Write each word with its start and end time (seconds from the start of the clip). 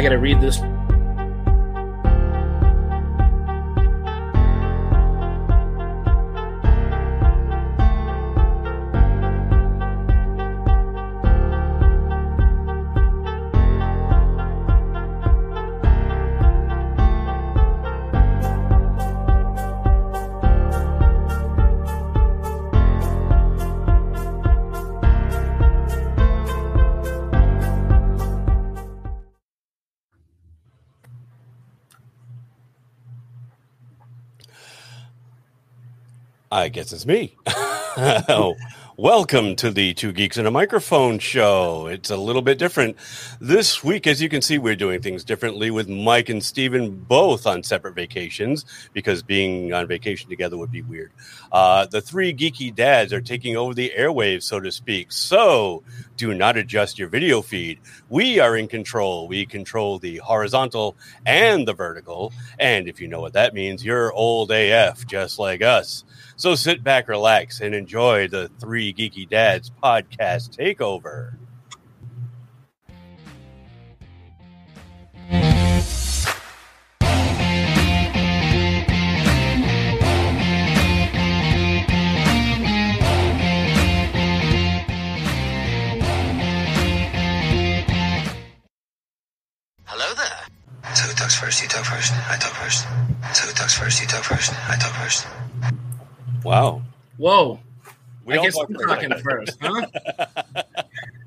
I 0.00 0.02
got 0.02 0.08
to 0.08 0.18
read 0.18 0.40
this. 0.40 0.62
Guess 36.70 36.92
it's 36.92 37.04
me. 37.04 37.36
welcome 38.96 39.56
to 39.56 39.70
the 39.70 39.92
Two 39.94 40.12
Geeks 40.12 40.36
and 40.36 40.46
a 40.46 40.50
Microphone 40.50 41.18
show. 41.18 41.86
It's 41.88 42.10
a 42.10 42.16
little 42.16 42.42
bit 42.42 42.58
different. 42.58 42.96
This 43.40 43.82
week, 43.82 44.06
as 44.06 44.22
you 44.22 44.28
can 44.28 44.40
see, 44.40 44.58
we're 44.58 44.76
doing 44.76 45.02
things 45.02 45.24
differently 45.24 45.70
with 45.70 45.88
Mike 45.88 46.28
and 46.28 46.42
Steven 46.42 46.90
both 46.96 47.46
on 47.46 47.64
separate 47.64 47.94
vacations 47.94 48.64
because 48.92 49.22
being 49.22 49.72
on 49.72 49.88
vacation 49.88 50.30
together 50.30 50.56
would 50.56 50.70
be 50.70 50.82
weird. 50.82 51.10
Uh, 51.50 51.86
the 51.86 52.00
three 52.00 52.32
geeky 52.32 52.72
dads 52.72 53.12
are 53.12 53.20
taking 53.20 53.56
over 53.56 53.74
the 53.74 53.92
airwaves, 53.98 54.44
so 54.44 54.60
to 54.60 54.70
speak. 54.70 55.10
So 55.10 55.82
do 56.16 56.32
not 56.34 56.56
adjust 56.56 56.98
your 56.98 57.08
video 57.08 57.42
feed. 57.42 57.80
We 58.08 58.38
are 58.38 58.56
in 58.56 58.68
control. 58.68 59.26
We 59.26 59.46
control 59.46 59.98
the 59.98 60.18
horizontal 60.18 60.94
and 61.26 61.66
the 61.66 61.74
vertical. 61.74 62.32
And 62.58 62.86
if 62.86 63.00
you 63.00 63.08
know 63.08 63.20
what 63.20 63.32
that 63.32 63.54
means, 63.54 63.84
you're 63.84 64.12
old 64.12 64.52
AF, 64.52 65.06
just 65.06 65.38
like 65.38 65.62
us. 65.62 66.04
So 66.40 66.54
sit 66.54 66.82
back, 66.82 67.06
relax, 67.06 67.60
and 67.60 67.74
enjoy 67.74 68.26
the 68.26 68.48
Three 68.58 68.94
Geeky 68.94 69.28
Dads 69.28 69.70
podcast 69.82 70.56
takeover. 70.56 71.34
Hello 89.84 90.14
there. 90.14 90.94
So 90.94 91.02
who 91.02 91.12
talks 91.12 91.38
first? 91.38 91.62
You 91.62 91.68
talk 91.68 91.84
first. 91.84 92.14
I 92.14 92.38
talk 92.38 92.54
first. 92.54 92.84
So 93.34 93.46
who 93.46 93.52
talks 93.52 93.78
first? 93.78 94.00
You 94.00 94.08
talk 94.08 94.24
first. 94.24 94.54
I 94.70 94.78
talk 94.78 94.94
first. 94.94 95.26
Wow. 96.44 96.82
Whoa. 97.18 97.60
We 98.24 98.38
I 98.38 98.42
guess 98.42 98.56
I'm 98.58 98.74
first. 98.74 98.88
talking 98.88 99.18
first, 99.18 99.58
huh? 99.60 99.86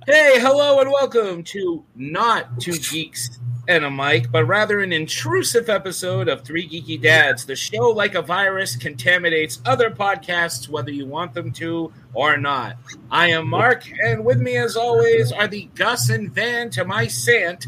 hey, 0.08 0.40
hello, 0.40 0.80
and 0.80 0.90
welcome 0.92 1.44
to 1.44 1.84
not 1.96 2.60
two 2.60 2.78
geeks 2.78 3.40
and 3.68 3.86
a 3.86 3.92
mic, 3.92 4.32
but 4.32 4.46
rather 4.46 4.82
an 4.82 4.92
intrusive 4.92 5.70
episode 5.70 6.28
of 6.28 6.44
Three 6.44 6.68
Geeky 6.68 7.02
Dads. 7.02 7.46
The 7.46 7.56
show, 7.56 7.90
like 7.90 8.16
a 8.16 8.22
virus, 8.22 8.76
contaminates 8.76 9.62
other 9.66 9.92
podcasts, 9.92 10.68
whether 10.68 10.92
you 10.92 11.06
want 11.06 11.34
them 11.34 11.52
to 11.54 11.94
or 12.14 12.38
not. 12.38 12.78
I 13.12 13.30
am 13.30 13.48
Marc, 13.48 13.84
and 14.04 14.26
with 14.26 14.40
me, 14.40 14.58
as 14.58 14.76
always, 14.76 15.32
are 15.32 15.48
the 15.48 15.70
Gus 15.76 16.10
and 16.10 16.32
Van 16.32 16.70
to 16.72 16.86
my 16.86 17.08
Sant. 17.08 17.68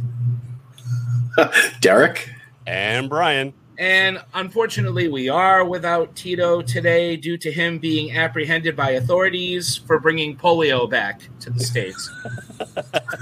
Derek. 1.81 2.31
And 2.65 3.09
Brien. 3.09 3.53
And 3.77 4.23
unfortunately, 4.33 5.07
we 5.09 5.27
are 5.27 5.65
without 5.65 6.15
Tito 6.15 6.61
today 6.61 7.17
due 7.17 7.37
to 7.37 7.51
him 7.51 7.77
being 7.77 8.15
apprehended 8.15 8.75
by 8.75 8.91
authorities 8.91 9.75
for 9.75 9.99
bringing 9.99 10.37
polio 10.37 10.89
back 10.89 11.21
to 11.41 11.49
the 11.49 11.59
States. 11.59 12.09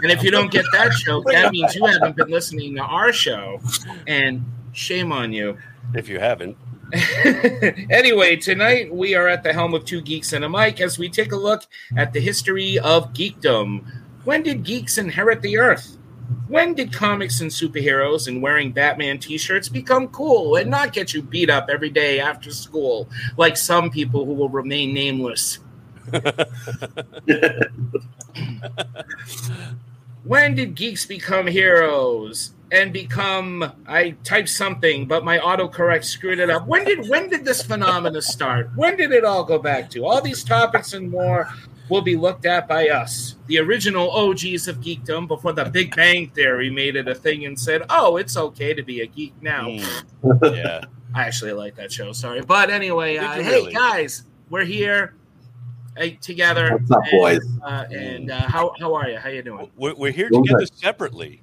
and 0.01 0.11
if 0.11 0.21
you 0.21 0.29
don't 0.29 0.51
get 0.51 0.65
that 0.73 0.91
joke, 0.91 1.25
that 1.25 1.51
means 1.51 1.75
you 1.75 1.85
haven't 1.85 2.15
been 2.15 2.29
listening 2.29 2.75
to 2.75 2.81
our 2.81 3.11
show. 3.11 3.59
And 4.07 4.45
shame 4.73 5.11
on 5.11 5.33
you. 5.33 5.57
If 5.95 6.07
you 6.07 6.19
haven't, 6.19 6.57
anyway, 7.89 8.35
tonight 8.35 8.93
we 8.93 9.15
are 9.15 9.27
at 9.27 9.41
the 9.41 9.51
helm 9.51 9.73
of 9.73 9.83
Two 9.83 10.01
Geeks 10.01 10.33
and 10.33 10.45
a 10.45 10.49
Mic 10.49 10.79
as 10.79 10.99
we 10.99 11.09
take 11.09 11.31
a 11.31 11.35
look 11.35 11.63
at 11.97 12.13
the 12.13 12.19
history 12.19 12.77
of 12.77 13.13
geekdom. 13.13 13.85
When 14.25 14.43
did 14.43 14.63
geeks 14.63 14.99
inherit 14.99 15.41
the 15.41 15.57
earth? 15.57 15.97
When 16.47 16.73
did 16.73 16.93
comics 16.93 17.41
and 17.41 17.49
superheroes 17.49 18.27
and 18.27 18.41
wearing 18.41 18.71
Batman 18.71 19.19
t 19.19 19.37
shirts 19.37 19.69
become 19.69 20.07
cool 20.09 20.55
and 20.55 20.69
not 20.69 20.93
get 20.93 21.13
you 21.13 21.21
beat 21.21 21.49
up 21.49 21.69
every 21.69 21.89
day 21.89 22.19
after 22.19 22.51
school, 22.51 23.09
like 23.37 23.57
some 23.57 23.89
people 23.89 24.25
who 24.25 24.33
will 24.33 24.49
remain 24.49 24.93
nameless? 24.93 25.59
when 30.23 30.55
did 30.55 30.75
geeks 30.75 31.05
become 31.05 31.47
heroes 31.47 32.51
and 32.71 32.91
become 32.91 33.71
I 33.87 34.11
typed 34.23 34.49
something, 34.49 35.05
but 35.05 35.23
my 35.23 35.37
autocorrect 35.37 36.03
screwed 36.03 36.39
it 36.39 36.49
up. 36.49 36.67
When 36.67 36.83
did 36.85 37.07
when 37.07 37.29
did 37.29 37.45
this 37.45 37.61
phenomena 37.61 38.21
start? 38.21 38.71
When 38.75 38.97
did 38.97 39.11
it 39.11 39.23
all 39.23 39.43
go 39.43 39.59
back 39.59 39.89
to? 39.91 40.05
All 40.05 40.21
these 40.21 40.43
topics 40.43 40.93
and 40.93 41.09
more 41.09 41.47
will 41.89 42.01
be 42.01 42.15
looked 42.15 42.45
at 42.45 42.67
by 42.67 42.89
us, 42.89 43.35
the 43.47 43.59
original 43.59 44.09
OGs 44.11 44.67
of 44.67 44.79
geekdom, 44.79 45.27
before 45.27 45.53
the 45.53 45.65
Big 45.65 45.95
Bang 45.95 46.29
Theory 46.29 46.69
made 46.69 46.95
it 46.95 47.07
a 47.07 47.15
thing 47.15 47.45
and 47.45 47.59
said, 47.59 47.83
"Oh, 47.89 48.17
it's 48.17 48.37
okay 48.37 48.73
to 48.73 48.83
be 48.83 49.01
a 49.01 49.05
geek 49.05 49.33
now." 49.41 49.67
Mm, 49.69 50.05
yeah. 50.55 50.81
I 51.15 51.23
actually 51.25 51.53
like 51.53 51.75
that 51.75 51.91
show. 51.91 52.11
Sorry, 52.11 52.41
but 52.41 52.69
anyway, 52.69 53.17
uh, 53.17 53.33
hey 53.33 53.51
really? 53.51 53.73
guys, 53.73 54.23
we're 54.49 54.65
here 54.65 55.15
uh, 55.97 56.07
together. 56.21 56.77
What's 56.77 56.91
up, 56.91 57.03
and, 57.03 57.19
boys? 57.19 57.47
Uh, 57.63 57.85
and 57.91 58.31
uh, 58.31 58.41
how 58.41 58.73
how 58.79 58.95
are 58.95 59.09
you? 59.09 59.17
How 59.17 59.29
you 59.29 59.43
doing? 59.43 59.69
We're, 59.75 59.93
we're 59.95 60.11
here 60.11 60.29
together 60.29 60.59
good. 60.59 60.75
separately. 60.75 61.41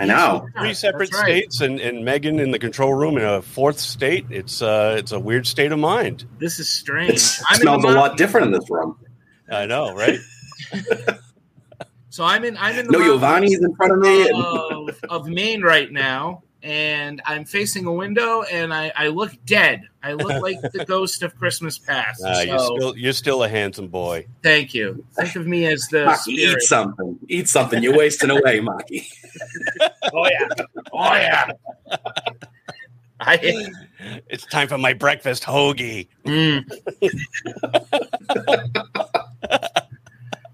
I 0.00 0.04
know. 0.04 0.46
Three 0.56 0.74
separate 0.74 1.12
right. 1.12 1.24
states, 1.24 1.60
and, 1.60 1.80
and 1.80 2.04
Megan 2.04 2.38
in 2.38 2.52
the 2.52 2.58
control 2.58 2.94
room 2.94 3.16
in 3.16 3.24
a 3.24 3.42
fourth 3.42 3.80
state. 3.80 4.26
It's 4.30 4.62
uh, 4.62 4.94
it's 4.96 5.10
a 5.10 5.18
weird 5.18 5.46
state 5.46 5.72
of 5.72 5.78
mind. 5.80 6.24
This 6.38 6.60
is 6.60 6.68
strange. 6.68 7.14
It 7.14 7.18
smells 7.18 7.84
a 7.84 7.88
lot 7.88 8.16
different 8.16 8.46
in 8.46 8.52
this 8.52 8.70
room. 8.70 8.96
I 9.50 9.66
know, 9.66 9.94
right? 9.94 10.18
So 12.10 12.24
I'm 12.24 12.44
in 12.44 12.56
I'm 12.56 12.76
in 12.76 12.86
the 12.86 12.92
No 12.92 12.98
mountains 12.98 13.52
Giovanni's 13.52 13.62
in 13.62 13.76
front 13.76 13.92
of 13.92 13.98
me. 14.00 14.30
Of, 14.30 15.04
of 15.08 15.28
Maine 15.28 15.62
right 15.62 15.92
now, 15.92 16.42
and 16.64 17.22
I'm 17.24 17.44
facing 17.44 17.86
a 17.86 17.92
window, 17.92 18.42
and 18.42 18.74
I, 18.74 18.90
I 18.96 19.06
look 19.06 19.32
dead. 19.44 19.82
I 20.02 20.14
look 20.14 20.42
like 20.42 20.60
the 20.72 20.84
ghost 20.84 21.22
of 21.22 21.36
Christmas 21.38 21.78
past. 21.78 22.20
Uh, 22.24 22.40
you're 22.44 22.58
still 22.58 22.96
you're 22.96 23.12
still 23.12 23.44
a 23.44 23.48
handsome 23.48 23.86
boy. 23.86 24.26
thank 24.42 24.74
you. 24.74 25.04
Think 25.12 25.36
of 25.36 25.46
me 25.46 25.66
as 25.66 25.86
the 25.92 25.98
Maki, 26.06 26.28
eat 26.28 26.62
something. 26.62 27.18
Eat 27.28 27.48
something. 27.48 27.82
You're 27.84 27.96
wasting 27.96 28.30
away, 28.30 28.60
Maki. 28.60 29.06
Oh 30.12 30.26
yeah, 30.26 30.64
oh 30.92 31.14
yeah. 31.14 31.50
I, 33.20 33.66
It's 34.28 34.44
time 34.46 34.68
for 34.68 34.78
my 34.78 34.92
breakfast 34.94 35.42
hoagie. 35.44 36.08
mm. 36.24 36.64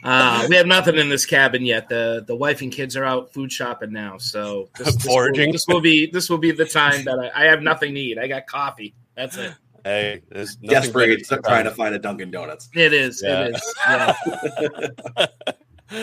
Uh, 0.07 0.45
we 0.51 0.55
have 0.57 0.67
nothing 0.67 0.97
in 0.97 1.09
this 1.09 1.25
cabin 1.25 1.65
yet. 1.65 1.89
The 1.89 2.23
the 2.27 2.37
wife 2.37 2.61
and 2.61 2.71
kids 2.71 2.95
are 2.95 3.05
out 3.05 3.33
food 3.33 3.51
shopping 3.51 3.91
now, 3.91 4.19
so 4.19 4.69
this, 4.77 4.95
this 4.97 5.07
will- 5.07 5.13
Foraging. 5.15 5.51
This 5.53 5.65
will, 5.67 5.81
be 5.81 6.11
this 6.11 6.29
will 6.29 6.37
be 6.37 6.51
the 6.51 6.67
time 6.67 7.05
that 7.07 7.33
I, 7.35 7.45
I 7.45 7.47
have 7.47 7.63
nothing 7.63 7.95
to 7.95 8.01
eat. 8.01 8.19
I 8.19 8.27
got 8.29 8.47
coffee. 8.47 8.93
That's 9.17 9.39
it. 9.39 9.55
Hey, 9.83 10.21
there's 10.29 10.57
Desperate 10.57 11.27
better 11.27 11.41
trying 11.41 11.65
to 11.65 11.71
find 11.71 11.95
a 11.95 11.99
Dunkin' 11.99 12.31
Donuts. 12.31 12.69
It 12.75 12.93
is. 12.93 13.23
Yeah. 13.25 13.47
It 13.47 13.55
is. 13.57 13.75
Yeah. 13.89 14.15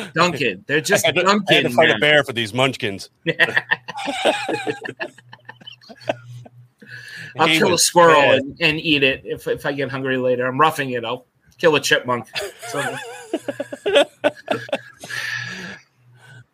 Dunkin'. 0.16 0.66
They're 0.68 0.82
just 0.82 1.06
I 1.06 1.10
had, 1.10 1.16
to, 1.18 1.22
I 1.28 1.32
had 1.32 1.38
to 1.38 1.44
Dunkin'. 1.54 1.72
fight 1.74 1.90
now. 1.90 1.96
a 1.98 2.00
bear 2.00 2.24
for 2.24 2.34
these 2.34 2.56
munchkins. 2.56 3.12
I'll 7.40 7.48
He 7.48 7.58
kill 7.58 7.74
a 7.74 7.78
squirrel 7.80 8.20
and, 8.20 8.58
and 8.60 8.80
eat 8.80 9.04
it 9.04 9.22
if, 9.26 9.48
if 9.48 9.66
I 9.66 9.72
get 9.72 9.90
hungry 9.90 10.18
later. 10.18 10.46
I'm 10.46 10.60
roughing 10.60 10.92
it. 10.92 11.06
I'll 11.06 11.26
kill 11.58 11.76
a 11.76 11.80
chipmunk. 11.80 12.28
So, 12.70 12.96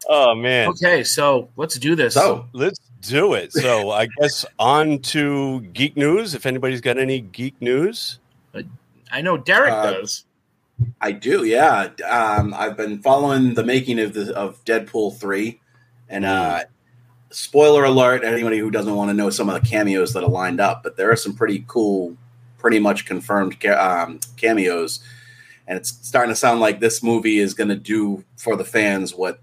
Oh 0.10 0.36
man. 0.36 0.70
okay, 0.70 1.04
so 1.04 1.50
let's 1.58 1.78
do 1.78 1.94
this. 1.96 2.14
So, 2.14 2.48
Let's 2.54 2.80
do 3.02 3.34
it. 3.34 3.52
So 3.52 3.92
I 3.92 4.08
guess 4.20 4.46
on 4.58 5.00
to 5.00 5.62
geek 5.74 5.98
news. 5.98 6.34
If 6.34 6.46
anybody's 6.46 6.80
got 6.82 6.98
any 6.98 7.20
geek 7.20 7.62
news, 7.62 8.20
I 9.12 9.22
know 9.22 9.38
Derek 9.38 9.74
Uh, 9.74 9.92
does. 9.92 10.26
I 11.02 11.12
do, 11.12 11.44
yeah. 11.44 11.90
Um, 12.08 12.54
I've 12.54 12.78
been 12.78 13.02
following 13.02 13.54
the 13.56 13.64
making 13.64 14.00
of 14.00 14.14
the 14.14 14.34
of 14.36 14.64
Deadpool 14.64 15.18
three, 15.20 15.60
and 16.08 16.24
uh, 16.24 16.64
spoiler 17.30 17.84
alert: 17.84 18.24
anybody 18.24 18.58
who 18.58 18.72
doesn't 18.72 18.96
want 18.96 19.10
to 19.10 19.14
know 19.14 19.30
some 19.30 19.50
of 19.50 19.62
the 19.62 19.68
cameos 19.68 20.14
that 20.14 20.24
are 20.24 20.30
lined 20.30 20.60
up, 20.60 20.84
but 20.84 20.98
there 20.98 21.12
are 21.12 21.16
some 21.16 21.36
pretty 21.36 21.66
cool, 21.68 22.16
pretty 22.58 22.80
much 22.80 23.06
confirmed 23.06 23.64
um, 23.66 24.20
cameos, 24.38 25.00
and 25.68 25.78
it's 25.78 25.90
starting 26.08 26.32
to 26.32 26.36
sound 26.36 26.60
like 26.60 26.80
this 26.80 27.04
movie 27.04 27.40
is 27.40 27.54
going 27.54 27.70
to 27.70 27.76
do 27.76 28.24
for 28.38 28.56
the 28.56 28.66
fans 28.66 29.14
what 29.14 29.40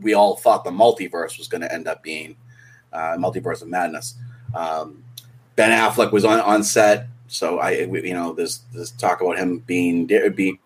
we 0.00 0.14
all 0.14 0.36
thought 0.36 0.64
the 0.64 0.70
multiverse 0.70 1.38
was 1.38 1.48
going 1.48 1.60
to 1.60 1.72
end 1.72 1.88
up 1.88 2.02
being 2.02 2.36
uh, 2.92 3.16
multiverse 3.16 3.62
of 3.62 3.68
madness. 3.68 4.14
Um, 4.54 5.02
ben 5.56 5.70
Affleck 5.70 6.12
was 6.12 6.24
on, 6.24 6.40
on 6.40 6.62
set, 6.62 7.08
so 7.26 7.58
I 7.58 7.70
you 7.70 8.14
know 8.14 8.32
there's 8.32 8.60
talk 8.98 9.20
about 9.20 9.38
him 9.38 9.58
being 9.60 10.06
be 10.06 10.58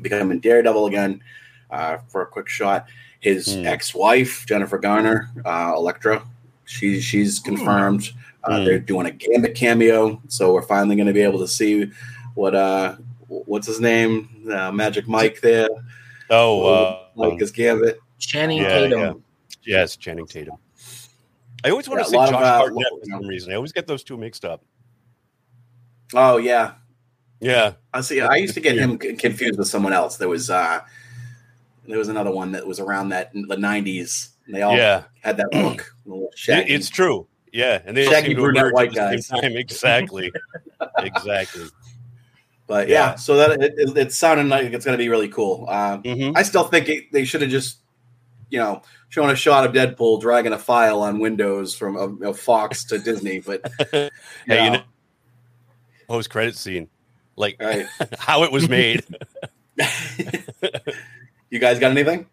becoming 0.00 0.40
Daredevil 0.40 0.86
again 0.86 1.22
uh, 1.70 1.98
for 2.08 2.22
a 2.22 2.26
quick 2.26 2.48
shot. 2.48 2.86
His 3.20 3.54
Hmm. 3.54 3.66
ex-wife 3.66 4.44
Jennifer 4.46 4.78
Garner, 4.78 5.28
uh, 5.44 5.72
Elektra, 5.76 6.22
she 6.64 7.00
she's 7.00 7.38
confirmed. 7.38 8.10
Uh, 8.44 8.58
Hmm. 8.60 8.64
They're 8.64 8.78
doing 8.78 9.06
a 9.06 9.10
Gambit 9.10 9.54
cameo, 9.54 10.20
so 10.28 10.54
we're 10.54 10.62
finally 10.62 10.96
going 10.96 11.06
to 11.08 11.12
be 11.12 11.20
able 11.20 11.38
to 11.40 11.48
see 11.48 11.90
what 12.34 12.54
uh 12.54 12.96
what's 13.28 13.66
his 13.66 13.80
name, 13.80 14.28
uh, 14.52 14.72
Magic 14.72 15.06
Mike 15.06 15.40
there, 15.40 15.68
Oh, 16.30 16.64
uh, 16.66 17.04
Mike 17.14 17.40
is 17.42 17.50
Gambit. 17.52 17.98
Channing 18.18 18.58
Yeah, 18.58 18.68
Tatum. 18.68 19.00
yeah. 19.00 19.12
yes, 19.64 19.96
Channing 19.96 20.26
Tatum. 20.26 20.56
I 21.62 21.70
always 21.70 21.88
want 21.88 22.00
Yeah, 22.00 22.04
to 22.04 22.10
say 22.10 22.16
lot 22.16 22.30
Josh 22.30 22.36
of, 22.36 22.42
uh, 22.42 22.56
Hartnett 22.58 22.86
for 23.00 23.04
some 23.10 23.26
reason. 23.28 23.52
I 23.52 23.56
always 23.56 23.72
get 23.72 23.86
those 23.86 24.02
two 24.02 24.16
mixed 24.16 24.44
up. 24.46 24.64
Oh 26.14 26.38
yeah, 26.38 26.72
Yeah, 27.40 27.72
I 27.94 28.00
see. 28.00 28.20
I 28.20 28.36
used 28.36 28.54
to 28.54 28.60
get 28.60 28.76
him 28.76 28.98
confused 28.98 29.58
with 29.58 29.68
someone 29.68 29.92
else. 29.92 30.16
There 30.16 30.28
was 30.28 30.50
uh 30.50 30.80
there 31.90 31.98
was 31.98 32.08
another 32.08 32.30
one 32.30 32.52
that 32.52 32.66
was 32.66 32.80
around 32.80 33.10
that 33.10 33.32
the 33.32 33.56
'90s. 33.56 34.30
They 34.48 34.62
all 34.62 34.76
yeah, 34.76 35.04
had 35.20 35.36
that 35.36 35.52
look. 35.52 35.94
shaggy. 36.34 36.72
it's 36.72 36.88
true. 36.88 37.26
Yeah, 37.52 37.82
and 37.84 37.96
they 37.96 38.06
Shaggy 38.06 38.34
brunette 38.34 38.72
white 38.72 38.94
guys. 38.94 39.26
time. 39.26 39.40
Exactly, 39.56 40.32
exactly. 40.98 41.64
but 42.66 42.88
yeah, 42.88 43.10
yeah. 43.10 43.14
so 43.16 43.36
that 43.36 43.62
it, 43.62 43.74
it, 43.76 43.96
it 43.96 44.12
sounded 44.12 44.46
like 44.46 44.72
it's 44.72 44.84
going 44.84 44.96
to 44.96 45.02
be 45.02 45.08
really 45.08 45.28
cool. 45.28 45.66
Um, 45.68 46.02
hmm 46.02 46.32
I 46.36 46.42
still 46.42 46.64
think 46.64 46.88
it, 46.88 47.12
they 47.12 47.24
should 47.24 47.42
have 47.42 47.50
just, 47.50 47.78
you 48.50 48.58
know, 48.58 48.82
shown 49.08 49.30
a 49.30 49.34
shot 49.34 49.66
of 49.66 49.72
Deadpool 49.72 50.20
dragging 50.20 50.52
a 50.52 50.58
file 50.58 51.00
on 51.00 51.18
Windows 51.18 51.74
from 51.74 51.96
of, 51.96 52.22
of 52.22 52.38
Fox 52.38 52.84
to 52.84 52.98
Disney. 52.98 53.40
But 53.40 53.70
hey, 53.90 54.10
you 54.46 54.54
you 54.54 54.56
know, 54.56 54.72
know, 54.74 54.82
post 56.08 56.30
credit 56.30 56.56
scene, 56.56 56.88
like 57.36 57.56
right. 57.60 57.86
how 58.18 58.44
it 58.44 58.52
was 58.52 58.68
made. 58.68 59.04
You 61.50 61.58
guys 61.58 61.78
got 61.78 61.90
anything? 61.90 62.26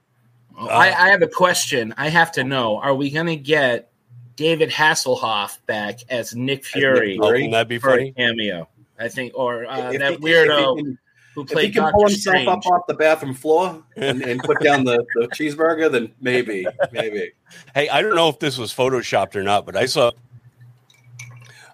I, 0.60 0.92
I 0.92 1.10
have 1.10 1.22
a 1.22 1.28
question. 1.28 1.94
I 1.98 2.10
have 2.10 2.31
to 2.34 2.44
know: 2.44 2.78
Are 2.78 2.96
we 2.96 3.10
going 3.12 3.28
to 3.28 3.36
get 3.36 3.92
David 4.36 4.69
Hasselhoff 4.72 5.58
back 5.68 6.00
as 6.10 6.36
Nick 6.36 6.66
Fury 6.66 7.19
oh, 7.22 7.28
wouldn't 7.31 7.52
that 7.52 7.68
be 7.68 7.78
for 7.78 7.90
a 7.90 7.92
funny? 7.98 8.12
cameo? 8.14 8.68
I 9.00 9.08
think, 9.10 9.34
or 9.36 9.66
uh, 9.66 9.92
If 9.92 10.00
that 10.00 10.10
he- 10.10 10.16
if 10.16 10.19
he 10.22 10.25
weirdo 10.28 10.75
can- 10.78 10.98
who 11.36 11.44
If 11.44 11.50
he 11.60 11.69
can 11.69 11.84
Doctor 11.84 11.92
pull 11.94 12.02
himself 12.08 12.34
Strange. 12.36 12.48
up 12.48 12.66
off 12.66 12.88
the 12.88 12.96
bathroom 12.96 13.36
floor 13.36 13.84
and, 13.96 14.24
and 14.24 14.42
put 14.42 14.60
down 14.60 14.84
the, 14.86 15.06
the 15.14 15.28
cheeseburger, 15.36 15.92
then 15.92 16.12
maybe, 16.19 16.66
maybe. 16.92 17.31
Hey, 17.75 17.88
I 17.90 18.02
don't 18.02 18.16
know 18.16 18.28
if 18.30 18.40
this 18.40 18.58
was 18.58 18.74
photoshopped 18.74 19.36
or 19.36 19.44
not, 19.44 19.64
but 19.68 19.75
I 19.75 19.86
saw 19.86 20.10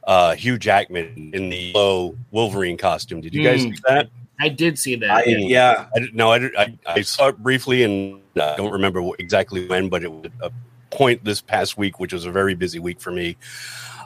uh, 0.04 0.36
Hugh 0.36 0.58
Jackman 0.58 1.32
in 1.34 1.48
the 1.48 1.72
low 1.74 2.18
Wolverine 2.32 2.76
costume. 2.76 3.22
Did 3.22 3.34
you 3.34 3.42
guys 3.44 3.64
Hmm. 3.64 3.70
see 3.72 3.80
that? 3.88 4.10
I 4.40 4.50
did 4.50 4.78
see 4.80 4.96
that. 4.96 5.10
I, 5.12 5.24
yeah, 5.26 5.86
I 5.96 6.00
didn't, 6.00 6.16
no, 6.16 6.32
I, 6.32 6.50
I, 6.58 6.78
I 6.88 7.02
saw 7.02 7.28
it 7.28 7.38
briefly, 7.38 7.84
and 7.84 8.22
I 8.36 8.56
don't 8.56 8.72
remember 8.72 9.02
exactly 9.20 9.68
when, 9.68 9.90
but 9.90 10.04
it 10.04 10.12
was 10.12 10.32
a 10.42 10.52
point 10.90 11.24
this 11.24 11.40
past 11.42 11.78
week, 11.78 12.00
which 12.00 12.14
was 12.14 12.26
a 12.26 12.32
very 12.32 12.56
busy 12.56 12.80
week 12.80 13.00
for 13.00 13.12
me, 13.12 13.38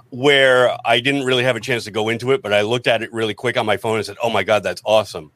where 0.09 0.77
I 0.85 0.99
didn't 0.99 1.23
really 1.23 1.43
have 1.43 1.55
a 1.55 1.59
chance 1.61 1.85
to 1.85 1.91
go 1.91 2.09
into 2.09 2.31
it, 2.31 2.41
but 2.41 2.53
I 2.53 2.61
looked 2.61 2.87
at 2.87 3.01
it 3.03 3.11
really 3.13 3.33
quick 3.33 3.57
on 3.57 3.65
my 3.65 3.77
phone 3.77 3.97
and 3.97 4.05
said, 4.05 4.17
"Oh 4.21 4.29
my 4.29 4.43
god, 4.43 4.63
that's 4.63 4.81
awesome!" 4.85 5.31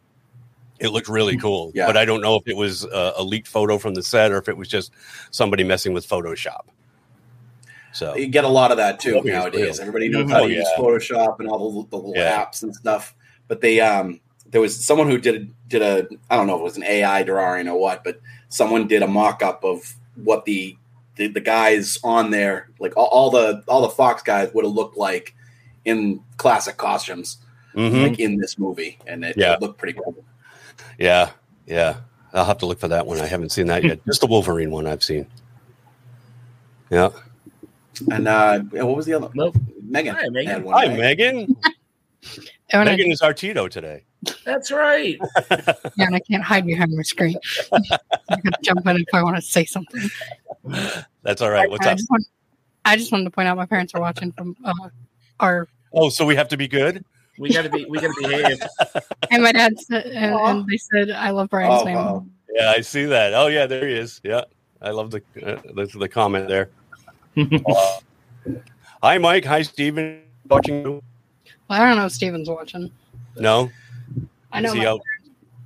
It 0.80 0.90
looked 0.90 1.08
really 1.08 1.38
cool, 1.38 1.72
Yeah. 1.76 1.86
but 1.86 1.96
I 1.96 2.06
don't 2.06 2.22
know 2.22 2.36
if 2.36 2.44
it 2.48 2.58
was 2.58 2.84
a, 2.86 3.14
a 3.18 3.24
leaked 3.24 3.48
photo 3.48 3.78
from 3.78 3.94
the 3.94 4.02
set 4.04 4.32
or 4.32 4.38
if 4.38 4.50
it 4.50 4.58
was 4.58 4.68
just 4.68 4.92
somebody 5.30 5.64
messing 5.64 5.94
with 5.94 6.08
Photoshop. 6.08 6.62
So 7.94 8.16
you 8.16 8.28
get 8.28 8.46
a 8.46 8.50
lot 8.50 8.72
of 8.72 8.78
that 8.78 9.00
too 9.00 9.22
nowadays. 9.24 9.80
Everybody 9.80 10.10
knows 10.10 10.26
Mhm. 10.26 10.32
how 10.32 10.38
to 10.40 10.44
Oh, 10.46 10.48
use. 10.48 10.68
Photoshop 10.78 11.40
and 11.40 11.50
all 11.50 11.84
the, 11.84 11.90
the 11.90 11.98
little 11.98 12.14
Yeah. 12.16 12.44
apps 12.44 12.64
and 12.64 12.74
stuff. 12.74 13.14
But 13.48 13.62
they, 13.62 13.80
um, 13.80 14.22
there 14.52 14.62
was 14.62 14.86
someone 14.86 15.10
who 15.10 15.18
did 15.18 15.54
did 15.68 15.82
a 15.82 16.08
I 16.30 16.36
don't 16.36 16.48
know 16.48 16.56
if 16.56 16.60
it 16.60 16.64
was 16.64 16.78
an 16.78 16.84
AI 16.84 17.24
drawing 17.24 17.68
or 17.68 17.80
what, 17.80 18.04
but 18.04 18.22
someone 18.50 18.88
did 18.88 19.02
a 19.02 19.08
mock 19.08 19.42
up 19.42 19.64
of 19.64 19.96
what 20.16 20.46
the, 20.46 20.78
the 21.16 21.28
the 21.28 21.40
guys 21.40 21.98
on 22.04 22.32
there, 22.32 22.70
like 22.80 22.96
all, 22.96 23.08
all 23.08 23.30
the 23.32 23.64
all 23.68 23.82
the 23.82 23.90
Fox 23.90 24.22
guys 24.22 24.54
would 24.54 24.66
have 24.66 24.74
looked 24.74 24.98
like 24.98 25.34
in 25.86 26.22
classic 26.38 26.78
costumes, 26.78 27.38
mhm. 27.74 28.10
like 28.10 28.20
in 28.20 28.38
this 28.38 28.60
movie, 28.60 29.00
and 29.08 29.26
it, 29.26 29.36
Yeah. 29.38 29.54
it 29.54 29.62
looked 29.62 29.80
pretty 29.80 29.98
cool. 30.00 30.24
yeah, 31.00 31.32
yeah, 31.66 31.98
I'll 32.34 32.46
have 32.46 32.60
to 32.60 32.66
look 32.66 32.80
for 32.80 32.90
that 32.90 33.08
one. 33.08 33.20
I 33.20 33.26
haven't 33.26 33.52
seen 33.52 33.68
that 33.68 33.84
yet. 33.84 34.04
Just 34.06 34.22
the 34.22 34.28
Wolverine 34.28 34.70
one 34.72 34.86
I've 34.86 35.04
seen. 35.04 35.28
Yeah. 36.90 37.10
And 38.12 38.28
uh, 38.28 38.60
what 38.60 38.98
was 38.98 39.06
the 39.06 39.14
other? 39.14 39.30
Nope. 39.34 39.56
Megan. 39.82 40.16
Hi, 40.16 40.28
Megan. 40.30 40.52
had 40.52 40.64
one, 40.64 40.76
Hi. 40.76 40.96
Megan. 40.96 41.56
Oh, 42.74 42.80
and, 42.80 42.86
Megan 42.90 43.12
is 43.12 43.22
our 43.22 43.34
Tito 43.34 43.68
today. 43.68 44.04
That's 44.46 44.72
right. 44.72 45.20
yeah, 45.52 46.06
and 46.06 46.16
I 46.16 46.20
can't 46.20 46.44
hide 46.44 46.66
behind 46.66 46.92
my 46.96 47.04
screen. 47.04 47.36
I'm 47.72 47.82
gonna 48.30 48.58
jump 48.62 48.86
in 48.86 48.98
if 48.98 49.14
I 49.14 49.24
want 49.24 49.36
to 49.36 49.42
say 49.42 49.66
something. 49.66 50.10
That's 51.24 51.42
all 51.42 51.50
right. 51.50 51.70
What's 51.70 51.86
I 51.86 51.92
up? 51.92 51.98
just, 51.98 52.10
want, 52.10 52.28
I 52.86 52.98
just 52.98 53.12
wanted 53.12 53.26
to 53.26 53.32
point 53.32 53.48
out 53.48 53.58
my 53.58 53.66
parents 53.66 53.96
are 53.96 54.02
watching 54.02 54.32
from 54.32 54.56
uh, 54.64 54.90
our 55.40 55.68
Oh, 55.94 56.10
so 56.10 56.26
we 56.26 56.36
have 56.36 56.48
to 56.50 56.58
be 56.58 56.68
good. 56.68 57.04
We 57.38 57.50
got 57.50 57.64
to 57.64 57.70
be. 57.70 57.86
We 57.86 58.00
got 58.00 58.14
to 58.16 58.22
behave. 58.22 58.62
and 59.32 59.44
my 59.44 59.52
dad 59.52 59.80
said, 59.80 60.06
and, 60.08 60.36
and 60.36 60.68
they 60.68 60.78
said, 60.78 61.12
"I 61.12 61.32
love 61.32 61.50
Brien's 61.50 61.82
Oh, 61.82 61.86
name." 61.86 61.96
wow. 61.96 62.26
Yeah, 62.54 62.74
I 62.76 62.82
see 62.82 63.06
that. 63.06 63.34
Oh, 63.34 63.48
yeah, 63.48 63.66
there 63.66 63.88
he 63.88 63.96
is. 63.96 64.22
Yeah, 64.24 64.44
I 64.82 64.92
love 64.92 65.12
the 65.12 65.22
uh, 65.44 65.62
the, 65.74 65.86
the 65.98 66.10
comment 66.10 66.48
there. 66.48 66.70
Uh, 67.38 68.00
hi, 69.02 69.18
Mike. 69.18 69.46
Hi, 69.46 69.62
Steven. 69.62 70.22
Watching 70.50 70.82
you? 70.84 71.04
Well, 71.70 71.82
I 71.82 71.88
don't 71.88 71.96
know 71.96 72.06
if 72.06 72.12
Steven's 72.12 72.50
watching. 72.50 72.92
No, 73.38 73.72
I 74.54 74.62
know. 74.62 74.70
Is 74.70 74.74
he 74.74 74.80
my- 74.80 74.86
out 74.88 75.02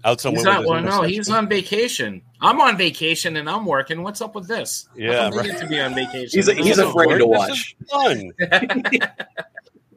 out 0.04 0.22
somewhere? 0.22 0.40
He's 0.40 0.46
not. 0.46 0.66
Well, 0.66 0.82
no, 0.82 1.02
he's 1.02 1.30
on 1.30 1.48
vacation. 1.50 2.22
I'm 2.42 2.62
on 2.62 2.78
vacation 2.78 3.38
and 3.38 3.50
I'm 3.50 3.66
working. 3.66 4.04
What's 4.04 4.22
up 4.22 4.36
with 4.36 4.48
this? 4.48 4.88
How 4.92 4.96
Yeah, 4.98 5.30
come 5.32 5.44
they 5.44 5.50
right. 5.50 5.60
to 5.62 5.68
be 5.68 5.80
on 5.80 5.96
vacation. 5.96 6.30
He's- 6.44 6.48
he's 6.58 6.76
This 6.78 6.80
afraid 6.80 7.08
work. 7.08 7.20
to 7.20 7.26
This 7.26 7.28
watch. 7.28 7.76
is 7.82 7.90
fun. 7.90 9.00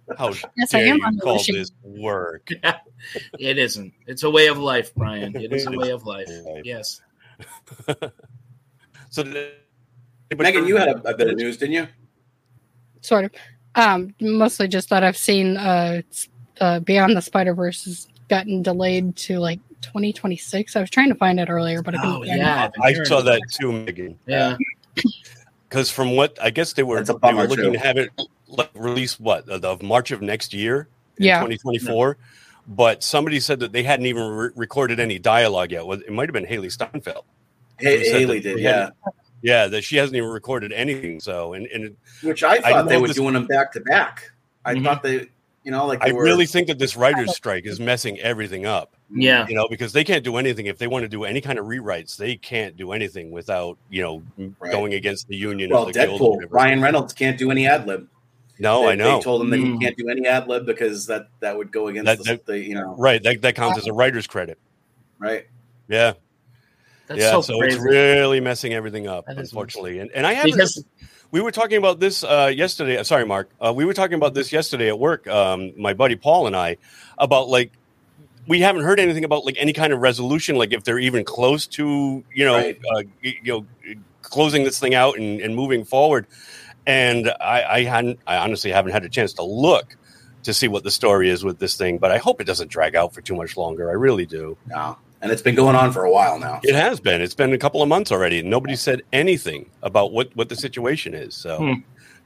How 0.16 0.32
Yes, 0.56 0.72
I 0.72 0.78
am 0.80 0.96
you 0.96 1.04
on 1.04 1.18
call 1.18 1.34
vacation. 1.34 1.56
this 1.56 1.72
work? 1.82 2.48
It 3.38 3.58
isn't. 3.58 3.92
It's 4.06 4.22
a 4.24 4.30
way 4.30 4.48
of 4.48 4.58
life, 4.58 4.92
Brien. 4.94 5.36
It 5.36 5.52
is 5.52 5.66
a 5.66 5.70
way 5.70 5.90
of 5.90 6.04
life. 6.06 6.28
Yes. 6.64 7.00
So, 9.10 9.22
did- 9.22 9.52
Megan, 10.36 10.66
you 10.66 10.76
had 10.76 10.88
a, 10.88 11.08
a 11.08 11.16
bit 11.16 11.28
of 11.28 11.36
news, 11.36 11.56
didn't 11.56 11.74
you? 11.74 11.88
sort 13.00 13.24
of. 13.26 13.30
Um, 13.74 14.14
mostly 14.20 14.66
just 14.68 14.90
that 14.90 15.02
I've 15.04 15.16
seen 15.16 15.56
uh, 15.56 16.02
uh, 16.60 16.80
Beyond 16.80 17.16
the 17.16 17.22
Spider 17.22 17.54
Verse 17.54 17.84
has 17.84 18.08
gotten 18.28 18.62
delayed 18.62 19.16
to 19.16 19.38
like 19.40 19.60
2026. 19.82 20.76
I 20.76 20.80
was 20.80 20.90
trying 20.90 21.08
to 21.08 21.14
find 21.14 21.40
it 21.40 21.48
earlier, 21.48 21.82
but 21.82 21.94
I 21.94 21.98
couldn't 21.98 22.14
Oh 22.16 22.22
yeah. 22.22 22.64
I've 22.64 22.72
been 22.72 22.82
I 22.82 22.90
hearing 22.90 23.04
saw 23.06 23.20
that 23.22 23.40
too, 23.60 23.72
Megan. 23.72 24.18
Yeah. 24.26 24.56
Because 25.68 25.90
from 25.90 26.16
what 26.16 26.38
I 26.40 26.48
guess 26.48 26.72
they 26.72 26.82
were, 26.82 27.04
they 27.04 27.12
were 27.34 27.46
looking 27.46 27.64
too. 27.66 27.72
to 27.72 27.78
have 27.78 27.98
it 27.98 28.08
like 28.46 28.70
released 28.74 29.20
what 29.20 29.44
the 29.44 29.76
March 29.82 30.10
of 30.12 30.22
next 30.22 30.54
year, 30.54 30.88
in 31.18 31.26
Yeah. 31.26 31.40
2024. 31.40 32.16
But 32.66 33.02
somebody 33.02 33.38
said 33.38 33.60
that 33.60 33.72
they 33.72 33.82
hadn't 33.82 34.06
even 34.06 34.28
re- 34.28 34.50
recorded 34.56 34.98
any 34.98 35.18
dialogue 35.18 35.72
yet. 35.72 35.84
It 35.84 36.10
might 36.10 36.26
have 36.30 36.32
been 36.32 36.46
Hailee 36.46 36.72
Steinfeld. 36.72 37.24
Hey, 37.78 38.10
Hailee 38.10 38.42
did, 38.42 38.58
yeah. 38.60 38.90
Yeah, 39.42 39.66
that 39.66 39.84
she 39.84 39.96
hasn't 39.96 40.16
even 40.16 40.30
recorded 40.30 40.72
anything. 40.72 41.20
So, 41.20 41.52
and 41.52 41.66
and 41.66 41.96
Which 42.22 42.42
I 42.42 42.52
I 42.54 42.60
thought 42.60 42.88
they 42.88 42.94
know 42.94 43.02
were 43.02 43.08
this- 43.08 43.16
doing 43.18 43.34
them 43.34 43.46
back 43.46 43.72
to 43.72 43.80
back. 43.80 44.30
I 44.64 44.74
Mhm. 44.74 44.84
thought 44.84 45.02
they, 45.02 45.28
you 45.64 45.70
know, 45.70 45.86
like 45.86 46.02
I 46.02 46.12
were, 46.12 46.22
really 46.22 46.46
think 46.46 46.68
that 46.68 46.78
this 46.78 46.96
writer's 46.96 47.34
strike 47.36 47.66
is 47.66 47.78
messing 47.80 48.18
everything 48.20 48.64
up. 48.66 48.94
Yeah. 49.14 49.46
You 49.48 49.54
know, 49.54 49.66
because 49.68 49.92
they 49.92 50.04
can't 50.04 50.24
do 50.24 50.36
anything 50.36 50.66
if 50.66 50.78
they 50.78 50.86
want 50.86 51.02
to 51.02 51.08
do 51.08 51.24
any 51.24 51.40
kind 51.40 51.58
of 51.58 51.66
rewrites. 51.66 52.16
They 52.16 52.36
can't 52.36 52.76
do 52.76 52.92
anything 52.92 53.30
without 53.30 53.76
you 53.90 54.02
know 54.02 54.22
Right. 54.60 54.72
going 54.72 54.94
against 54.94 55.28
the 55.28 55.36
union. 55.36 55.70
or 55.72 55.76
well, 55.76 55.84
the 55.86 55.92
Deadpool. 55.92 56.36
whatever. 56.36 56.54
Ryan 56.54 56.80
Reynolds 56.82 57.12
can't 57.12 57.38
do 57.38 57.50
any 57.50 57.66
ad 57.66 57.86
lib. 57.86 58.08
No, 58.60 58.82
they, 58.82 58.88
I 58.88 58.94
know. 58.96 59.16
They 59.18 59.22
told 59.22 59.42
him 59.42 59.50
that 59.50 59.58
Mm. 59.60 59.72
he 59.74 59.78
can't 59.84 59.96
do 59.96 60.08
any 60.08 60.26
ad 60.26 60.48
lib 60.48 60.66
because 60.66 61.06
that 61.06 61.28
that 61.40 61.56
would 61.56 61.70
go 61.70 61.88
against 61.88 62.06
That- 62.06 62.18
the, 62.18 62.24
that- 62.24 62.46
the, 62.46 62.58
you 62.58 62.74
know, 62.74 62.94
Right, 62.98 63.22
that, 63.22 63.40
that 63.42 63.54
counts 63.54 63.78
as 63.78 63.86
a 63.86 63.92
writer's 63.92 64.26
credit. 64.26 64.58
right? 65.18 65.46
Yeah, 65.88 66.14
That's 67.06 67.20
yeah. 67.20 67.30
so, 67.30 67.40
So, 67.40 67.58
crazy. 67.58 67.76
it's 67.76 67.84
really 67.84 68.40
messing 68.40 68.74
everything 68.74 69.06
up, 69.06 69.26
That 69.26 69.38
is 69.38 69.50
unfortunately. 69.52 70.00
And 70.00 70.10
and 70.12 70.26
I 70.26 70.32
haven't. 70.34 70.52
because 70.52 70.84
we 71.30 71.40
were 71.40 71.50
talking 71.52 71.78
about 71.78 72.00
this 72.00 72.24
uh, 72.24 72.52
yesterday. 72.54 73.02
Sorry, 73.02 73.26
Marc. 73.26 73.50
Uh, 73.60 73.72
we 73.74 73.84
were 73.84 73.94
talking 73.94 74.14
about 74.14 74.34
this 74.34 74.52
yesterday 74.52 74.88
at 74.88 74.98
work. 74.98 75.26
Um, 75.26 75.72
my 75.76 75.94
buddy 75.94 76.16
Paul 76.16 76.46
and 76.46 76.56
I 76.56 76.76
about 77.18 77.48
like 77.48 77.72
we 78.46 78.60
haven't 78.60 78.82
heard 78.84 78.98
anything 78.98 79.24
about 79.24 79.44
like 79.44 79.56
any 79.58 79.72
kind 79.72 79.92
of 79.92 80.00
resolution. 80.00 80.56
Like 80.56 80.72
if 80.72 80.84
they're 80.84 80.98
even 80.98 81.24
close 81.24 81.66
to 81.68 82.24
you 82.34 82.44
know 82.44 82.54
Right. 82.56 82.80
uh, 82.94 83.02
you 83.22 83.34
know 83.44 83.66
closing 84.22 84.64
this 84.64 84.78
thing 84.78 84.94
out 84.94 85.18
and, 85.18 85.40
and 85.40 85.54
moving 85.54 85.84
forward. 85.84 86.26
And 86.86 87.28
I, 87.40 87.62
I 87.64 87.84
hadn't. 87.84 88.20
I 88.26 88.36
honestly 88.38 88.70
haven't 88.70 88.92
had 88.92 89.04
a 89.04 89.08
chance 89.10 89.34
to 89.34 89.42
look 89.42 89.96
to 90.44 90.54
see 90.54 90.68
what 90.68 90.84
the 90.84 90.90
story 90.90 91.28
is 91.28 91.44
with 91.44 91.58
this 91.58 91.76
thing. 91.76 91.98
But 91.98 92.10
I 92.12 92.16
hope 92.18 92.40
it 92.40 92.44
doesn't 92.44 92.70
drag 92.70 92.96
out 92.96 93.12
for 93.12 93.20
too 93.20 93.34
much 93.36 93.56
longer. 93.58 93.90
I 93.90 93.94
really 93.94 94.24
do. 94.24 94.56
No, 94.66 94.96
and 95.22 95.30
it's 95.32 95.42
been 95.42 95.54
going 95.54 95.74
on 95.76 95.92
for 95.92 96.04
a 96.04 96.10
while 96.10 96.38
now. 96.38 96.60
It 96.62 96.74
has 96.74 97.00
been. 97.00 97.20
It's 97.20 97.34
been 97.34 97.52
a 97.52 97.58
couple 97.58 97.82
of 97.82 97.88
months 97.88 98.12
already, 98.12 98.38
and 98.40 98.48
nobody 98.50 98.76
said 98.76 99.02
anything 99.12 99.68
about 99.82 100.12
what 100.12 100.34
what 100.36 100.48
the 100.48 100.56
situation 100.56 101.14
is. 101.14 101.34
So. 101.34 101.58
Hmm. 101.58 101.72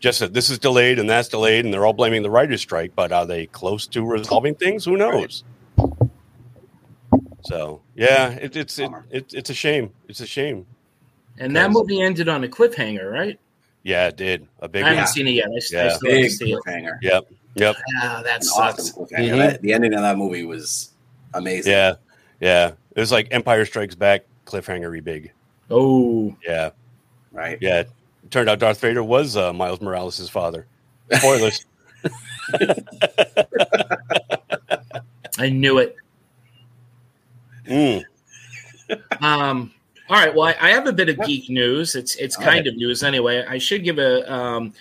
Just 0.00 0.18
that 0.18 0.34
this 0.34 0.50
is 0.50 0.58
delayed 0.58 0.99
and 0.99 1.08
that's 1.08 1.28
delayed, 1.28 1.64
and 1.64 1.72
they're 1.72 1.87
all 1.87 1.92
blaming 1.92 2.25
the 2.25 2.30
writer's 2.30 2.61
strike. 2.61 2.90
But 2.96 3.12
are 3.12 3.25
they 3.25 3.46
close 3.46 3.87
to 3.87 4.04
resolving 4.04 4.56
things? 4.56 4.84
Who 4.84 4.96
knows? 4.96 5.44
So 7.44 7.80
yeah, 7.94 8.30
it, 8.30 8.56
it's 8.56 8.78
it, 8.80 8.90
it, 9.11 9.32
it's 9.32 9.50
a 9.50 9.54
shame. 9.54 9.92
It's 10.08 10.18
a 10.20 10.26
shame. 10.26 10.66
And 11.38 11.54
that 11.54 11.70
movie 11.70 12.00
ended 12.02 12.28
on 12.28 12.42
a 12.42 12.49
cliffhanger, 12.49 13.12
right? 13.12 13.38
Yeah, 13.84 14.08
it 14.08 14.16
did 14.16 14.49
a 14.61 14.68
big. 14.68 14.82
I 14.82 14.88
haven't 14.88 15.04
one. 15.04 15.12
seen 15.12 15.28
it 15.28 15.32
yet. 15.32 15.46
I, 15.54 15.58
st- 15.61 15.80
I 15.80 15.84
Yeah. 15.84 15.92
still 15.96 16.11
Big 16.11 16.30
see 16.32 16.52
it. 16.52 16.58
cliffhanger. 16.66 16.99
Yep, 17.02 17.32
yep, 17.54 17.76
Ah, 18.02 18.22
that 18.25 18.37
An 18.37 18.42
sucks. 18.42 18.90
awesome 18.90 19.04
cliffhanger. 19.06 19.30
Mhm. 19.34 19.37
That- 19.38 19.62
the 19.62 19.72
ending 19.72 19.94
of 19.94 20.00
that 20.02 20.16
movie 20.18 20.44
was 20.44 20.90
amazing. 21.34 21.72
yeah, 21.72 21.94
yeah. 22.40 22.72
It 22.94 23.00
was 23.00 23.12
like 23.12 23.28
Empire 23.30 23.64
Strikes 23.64 23.94
Back 23.94 24.25
cliffhangery 24.46 25.02
big. 25.02 25.32
Oh, 25.70 26.34
Yeah, 26.46 26.70
Right. 27.32 27.58
yeah. 27.61 27.80
It 27.80 27.90
turned 28.30 28.49
out 28.50 28.58
Darth 28.58 28.80
Vader 28.80 29.02
was 29.02 29.37
uh, 29.37 29.52
Miles 29.52 29.80
Morales' 29.80 30.28
father. 30.28 30.66
Spoilers. 31.12 31.64
I 35.38 35.49
knew 35.49 35.78
it. 35.78 35.96
Mm. 37.66 38.04
Um, 39.20 39.72
all 40.08 40.16
right. 40.16 40.34
Well, 40.34 40.49
I, 40.49 40.56
I 40.61 40.70
have 40.70 40.87
a 40.87 40.92
bit 40.92 41.08
of 41.08 41.18
geek 41.25 41.49
news. 41.49 41.94
It's 41.94 42.16
it's 42.16 42.37
All 42.37 42.44
kind 42.44 42.66
of 42.66 42.76
news 42.76 43.02
anyway. 43.02 43.44
I 43.49 43.58
should 43.58 43.84
give 43.84 43.99
a. 43.99 44.30
Um, 44.32 44.75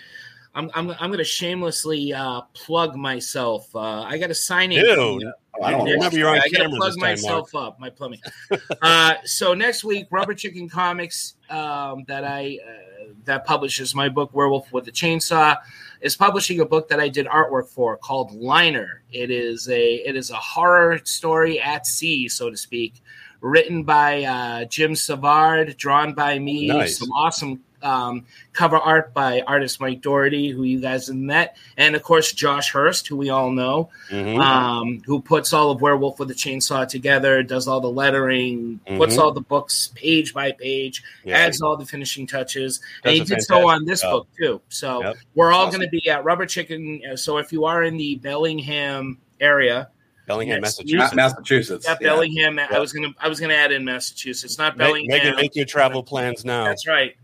I'm 0.53 0.70
I'm 0.74 0.91
I'm 0.91 1.10
going 1.10 1.17
to 1.17 1.24
shamelessly 1.24 2.13
uh, 2.13 2.41
plug 2.53 2.96
myself. 2.96 3.74
Uh, 3.75 4.01
I 4.01 4.17
got 4.17 4.31
a 4.31 4.36
signing. 4.36 4.79
Ew. 4.79 4.96
coming. 4.96 5.34
Oh, 5.60 5.63
I 5.63 5.72
don't 5.72 5.86
Remember, 5.86 6.17
you're 6.17 6.29
on 6.29 6.39
I 6.39 6.48
gotta 6.50 6.70
plug 6.70 6.93
this 6.93 6.96
time, 6.96 7.12
myself 7.12 7.55
up. 7.55 7.79
My 7.79 7.89
plumbing. 7.89 8.22
uh, 8.81 9.15
so 9.25 9.53
next 9.53 9.84
week, 9.84 10.08
Rubber 10.10 10.34
Chicken 10.34 10.70
Comics, 10.70 11.36
um, 11.50 12.03
that 12.08 12.24
I 12.24 12.58
uh, 12.65 13.13
that 13.25 13.46
publishes 13.46 13.93
my 13.93 14.10
book 14.10 14.34
Werewolf 14.34 14.72
with 14.72 14.88
a 14.88 14.91
Chainsaw, 14.91 15.58
is 16.00 16.15
publishing 16.15 16.62
a 16.62 16.65
book 16.65 16.88
that 16.89 17.00
I 17.00 17.10
did 17.10 17.27
artwork 17.27 17.67
for 17.67 17.98
called 17.98 18.31
Liner. 18.31 19.03
It 19.12 19.29
is 19.29 19.70
a 19.70 19.96
it 19.96 20.15
is 20.15 20.31
a 20.31 20.36
horror 20.36 21.00
story 21.03 21.60
at 21.60 21.86
sea, 21.86 22.29
so 22.29 22.50
to 22.50 22.58
speak, 22.58 23.01
written 23.41 23.84
by 23.84 24.24
uh, 24.24 24.65
Jim 24.65 24.96
Savard, 24.96 25.75
drawn 25.77 26.13
by 26.13 26.39
me. 26.39 26.67
Nice. 26.67 26.98
Some 26.98 27.12
awesome. 27.12 27.62
Um, 27.84 28.26
cover 28.54 28.78
art 28.78 29.14
by 29.14 29.42
artist 29.42 29.80
Mike 29.82 30.02
Doherty, 30.02 30.50
who 30.50 30.64
you 30.64 30.80
guys 30.80 31.08
have 31.08 31.16
met, 31.16 31.58
and 31.78 31.96
of 31.96 32.04
course 32.04 32.32
Josh 32.32 32.72
Hurst, 32.72 33.08
who 33.08 33.16
we 33.18 33.30
all 33.30 33.50
know 33.52 33.90
Mhm. 34.12 34.40
um, 34.40 35.02
who 35.06 35.22
puts 35.22 35.52
all 35.54 35.72
of 35.72 35.82
Werewolf 35.82 36.20
with 36.20 36.30
a 36.32 36.36
Chainsaw 36.36 36.88
together, 36.88 37.42
does 37.44 37.68
all 37.68 37.82
the 37.82 37.90
lettering, 37.90 38.80
puts 38.98 39.16
Mhm. 39.16 39.20
all 39.20 39.32
the 39.32 39.42
books 39.42 39.92
page 39.96 40.34
by 40.34 40.52
page, 40.52 41.02
Yeah. 41.24 41.38
adds 41.38 41.62
all 41.62 41.76
the 41.78 41.86
finishing 41.86 42.28
touches, 42.28 42.80
and 43.04 43.14
he 43.16 43.22
did 43.22 43.42
so 43.42 43.68
on 43.70 43.86
this 43.86 44.02
job. 44.02 44.12
book 44.12 44.28
too. 44.38 44.62
So 44.70 45.02
Yep. 45.04 45.16
we're 45.36 45.52
all 45.52 45.68
Awesome. 45.68 45.80
going 45.80 45.90
to 45.90 46.00
be 46.02 46.10
at 46.10 46.24
Rubber 46.24 46.46
Chicken. 46.46 47.02
uh, 47.12 47.16
So 47.16 47.38
if 47.38 47.52
you 47.52 47.66
are 47.66 47.84
in 47.84 47.98
the 47.98 48.16
Bellingham 48.16 49.18
area, 49.40 49.90
Bellingham, 50.28 50.58
yes, 50.64 50.78
Massachusetts. 50.80 51.14
Massachusetts. 51.16 51.86
yeah, 51.88 51.98
yeah. 52.00 52.08
Bellingham. 52.08 52.60
I 52.60 52.80
was 52.80 52.94
gonna 52.94 53.10
I 53.20 53.28
was 53.28 53.40
gonna 53.40 53.54
add 53.56 53.72
in 53.72 53.84
Massachusetts, 53.84 54.58
not 54.58 54.78
Me- 54.78 54.86
Bellingham. 54.86 55.18
Megan, 55.18 55.36
make 55.36 55.56
your 55.56 55.66
travel 55.66 56.04
plans 56.04 56.46
now. 56.46 56.64
That's 56.66 56.88
right. 56.88 57.16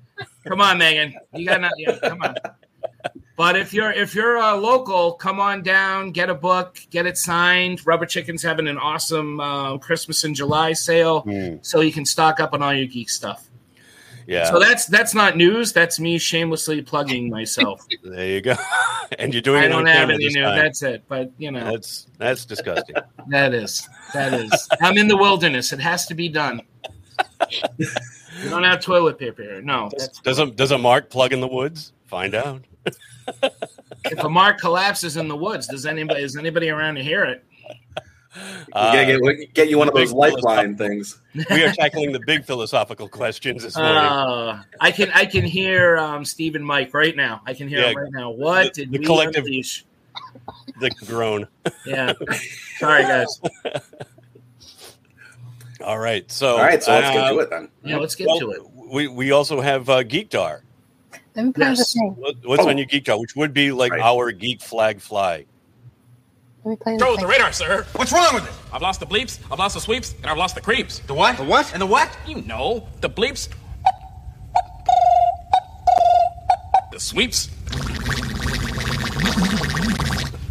Come 0.48 0.62
on, 0.62 0.78
Megan. 0.78 1.14
You 1.34 1.46
got 1.48 1.62
not. 1.62 1.72
Yeah, 1.78 1.98
come 2.00 2.22
on. 2.22 2.36
But 3.36 3.56
if 3.56 3.72
you're 3.74 3.92
if 3.92 4.16
you're 4.16 4.38
uh, 4.40 4.56
local, 4.56 5.12
come 5.14 5.40
on 5.40 5.62
down, 5.62 6.12
get 6.12 6.30
a 6.30 6.34
book, 6.34 6.80
get 6.90 7.06
it 7.06 7.18
signed. 7.18 7.86
Rubber 7.86 8.06
Chicken's 8.08 8.42
having 8.42 8.68
an 8.68 8.78
awesome 8.80 9.40
uh, 9.40 9.78
Christmas 9.78 10.24
in 10.24 10.34
July 10.34 10.74
sale, 10.74 11.24
Mm, 11.24 11.64
so 11.66 11.82
you 11.82 11.92
can 11.92 12.06
stock 12.06 12.40
up 12.40 12.54
on 12.54 12.64
all 12.64 12.74
your 12.74 12.88
geek 12.88 13.10
stuff. 13.12 13.48
yeah, 14.26 14.46
So 14.46 14.60
that's 14.60 14.88
that's 14.88 15.14
not 15.14 15.38
news. 15.38 15.72
That's 15.72 16.00
me 16.00 16.18
shamelessly 16.18 16.82
plugging 16.82 17.30
myself. 17.30 17.86
there 18.04 18.28
you 18.28 18.42
go. 18.42 18.56
and 19.20 19.32
you're 19.34 19.42
doing 19.44 19.62
I 19.62 19.66
it 19.66 19.70
don't 19.70 19.86
have 19.86 20.10
any 20.10 20.24
news. 20.26 20.34
time. 20.34 20.58
That's 20.58 20.82
it. 20.82 21.04
But 21.08 21.32
you 21.38 21.52
know, 21.52 21.64
That's 21.72 22.08
that's 22.18 22.44
disgusting. 22.46 22.96
that 23.28 23.54
is 23.54 23.88
that 24.16 24.34
is. 24.34 24.68
I'm 24.82 24.98
in 24.98 25.08
the 25.08 25.18
wilderness. 25.18 25.72
It 25.74 25.80
has 25.80 26.08
to 26.08 26.16
be 26.16 26.28
done. 26.30 26.62
We 28.44 28.50
don't 28.50 28.64
have 28.64 28.82
toilet 28.82 29.18
paper 29.18 29.42
here. 29.44 29.62
No. 29.62 29.90
That's, 29.98 30.20
does 30.20 30.40
a 30.40 30.46
does 30.48 30.72
a 30.72 30.78
mark 30.78 31.10
plug 31.10 31.34
in 31.34 31.40
the 31.42 31.48
woods? 31.48 31.94
Find 32.06 32.36
out. 32.36 32.64
if 34.06 34.20
a 34.20 34.30
mark 34.30 34.60
collapses 34.60 35.18
in 35.18 35.28
the 35.28 35.36
woods, 35.36 35.68
does 35.68 35.86
anybody 35.86 36.22
is 36.22 36.36
anybody 36.38 36.70
around 36.70 36.96
to 36.96 37.04
hear 37.04 37.24
it? 37.24 37.44
We 38.36 38.72
gotta 38.74 39.20
get, 39.20 39.54
get 39.56 39.70
you 39.70 39.80
one 39.80 39.88
of 39.88 39.96
those 39.96 40.12
lifeline 40.14 40.78
things. 40.78 41.20
we 41.50 41.64
are 41.64 41.72
tackling 41.74 42.12
the 42.12 42.20
big 42.28 42.46
philosophical 42.46 43.10
questions 43.10 43.64
this 43.64 43.76
morning. 43.76 43.96
Uh, 43.98 44.62
I 44.80 44.92
can 44.92 45.10
I 45.16 45.26
can 45.26 45.44
hear 45.44 45.98
um, 45.98 46.24
Steve 46.24 46.54
and 46.56 46.64
Mike 46.66 46.94
right 46.94 47.16
now. 47.16 47.42
I 47.48 47.54
can 47.56 47.68
hear 47.68 47.80
Yeah. 47.80 47.88
them 47.88 47.98
right 47.98 48.12
now. 48.14 48.30
What 48.30 48.76
The- 48.76 48.82
did 48.86 48.92
the 48.92 49.00
we 49.00 49.06
collective- 49.06 49.46
unleash? 49.46 49.86
the 50.80 50.90
groan. 51.06 51.48
Yeah. 51.86 52.14
Sorry, 52.78 53.04
guys. 53.04 53.42
All 55.88 56.00
right, 56.00 56.30
so 56.30 56.58
All 56.58 56.64
right, 56.64 56.84
so 56.84 56.92
let's 56.92 57.12
get 57.14 57.24
uh, 57.24 57.32
to 57.32 57.40
it 57.40 57.50
then. 57.50 57.70
Yeah, 57.82 57.96
let's 57.96 58.14
get 58.14 58.28
well, 58.28 58.40
to 58.40 58.52
it. 58.52 58.62
We 58.92 59.08
we 59.08 59.32
also 59.32 59.62
have 59.62 59.88
uh, 59.90 60.04
Geekdar. 60.04 60.60
Let 61.34 61.46
me 61.46 61.52
play 61.54 61.68
Yes. 61.68 61.94
thing. 61.94 62.14
What- 62.18 62.36
What's 62.44 62.64
Oh. 62.66 62.70
on 62.70 62.78
your 62.78 62.88
Geekdar? 62.88 63.18
Which 63.22 63.38
would 63.38 63.54
be 63.54 63.72
like 63.72 63.94
Right. 63.94 64.02
our 64.02 64.34
Geek 64.34 64.60
Flag 64.62 65.00
Fly. 65.00 65.46
Let 66.66 66.86
me 66.86 66.98
the 66.98 67.18
the 67.22 67.26
radar, 67.28 67.54
sir. 67.54 67.86
What's 67.96 68.12
wrong 68.12 68.34
with 68.34 68.44
it? 68.46 68.52
I've 68.74 68.82
lost 68.82 69.00
the 69.00 69.06
bleeps, 69.06 69.40
I've 69.50 69.60
lost 69.60 69.76
the 69.76 69.80
sweeps, 69.80 70.14
and 70.22 70.26
I've 70.26 70.38
lost 70.38 70.56
the 70.56 70.62
creeps. 70.62 71.00
The 71.00 71.14
what? 71.14 71.38
The 71.38 71.46
what? 71.46 71.72
And 71.72 71.82
the 71.82 71.86
what? 71.86 72.10
You 72.28 72.42
know, 72.42 72.86
the 73.00 73.10
bleeps, 73.10 73.48
the 76.92 77.00
sweeps, 77.00 77.48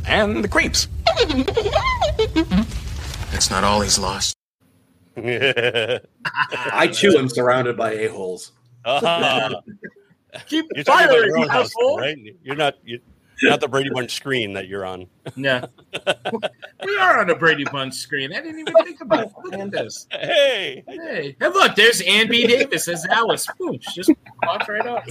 and 0.07 0.43
the 0.43 0.49
creeps. 0.49 0.89
That's 3.33 3.51
not 3.51 3.65
all 3.65 3.83
he's 3.83 3.99
lost. 3.99 4.36
I 6.73 6.89
too 6.93 7.17
am 7.17 7.29
surrounded 7.29 7.77
by 7.77 7.93
a 7.95 8.09
holes. 8.11 8.53
Ah, 8.85 9.51
Keep 10.47 10.67
you're 10.75 10.85
talking 10.85 11.07
about 11.07 11.15
firing, 11.17 11.29
your 11.29 11.39
own 11.39 11.49
house, 11.49 11.67
asshole. 11.69 11.99
right? 11.99 12.19
You're 12.43 12.57
not 12.57 12.75
you 12.85 13.01
not 13.43 13.61
the 13.61 13.69
Brady 13.69 13.89
Bunch 13.91 14.15
screen 14.15 14.53
that 14.53 14.69
you're 14.69 14.85
on. 14.85 15.07
Yeah. 15.37 15.67
we 16.85 16.97
are 16.99 17.21
on 17.21 17.31
a 17.31 17.35
Brady 17.35 17.65
Bunch 17.65 17.95
screen. 17.95 18.33
I 18.35 18.41
didn't 18.43 18.61
even 18.61 18.75
think 18.85 19.01
about 19.01 19.31
it. 19.45 19.71
This. 19.71 20.07
Hey, 20.11 20.85
Hey, 20.87 21.37
hey 21.41 21.49
look, 21.49 21.75
there's 21.75 22.03
Ann 22.03 22.29
B. 22.29 22.47
Davis 22.47 22.87
as 22.89 23.07
Alice. 23.07 23.47
Pooch, 23.59 23.85
just 23.95 24.11
popped 24.43 24.69
right 24.69 24.87
up. 24.87 25.05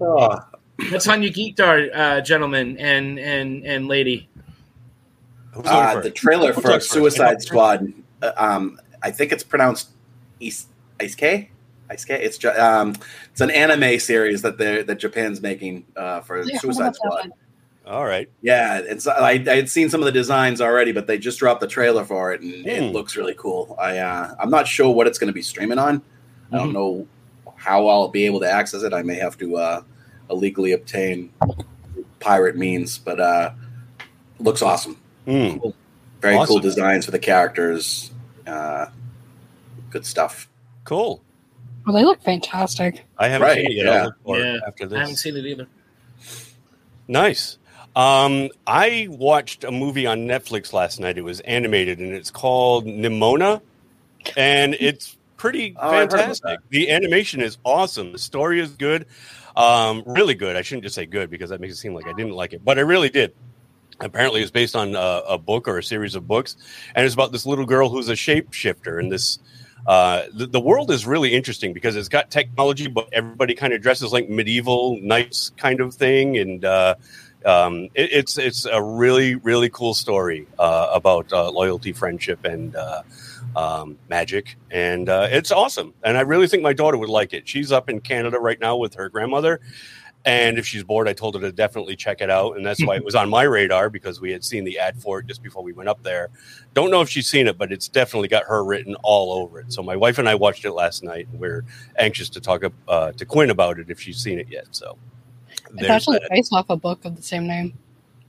Oh, 0.00 0.38
What's 0.90 1.06
on 1.06 1.22
your 1.22 1.32
Geekdar, 1.32 1.94
uh, 1.94 2.20
gentlemen 2.22 2.76
and 2.78 3.18
and 3.18 3.64
and 3.64 3.86
lady? 3.88 4.28
Who's 5.52 5.66
uh, 5.66 6.00
the 6.00 6.10
trailer 6.10 6.52
Who's 6.52 6.62
for 6.62 6.68
on 6.72 6.74
first? 6.78 6.90
Suicide 6.90 7.42
Squad. 7.42 7.92
uh, 8.22 8.32
Um, 8.36 8.78
I 9.02 9.10
think 9.10 9.32
it's 9.32 9.42
pronounced 9.44 9.90
East 10.40 10.68
Ice 11.00 11.14
K. 11.14 11.50
Isekai. 11.90 12.20
It's 12.20 12.42
um, 12.58 12.94
it's 13.32 13.40
an 13.42 13.50
anime 13.50 13.98
series 14.00 14.40
that 14.42 14.56
they 14.58 14.82
that 14.82 14.98
Japan's 14.98 15.42
making 15.42 15.84
uh, 15.96 16.20
for 16.22 16.42
Yeah, 16.42 16.58
Suicide 16.58 16.94
Squad. 16.94 17.30
All 17.86 18.04
right. 18.04 18.30
Yeah, 18.40 18.78
it's 18.78 19.06
I, 19.06 19.30
I 19.32 19.38
had 19.56 19.68
seen 19.68 19.90
some 19.90 20.00
of 20.00 20.06
the 20.06 20.12
designs 20.12 20.60
already, 20.60 20.92
but 20.92 21.06
they 21.06 21.18
just 21.18 21.38
dropped 21.40 21.60
the 21.60 21.66
trailer 21.66 22.04
for 22.04 22.32
it, 22.32 22.40
and 22.40 22.54
Hmm. 22.62 22.68
it 22.68 22.92
looks 22.92 23.16
really 23.16 23.34
cool. 23.36 23.76
I 23.78 23.98
uh, 23.98 24.34
I'm 24.40 24.50
not 24.50 24.66
sure 24.68 24.94
what 24.94 25.06
it's 25.06 25.18
going 25.18 25.28
to 25.28 25.34
be 25.34 25.42
streaming 25.42 25.78
on. 25.78 25.96
I 26.50 26.56
Mm-hmm. 26.56 26.56
don't 26.56 26.72
know 26.72 27.06
how 27.56 27.86
I'll 27.88 28.08
be 28.08 28.24
able 28.24 28.40
to 28.40 28.50
access 28.50 28.82
it. 28.84 28.92
I 28.94 29.02
may 29.02 29.16
have 29.16 29.36
to 29.38 29.56
uh, 29.56 29.82
illegally 30.30 30.72
obtain 30.72 31.30
pirate 32.20 32.56
means, 32.56 32.98
but 32.98 33.18
uh, 33.20 33.50
looks 34.38 34.62
awesome. 34.62 34.96
Mm. 35.26 35.74
Very 36.20 36.46
cool 36.46 36.58
designs 36.60 37.04
for 37.04 37.10
the 37.10 37.18
characters. 37.18 38.10
Uh, 38.46 38.86
good 39.90 40.06
stuff. 40.06 40.48
Cool. 40.84 41.22
Well, 41.86 41.94
they 41.96 42.04
look 42.04 42.22
fantastic. 42.22 43.04
I 43.18 43.28
haven't 43.28 43.48
Right, 43.48 43.56
seen 43.56 43.66
it 43.66 43.72
yet. 43.74 43.86
yeah. 43.86 43.92
I'll 43.92 44.04
look 44.04 44.14
for 44.24 44.38
it 44.38 44.44
Yeah, 44.44 44.58
after 44.66 44.96
I 44.96 45.00
haven't 45.00 45.16
seen 45.16 45.36
it 45.36 45.44
either. 45.46 45.66
Nice. 47.08 47.58
Um, 47.94 48.48
I 48.66 49.08
watched 49.10 49.64
a 49.64 49.70
movie 49.70 50.06
on 50.06 50.20
Netflix 50.20 50.72
last 50.72 50.98
night. 51.00 51.18
It 51.18 51.22
was 51.24 51.40
animated 51.40 51.98
and 51.98 52.12
it's 52.12 52.30
called 52.30 52.86
Nimona, 52.86 53.60
and 54.36 54.74
it's 54.80 55.16
pretty 55.36 55.74
Oh, 55.78 55.88
I've 55.88 55.92
heard 55.92 56.04
about 56.04 56.20
fantastic. 56.20 56.60
The 56.70 56.90
animation 56.90 57.40
is 57.42 57.58
awesome. 57.64 58.12
The 58.12 58.18
story 58.18 58.60
is 58.60 58.70
good, 58.70 59.06
um, 59.56 60.04
really 60.06 60.34
good. 60.34 60.56
I 60.56 60.62
shouldn't 60.62 60.84
just 60.84 60.94
say 60.94 61.04
good 61.04 61.28
because 61.28 61.50
that 61.50 61.60
makes 61.60 61.74
it 61.74 61.78
seem 61.78 61.94
like 61.94 62.06
I 62.06 62.12
didn't 62.14 62.32
like 62.32 62.52
it, 62.54 62.64
but 62.64 62.78
I 62.78 62.82
really 62.82 63.10
did. 63.10 63.34
Apparently, 64.02 64.42
it's 64.42 64.50
based 64.50 64.76
on 64.76 64.94
a, 64.94 65.22
a 65.28 65.38
book 65.38 65.68
or 65.68 65.78
a 65.78 65.82
series 65.82 66.14
of 66.14 66.26
books, 66.26 66.56
and 66.94 67.06
it's 67.06 67.14
about 67.14 67.32
this 67.32 67.46
little 67.46 67.66
girl 67.66 67.88
who's 67.88 68.08
a 68.08 68.14
shapeshifter. 68.14 68.98
And 68.98 69.10
this, 69.10 69.38
uh, 69.86 70.24
the, 70.34 70.46
the 70.46 70.60
world 70.60 70.90
is 70.90 71.06
really 71.06 71.34
interesting 71.34 71.72
because 71.72 71.96
it's 71.96 72.08
got 72.08 72.30
technology, 72.30 72.88
but 72.88 73.08
everybody 73.12 73.54
kind 73.54 73.72
of 73.72 73.80
dresses 73.80 74.12
like 74.12 74.28
medieval 74.28 74.98
knights 75.00 75.52
kind 75.56 75.80
of 75.80 75.94
thing, 75.94 76.36
and 76.36 76.64
uh, 76.64 76.94
Um, 77.44 77.90
it, 77.94 78.12
it's 78.12 78.38
it's 78.38 78.66
a 78.66 78.80
really 78.80 79.34
really 79.34 79.68
cool 79.68 79.94
story 79.94 80.46
uh, 80.58 80.94
about 80.94 81.32
uh, 81.32 81.50
loyalty, 81.50 81.92
friendship, 81.92 82.44
and 82.44 82.76
uh, 82.76 83.02
um, 83.56 83.98
magic, 84.08 84.56
and 84.70 85.08
uh, 85.08 85.26
it's 85.28 85.50
awesome. 85.50 85.92
And 86.04 86.16
I 86.16 86.20
really 86.22 86.46
think 86.46 86.62
my 86.62 86.72
daughter 86.72 86.96
would 86.96 87.10
like 87.10 87.34
it. 87.36 87.48
She's 87.48 87.72
up 87.72 87.90
in 87.90 88.00
Canada 88.00 88.38
right 88.38 88.60
now 88.60 88.76
with 88.76 88.94
her 88.94 89.08
grandmother, 89.10 89.58
and 90.24 90.58
if 90.58 90.66
she's 90.66 90.84
bored, 90.84 91.08
I 91.08 91.12
told 91.12 91.34
her 91.34 91.40
to 91.40 91.50
definitely 91.52 91.96
check 91.96 92.20
it 92.20 92.30
out, 92.30 92.56
and 92.56 92.64
that's 92.64 92.84
why 92.84 92.96
it 92.96 93.04
was 93.04 93.14
on 93.14 93.28
my 93.28 93.42
radar 93.42 93.90
because 93.90 94.20
we 94.20 94.30
had 94.30 94.44
seen 94.44 94.62
the 94.64 94.78
ad 94.78 94.96
for 95.00 95.18
it 95.18 95.26
just 95.26 95.42
before 95.42 95.62
we 95.62 95.72
went 95.72 95.88
up 95.88 96.02
there. 96.02 96.28
Don't 96.74 96.90
know 96.90 97.00
if 97.00 97.08
she's 97.08 97.28
seen 97.28 97.46
it, 97.48 97.58
but 97.58 97.72
it's 97.72 97.88
definitely 97.88 98.28
got 98.28 98.44
her 98.44 98.64
written 98.64 98.94
all 99.02 99.32
over 99.32 99.60
it. 99.60 99.72
So 99.72 99.82
my 99.82 99.96
wife 99.96 100.18
and 100.18 100.28
I 100.28 100.34
watched 100.34 100.64
it 100.64 100.72
last 100.72 101.02
night, 101.02 101.26
and 101.32 101.40
we're 101.40 101.64
anxious 101.98 102.28
to 102.30 102.40
talk 102.40 102.62
uh, 102.88 103.12
to 103.12 103.24
Quinn 103.24 103.50
about 103.50 103.78
it 103.78 103.90
if 103.90 104.00
she's 104.00 104.18
seen 104.18 104.38
it 104.38 104.48
yet. 104.48 104.66
So 104.70 104.96
It's 105.76 105.88
actually 105.90 106.18
that. 106.20 106.30
based 106.30 106.52
off 106.52 106.66
a 106.70 106.76
book 106.76 107.04
of 107.04 107.16
the 107.16 107.22
same 107.22 107.46
name. 107.46 107.76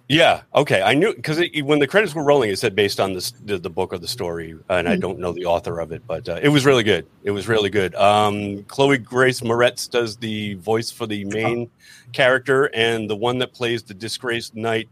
Yeah. 0.09 0.41
Okay. 0.53 0.81
I 0.81 0.93
knew 0.93 1.13
because 1.15 1.41
when 1.63 1.79
the 1.79 1.87
credits 1.87 2.13
were 2.13 2.23
rolling, 2.23 2.49
it 2.49 2.59
said 2.59 2.75
based 2.75 2.99
on 2.99 3.13
this, 3.13 3.31
the 3.45 3.57
the 3.57 3.69
book 3.69 3.93
or 3.93 3.97
the 3.97 4.07
story, 4.07 4.53
and 4.69 4.87
I 4.87 4.95
Mhm. 4.97 4.99
don't 5.01 5.19
know 5.19 5.31
the 5.31 5.45
author 5.45 5.79
of 5.79 5.91
it, 5.91 6.03
but 6.05 6.27
uh, 6.27 6.39
it 6.43 6.49
was 6.49 6.65
really 6.65 6.83
good. 6.83 7.05
It 7.23 7.31
was 7.31 7.47
really 7.47 7.69
good. 7.69 7.95
Um, 7.95 8.63
Chloe 8.63 8.97
Grace 8.97 9.39
Moretz 9.41 9.89
does 9.89 10.17
the 10.17 10.55
voice 10.55 10.91
for 10.91 11.07
the 11.07 11.23
main 11.25 11.69
character, 12.11 12.69
and 12.75 13.09
the 13.09 13.15
one 13.15 13.37
that 13.39 13.53
plays 13.53 13.81
the 13.81 13.93
disgraced 13.93 14.55
knight. 14.55 14.89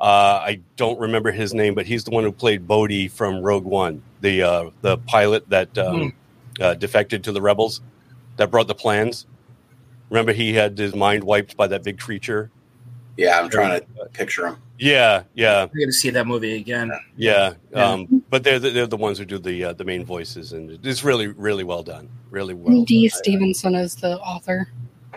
Uh, 0.00 0.42
I 0.44 0.60
don't 0.76 0.98
remember 1.00 1.32
his 1.32 1.54
name, 1.54 1.74
but 1.74 1.86
he's 1.86 2.04
the 2.04 2.10
one 2.10 2.22
who 2.24 2.32
played 2.32 2.68
Bodhi 2.68 3.08
from 3.08 3.40
Rogue 3.40 3.64
One, 3.64 4.02
the 4.20 4.42
uh, 4.42 4.70
the 4.82 4.98
pilot 4.98 5.48
that 5.48 5.76
um, 5.78 6.12
uh, 6.60 6.74
defected 6.74 7.24
to 7.24 7.32
the 7.32 7.40
rebels, 7.40 7.80
that 8.36 8.50
brought 8.50 8.68
the 8.68 8.74
plans. 8.74 9.26
Remember, 10.10 10.32
he 10.32 10.52
had 10.52 10.76
his 10.76 10.94
mind 10.94 11.24
wiped 11.24 11.56
by 11.56 11.66
that 11.68 11.82
big 11.84 11.98
creature. 11.98 12.50
Yeah, 13.16 13.38
I'm 13.38 13.50
trying 13.50 13.80
to 13.80 14.06
picture 14.12 14.46
him. 14.46 14.56
Yeah, 14.78 15.22
yeah. 15.34 15.62
I'm 15.62 15.68
going 15.68 15.88
to 15.88 15.92
see 15.92 16.10
that 16.10 16.26
movie 16.26 16.56
again. 16.56 16.90
Yeah, 17.16 17.54
Yeah. 17.70 17.84
Um, 17.84 18.24
but 18.30 18.42
they're 18.42 18.58
the, 18.58 18.70
they're 18.70 18.86
the 18.86 18.96
ones 18.96 19.18
who 19.18 19.24
do 19.24 19.38
the 19.38 19.64
uh, 19.64 19.72
the 19.74 19.84
main 19.84 20.04
voices, 20.04 20.52
and 20.52 20.84
it's 20.84 21.04
really 21.04 21.28
really 21.28 21.64
well 21.64 21.82
done. 21.82 22.08
Really 22.30 22.54
well. 22.54 22.84
D. 22.84 23.08
done. 23.08 23.18
Stevenson 23.18 23.74
is 23.74 23.94
the 23.96 24.18
author. 24.20 24.68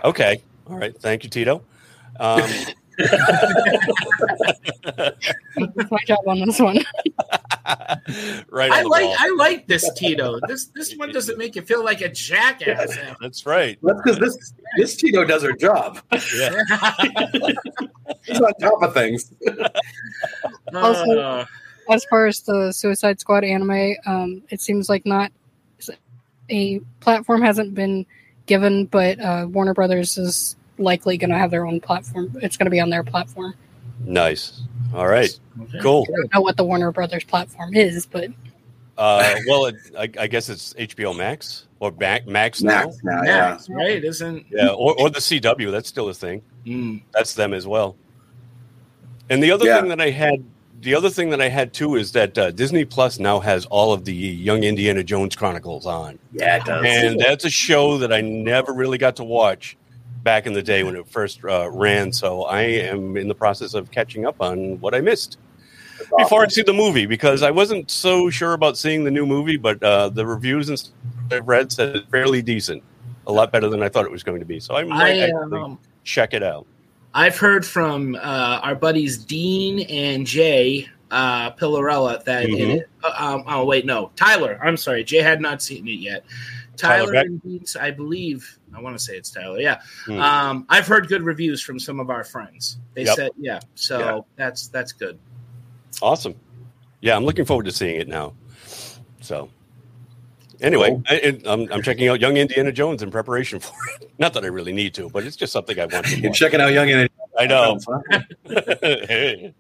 Okay, 0.04 0.42
all 0.68 0.78
right. 0.78 0.96
Thank 1.00 1.24
you, 1.24 1.30
Tito. 1.30 1.64
Um, 2.20 2.44
That's 4.86 5.92
my 5.92 6.00
job 6.06 6.20
on 6.28 6.40
this 6.42 6.60
one. 6.60 6.78
right. 8.50 8.72
I 8.72 8.78
on 8.80 8.84
the 8.84 8.90
like 8.90 9.04
ball. 9.04 9.16
I 9.20 9.36
like 9.38 9.68
this 9.68 9.92
Tito. 9.94 10.40
This 10.48 10.66
this 10.76 10.96
one 10.96 11.12
doesn't 11.12 11.38
make 11.38 11.56
you 11.56 11.62
feel 11.62 11.84
like 11.84 12.02
a 12.02 12.10
jackass. 12.10 12.98
That's 13.22 13.46
right. 13.46 13.78
That's 13.84 14.02
because 14.04 14.20
this 14.20 14.54
this 14.78 14.96
Tito 14.96 15.24
does 15.26 15.44
her 15.44 15.54
job. 15.54 16.00
Yeah. 16.12 16.52
She's 18.24 18.40
on 18.42 18.54
top 18.60 18.82
of 18.84 18.94
things. 18.94 19.32
Also- 20.74 21.20
Uh, 21.20 21.46
As 21.90 22.04
far 22.06 22.26
as 22.26 22.42
the 22.42 22.72
Suicide 22.72 23.20
Squad 23.20 23.44
anime, 23.44 23.96
um, 24.06 24.42
it 24.50 24.60
seems 24.62 24.90
like 24.90 25.06
not 25.06 25.32
a 26.50 26.80
platform 27.00 27.42
hasn't 27.42 27.74
been 27.76 28.06
given, 28.48 28.86
but 28.86 29.20
uh, 29.20 29.46
Warner 29.50 29.74
Brothers 29.76 30.18
is 30.18 30.56
likely 30.78 31.18
going 31.18 31.30
to 31.30 31.38
have 31.38 31.52
their 31.52 31.66
own 31.66 31.80
platform. 31.80 32.32
It's 32.42 32.58
going 32.58 32.66
to 32.66 32.72
be 32.72 32.80
on 32.80 32.90
their 32.90 33.04
platform. 33.04 33.54
Nice. 34.04 34.62
All 34.94 35.08
right. 35.08 35.38
okay. 35.62 35.80
Cool. 35.82 36.06
I 36.10 36.12
don't 36.16 36.34
know 36.34 36.42
what 36.42 36.58
the 36.58 36.64
Warner 36.64 36.92
Brothers 36.92 37.24
platform 37.24 37.76
is, 37.76 38.06
but 38.06 38.30
Uh, 38.98 39.36
well, 39.48 39.66
it, 39.66 39.76
I, 39.98 40.10
I 40.20 40.28
guess 40.28 40.48
it's 40.50 40.74
HBO 40.76 41.16
Max 41.16 41.68
or 41.80 41.92
Mac, 42.00 42.28
Max 42.28 42.62
now. 42.62 42.86
Max 42.86 42.98
now, 43.04 43.22
yeah. 43.24 43.50
Max, 43.52 43.70
right? 43.70 44.04
Isn't 44.04 44.46
Yeah, 44.50 44.70
or, 44.70 45.00
or 45.00 45.10
the 45.10 45.20
CW. 45.20 45.72
That's 45.72 45.90
still 45.90 46.10
a 46.10 46.14
thing. 46.14 46.42
Mm. 46.66 47.02
That's 47.14 47.34
them 47.34 47.54
as 47.54 47.66
well. 47.68 47.96
And 49.30 49.42
the 49.42 49.52
other 49.52 49.66
Yeah. 49.66 49.80
thing 49.82 49.90
that 49.90 50.00
I 50.02 50.12
had, 50.12 50.44
the 50.82 50.94
other 50.94 51.10
thing 51.10 51.30
that 51.32 51.42
I 51.42 51.50
had 51.50 51.74
too 51.74 51.96
is 51.96 52.12
that 52.12 52.38
uh, 52.38 52.52
Disney 52.52 52.86
Plus 52.86 53.18
now 53.20 53.40
has 53.40 53.66
all 53.68 53.92
of 53.92 54.06
the 54.06 54.14
Young 54.14 54.64
Indiana 54.64 55.04
Jones 55.04 55.36
Chronicles 55.36 55.86
on, 55.86 56.20
Yeah, 56.32 56.58
it 56.58 56.66
does. 56.66 56.86
and 56.86 57.20
that's 57.20 57.44
a 57.46 57.50
show 57.50 57.98
that 57.98 58.14
I 58.14 58.22
never 58.22 58.72
really 58.74 58.98
got 58.98 59.16
to 59.18 59.24
watch 59.24 59.78
back 60.26 60.46
in 60.46 60.52
the 60.54 60.62
day 60.62 60.84
when 60.84 60.98
it 60.98 61.08
first 61.08 61.40
uh, 61.46 61.70
ran. 61.72 62.12
So 62.12 62.44
I 62.44 62.62
am 62.64 63.16
in 63.16 63.30
the 63.30 63.36
process 63.36 63.74
of 63.76 63.92
catching 63.92 64.26
up 64.26 64.36
on 64.42 64.78
what 64.82 64.94
I 64.94 65.00
missed 65.00 65.38
That's 65.98 66.12
before 66.18 66.44
I 66.44 66.48
see 66.50 66.64
the 66.64 66.74
movie 66.74 67.06
because 67.06 67.44
I 67.44 67.52
wasn't 67.52 67.90
so 67.90 68.30
sure 68.30 68.52
about 68.54 68.78
seeing 68.78 69.06
the 69.06 69.12
new 69.12 69.26
movie, 69.26 69.56
but 69.56 69.82
uh, 69.82 70.10
the 70.10 70.26
reviews 70.26 70.68
and 70.68 70.78
stuff 70.78 70.94
I've 71.32 71.48
read 71.48 71.72
said 71.72 71.96
it's 71.96 72.10
fairly 72.10 72.42
decent, 72.42 72.84
a 73.28 73.32
lot 73.32 73.52
better 73.52 73.70
than 73.70 73.82
I 73.82 73.88
thought 73.88 74.06
it 74.06 74.12
was 74.12 74.24
going 74.24 74.40
to 74.40 74.46
be. 74.46 74.60
So 74.60 74.76
I 74.76 74.84
might 74.84 75.22
I 75.22 75.32
um, 75.32 75.80
check 76.04 76.34
it 76.34 76.44
out. 76.44 76.66
I've 77.14 77.38
heard 77.38 77.66
from 77.66 78.16
uh, 78.16 78.60
our 78.62 78.76
buddies 78.76 79.18
Dean 79.18 79.82
and 79.88 80.28
Jay 80.28 80.90
uh, 81.12 81.52
Pillarella 81.52 82.24
that 82.26 82.46
Mhm. 82.46 82.78
it, 82.78 82.90
uh, 83.04 83.14
um, 83.18 83.44
oh 83.48 83.64
wait 83.64 83.86
no 83.86 84.12
Tyler 84.16 84.60
I'm 84.62 84.76
sorry 84.76 85.04
Jay 85.04 85.22
had 85.22 85.40
not 85.40 85.62
seen 85.62 85.88
it 85.88 86.00
yet 86.00 86.26
Tyler 86.78 87.00
Tyler 87.06 87.14
Beck? 87.14 87.26
and 87.26 87.42
Dean's 87.44 87.76
I 87.76 87.92
believe 87.92 88.60
I 88.76 88.82
want 88.82 88.98
to 88.98 89.04
say 89.04 89.16
it's 89.18 89.30
Tyler 89.30 89.60
yeah 89.60 89.82
Hmm. 90.06 90.20
um, 90.20 90.66
I've 90.70 90.88
heard 90.88 91.08
good 91.08 91.24
reviews 91.24 91.62
from 91.62 91.80
some 91.80 92.00
of 92.00 92.10
our 92.10 92.24
friends 92.24 92.78
they 92.94 93.04
Yep. 93.06 93.16
said 93.16 93.32
yeah 93.38 93.60
so 93.76 94.00
Yeah. 94.00 94.20
that's 94.36 94.68
that's 94.70 94.92
good 94.92 95.18
Awesome. 96.02 96.36
Yeah, 97.00 97.16
I'm 97.16 97.24
looking 97.24 97.46
forward 97.46 97.66
to 97.68 97.72
seeing 97.72 98.02
it 98.02 98.08
now. 98.10 98.34
So, 99.22 99.50
anyway, 100.60 100.90
Cool. 100.90 101.04
I, 101.10 101.16
it, 101.16 101.48
I'm, 101.48 101.72
I'm 101.72 101.82
checking 101.82 102.10
out 102.10 102.20
Young 102.20 102.36
Indiana 102.36 102.72
Jones 102.74 103.02
in 103.02 103.12
preparation 103.12 103.60
for 103.62 103.74
it. 104.02 104.12
Not 104.18 104.34
that 104.34 104.44
I 104.44 104.48
really 104.48 104.74
need 104.74 104.94
to, 104.96 105.10
but 105.10 105.24
it's 105.24 105.38
just 105.38 105.54
something 105.54 105.80
I 105.80 105.86
want 105.86 106.06
to 106.08 106.20
You're 106.22 106.34
checking 106.34 106.60
out 106.60 106.74
Young 106.74 106.90
Indiana. 106.90 107.10
I 107.40 107.46
know. 107.48 107.80
hey. 108.44 109.54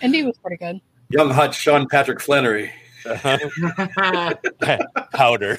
Indy 0.00 0.22
was 0.24 0.38
pretty 0.38 0.56
good. 0.58 0.80
Young 1.08 1.30
Hut 1.30 1.54
Sean 1.54 1.88
Patrick 1.88 2.20
Flanery. 2.20 2.70
Powder. 5.12 5.58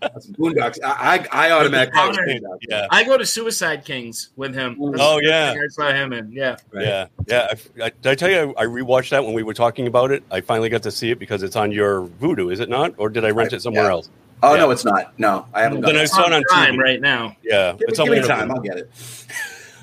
That's 0.00 0.26
Boondocks. 0.28 0.78
I, 0.84 1.26
I, 1.32 1.48
I 1.48 1.52
automatically. 1.52 2.40
Yeah. 2.68 2.86
I 2.90 3.04
go 3.04 3.16
to 3.18 3.26
Suicide 3.26 3.84
Kings 3.84 4.30
with 4.36 4.54
him 4.54 4.76
That's 4.80 5.02
Oh, 5.02 5.20
yeah. 5.22 5.54
I 5.62 5.66
saw 5.68 5.92
him 5.92 6.12
in 6.12 6.30
yeah 6.32 6.56
Yeah. 6.72 7.06
Yeah. 7.26 7.48
I, 7.80 7.84
I, 7.86 7.90
did 7.90 8.06
I 8.06 8.14
tell 8.14 8.30
you 8.30 8.54
I, 8.56 8.62
I 8.62 8.66
rewatched 8.66 9.10
that 9.10 9.24
when 9.24 9.34
we 9.34 9.42
were 9.42 9.54
talking 9.54 9.86
about 9.86 10.10
it? 10.10 10.22
I 10.30 10.40
finally 10.40 10.68
got 10.68 10.82
to 10.84 10.90
see 10.90 11.10
it 11.10 11.18
because 11.18 11.42
it's 11.42 11.56
on 11.56 11.72
your 11.72 12.06
Vudu, 12.06 12.52
is 12.52 12.60
it 12.60 12.68
not? 12.68 12.94
Or 12.98 13.08
did 13.08 13.24
I 13.24 13.30
rent 13.30 13.52
it 13.52 13.62
somewhere 13.62 13.84
Yeah. 13.84 13.90
else? 13.90 14.10
Oh 14.42 14.54
Yeah. 14.54 14.60
no, 14.62 14.70
it's 14.70 14.84
not. 14.84 15.18
No, 15.18 15.46
I 15.54 15.62
haven't 15.62 15.80
Then 15.80 15.94
done 15.94 16.02
I 16.02 16.06
saw 16.06 16.26
it 16.26 16.32
on 16.32 16.42
time 16.52 16.74
TV. 16.74 16.78
right 16.82 17.00
now 17.00 17.36
Yeah. 17.42 17.72
Give 17.72 17.80
me, 17.80 17.86
it's 17.88 17.98
on 17.98 18.06
give 18.10 18.22
me 18.22 18.28
time. 18.28 18.50
I'll 18.50 18.60
get 18.60 18.78
it. 18.78 18.90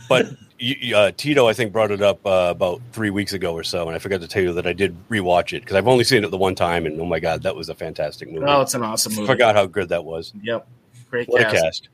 But 0.08 0.28
you- 0.62 0.76
you, 0.80 0.96
uh, 0.96 1.12
Tito, 1.18 1.48
I 1.48 1.54
think, 1.54 1.74
brought 1.74 1.92
it 1.92 2.02
up 2.02 2.26
uh, 2.26 2.48
about 2.52 2.82
three 2.94 3.10
weeks 3.10 3.34
ago 3.34 3.54
or 3.54 3.64
so, 3.64 3.88
and 3.88 3.96
I 3.96 4.00
forgot 4.00 4.22
to 4.22 4.28
tell 4.28 4.42
you 4.44 4.54
that 4.54 4.66
I 4.68 4.74
did 4.74 4.96
rewatch 5.10 5.52
it 5.54 5.62
because 5.62 5.76
I've 5.76 5.88
only 5.88 6.04
seen 6.04 6.24
it 6.24 6.32
the 6.32 6.38
one 6.38 6.56
time, 6.56 6.86
and 6.86 7.00
oh 7.02 7.06
my 7.06 7.20
god, 7.20 7.44
that 7.44 7.56
was 7.56 7.68
a 7.70 7.76
fantastic 7.76 8.32
movie. 8.32 8.46
oh 8.48 8.62
it's 8.62 8.74
an 8.74 8.84
awesome 8.84 9.14
movie 9.16 9.28
Forgot 9.28 9.56
how 9.56 9.66
good 9.66 9.90
that 9.90 10.06
was. 10.06 10.34
yep 10.42 10.68
great 11.10 11.28
What 11.28 11.42
cast. 11.42 11.56
a 11.56 11.62
cast! 11.62 11.90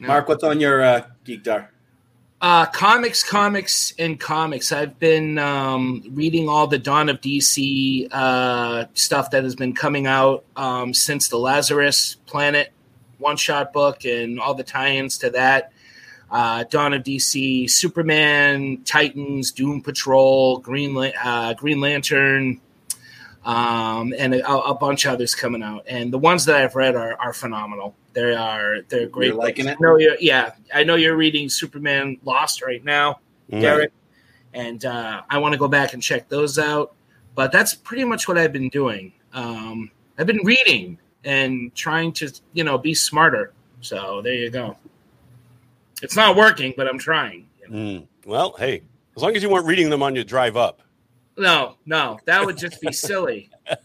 Marc, 0.00 0.28
what's 0.28 0.42
on 0.44 0.58
your 0.60 0.82
uh, 0.82 1.02
geek 1.24 1.42
dar? 1.44 1.70
Uh, 2.40 2.66
comics, 2.66 3.28
comics, 3.28 3.92
and 3.98 4.20
comics. 4.20 4.70
I've 4.70 4.96
been 5.00 5.38
um, 5.38 6.04
reading 6.12 6.48
all 6.48 6.68
the 6.68 6.78
Dawn 6.78 7.08
of 7.08 7.20
DC 7.20 8.06
uh, 8.12 8.84
stuff 8.94 9.32
that 9.32 9.42
has 9.42 9.56
been 9.56 9.74
coming 9.74 10.06
out 10.06 10.44
um, 10.54 10.94
since 10.94 11.26
the 11.28 11.36
Lazarus 11.36 12.16
Planet 12.26 12.72
one 13.18 13.36
shot 13.36 13.72
book 13.72 14.04
and 14.04 14.38
all 14.38 14.54
the 14.54 14.62
tie 14.62 14.90
ins 14.90 15.18
to 15.18 15.30
that. 15.30 15.72
Uh, 16.30 16.64
Dawn 16.64 16.92
of 16.92 17.02
DC, 17.02 17.70
Superman, 17.70 18.82
Titans, 18.84 19.50
Doom 19.50 19.82
Patrol, 19.82 20.58
Green, 20.58 20.96
uh, 21.24 21.54
Green 21.54 21.80
Lantern, 21.80 22.60
um, 23.44 24.12
and 24.18 24.34
a, 24.34 24.46
a 24.64 24.74
bunch 24.74 25.06
of 25.06 25.12
others 25.14 25.34
coming 25.34 25.62
out. 25.62 25.84
And 25.86 26.12
the 26.12 26.18
ones 26.18 26.44
that 26.44 26.56
I've 26.56 26.74
read 26.74 26.94
are, 26.96 27.14
are 27.18 27.32
phenomenal. 27.32 27.94
They 28.12 28.34
are 28.34 28.82
they're 28.88 29.08
great. 29.08 29.28
You're 29.28 29.36
liking 29.36 29.64
books. 29.66 29.76
it? 29.80 29.84
I 29.84 29.88
know 29.88 29.96
you're, 29.96 30.16
yeah, 30.20 30.52
I 30.74 30.84
know 30.84 30.96
you're 30.96 31.16
reading 31.16 31.48
Superman 31.48 32.18
Lost 32.24 32.62
right 32.62 32.84
now, 32.84 33.20
Mm. 33.50 33.60
Garrett, 33.62 33.92
and 34.52 34.84
uh, 34.84 35.22
I 35.30 35.38
want 35.38 35.52
to 35.54 35.58
go 35.58 35.68
back 35.68 35.94
and 35.94 36.02
check 36.02 36.28
those 36.28 36.58
out. 36.58 36.94
But 37.34 37.50
that's 37.52 37.72
pretty 37.74 38.04
much 38.04 38.28
what 38.28 38.36
I've 38.36 38.52
been 38.52 38.68
doing. 38.68 39.14
Um, 39.32 39.90
I've 40.18 40.26
been 40.26 40.44
reading 40.44 40.98
and 41.24 41.74
trying 41.74 42.12
to 42.14 42.30
you 42.52 42.64
know 42.64 42.76
be 42.76 42.92
smarter. 42.92 43.54
So 43.80 44.20
there 44.20 44.34
you 44.34 44.50
go. 44.50 44.76
It's 46.02 46.16
not 46.16 46.36
working, 46.36 46.74
but 46.76 46.86
I'm 46.88 46.98
trying. 46.98 47.46
you 47.60 47.68
know. 47.68 47.76
Mm. 48.00 48.06
Well, 48.26 48.54
hey, 48.58 48.82
as 49.16 49.22
long 49.22 49.34
as 49.36 49.42
you 49.42 49.48
weren't 49.50 49.66
reading 49.66 49.90
them 49.90 50.02
on 50.02 50.14
your 50.14 50.24
drive 50.24 50.56
up. 50.56 50.80
No, 51.36 51.76
no, 51.86 52.18
that 52.26 52.44
would 52.44 52.56
just 52.58 52.80
be 52.80 52.92
silly. 52.92 53.50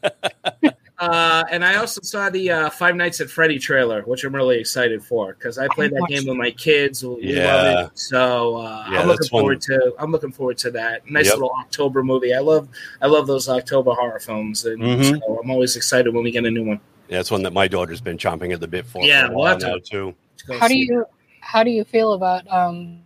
Uh, 1.00 1.44
and 1.52 1.66
I 1.66 1.76
also 1.76 2.00
saw 2.02 2.30
the 2.30 2.50
uh, 2.52 2.70
Five 2.70 2.96
Nights 2.96 3.20
at 3.20 3.30
Freddy 3.30 3.60
trailer, 3.60 4.04
which 4.04 4.24
I'm 4.24 4.34
really 4.34 4.58
excited 4.60 5.04
for 5.04 5.34
because 5.34 5.58
I 5.58 5.68
played 5.68 5.92
that 5.92 6.00
watched 6.00 6.14
game 6.14 6.28
with 6.28 6.38
my 6.38 6.52
kids. 6.52 7.04
We 7.04 7.18
Yeah. 7.36 7.54
love 7.56 7.86
it. 7.88 8.00
So 8.00 8.56
uh, 8.58 8.86
Yeah, 8.90 9.02
I'm 9.02 9.08
looking 9.08 9.28
one- 9.32 9.42
forward 9.42 9.62
to. 9.64 9.94
I'm 10.00 10.12
looking 10.12 10.32
forward 10.32 10.58
to 10.60 10.72
that 10.72 11.10
nice 11.10 11.26
Yep. 11.26 11.34
little 11.34 11.52
October 11.60 12.04
movie. 12.04 12.34
I 12.34 12.40
love. 12.40 12.70
I 13.02 13.08
love 13.08 13.28
those 13.28 13.50
October 13.50 13.92
horror 13.92 14.20
films, 14.20 14.64
and 14.66 14.82
Mhm. 14.82 15.20
so 15.20 15.40
I'm 15.44 15.50
always 15.52 15.76
excited 15.76 16.14
when 16.14 16.24
we 16.24 16.32
get 16.32 16.46
a 16.46 16.52
new 16.52 16.64
one. 16.64 16.80
Yeah, 17.10 17.18
that's 17.18 17.32
one 17.32 17.44
that 17.44 17.54
my 17.54 17.68
daughter's 17.68 18.00
been 18.00 18.18
chomping 18.18 18.54
at 18.54 18.62
the 18.62 18.68
bit 18.68 18.86
for. 18.86 19.04
Yeah, 19.04 19.26
for 19.26 19.34
a 19.34 19.36
we'll 19.36 19.40
while 19.40 19.60
have 19.60 19.60
to- 19.60 19.80
too. 19.82 20.16
to 20.48 20.60
How 20.60 20.68
do 20.70 20.74
see. 20.74 20.86
you 20.86 21.06
how 21.44 21.64
do 21.64 21.70
you 21.70 21.84
feel 21.84 22.14
about 22.14 22.48
um, 22.52 23.00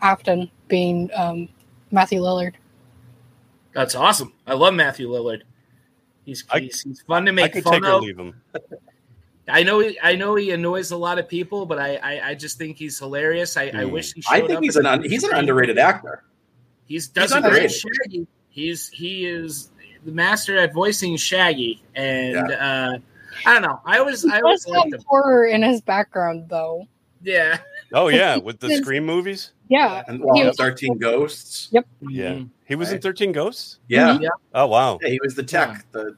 Afton 0.00 0.50
being 0.68 1.10
um, 1.14 1.48
Matthew 1.90 2.20
Lillard. 2.20 2.54
That's 3.74 3.94
awesome. 3.94 4.32
I 4.46 4.54
love 4.54 4.74
Matthew 4.74 5.08
Lillard. 5.08 5.42
He's 6.24 6.44
I- 6.50 6.60
he's, 6.60 6.80
he's 6.82 7.00
fun 7.02 7.26
to 7.26 7.32
make 7.32 7.52
could 7.52 7.62
fun 7.64 7.74
take 7.74 7.84
or 7.84 7.92
of. 7.94 8.02
leave 8.02 8.18
him. 8.18 8.40
I 9.48 9.62
know 9.64 9.80
he, 9.80 9.98
I 10.02 10.14
know 10.14 10.36
he 10.36 10.52
annoys 10.52 10.90
a 10.92 10.96
lot 10.96 11.18
of 11.18 11.28
people, 11.28 11.66
but 11.66 11.78
I 11.78 11.96
I, 11.96 12.28
I 12.30 12.34
just 12.34 12.56
think 12.56 12.76
he's 12.76 12.98
hilarious. 12.98 13.56
I, 13.56 13.64
I 13.64 13.70
Mm. 13.84 13.90
wish 13.92 14.12
he. 14.14 14.22
I 14.30 14.40
think 14.40 14.52
up 14.58 14.62
he's 14.62 14.76
an 14.76 14.86
un, 14.86 15.02
he's 15.02 15.24
an 15.24 15.34
underrated 15.34 15.76
actor. 15.78 16.22
He's 16.86 17.08
does 17.08 17.30
he's 17.32 17.36
underrated. 17.36 17.72
Shaggy. 17.72 18.26
He's 18.48 18.88
he 18.88 19.26
is 19.26 19.70
the 20.04 20.12
master 20.12 20.56
at 20.58 20.72
voicing 20.72 21.16
Shaggy, 21.16 21.82
and 21.96 22.36
uh, 22.52 22.98
I 23.44 23.52
don't 23.52 23.62
know. 23.62 23.80
I 23.84 23.98
always 23.98 24.24
I 24.24 24.36
He 24.36 24.42
always 24.42 24.64
does 24.64 24.72
liked 24.72 24.94
him. 24.94 25.02
horror 25.06 25.46
in 25.46 25.62
his 25.62 25.80
background, 25.80 26.44
though. 26.48 26.86
Yeah, 27.22 27.58
Oh 27.92 28.08
yeah, 28.20 28.36
with 28.36 28.60
the 28.60 28.68
Since- 28.68 28.80
Scream 28.82 29.04
movies. 29.04 29.52
Yeah, 29.68 30.02
And 30.08 30.20
well, 30.24 30.34
He 30.34 30.44
was- 30.44 30.56
Thirteen 30.56 30.98
Ghosts. 30.98 31.68
Yep. 31.70 31.86
Yeah, 32.08 32.30
Mhm. 32.32 32.50
he 32.66 32.74
was 32.74 32.90
in 32.92 33.00
Thirteen 33.00 33.32
Ghosts. 33.32 33.78
Yeah. 33.88 34.18
Yeah. 34.20 34.28
Oh 34.54 34.66
wow, 34.66 34.98
Yeah, 35.02 35.08
he 35.10 35.20
was 35.22 35.34
the 35.34 35.42
tech. 35.42 35.84
The 35.92 36.16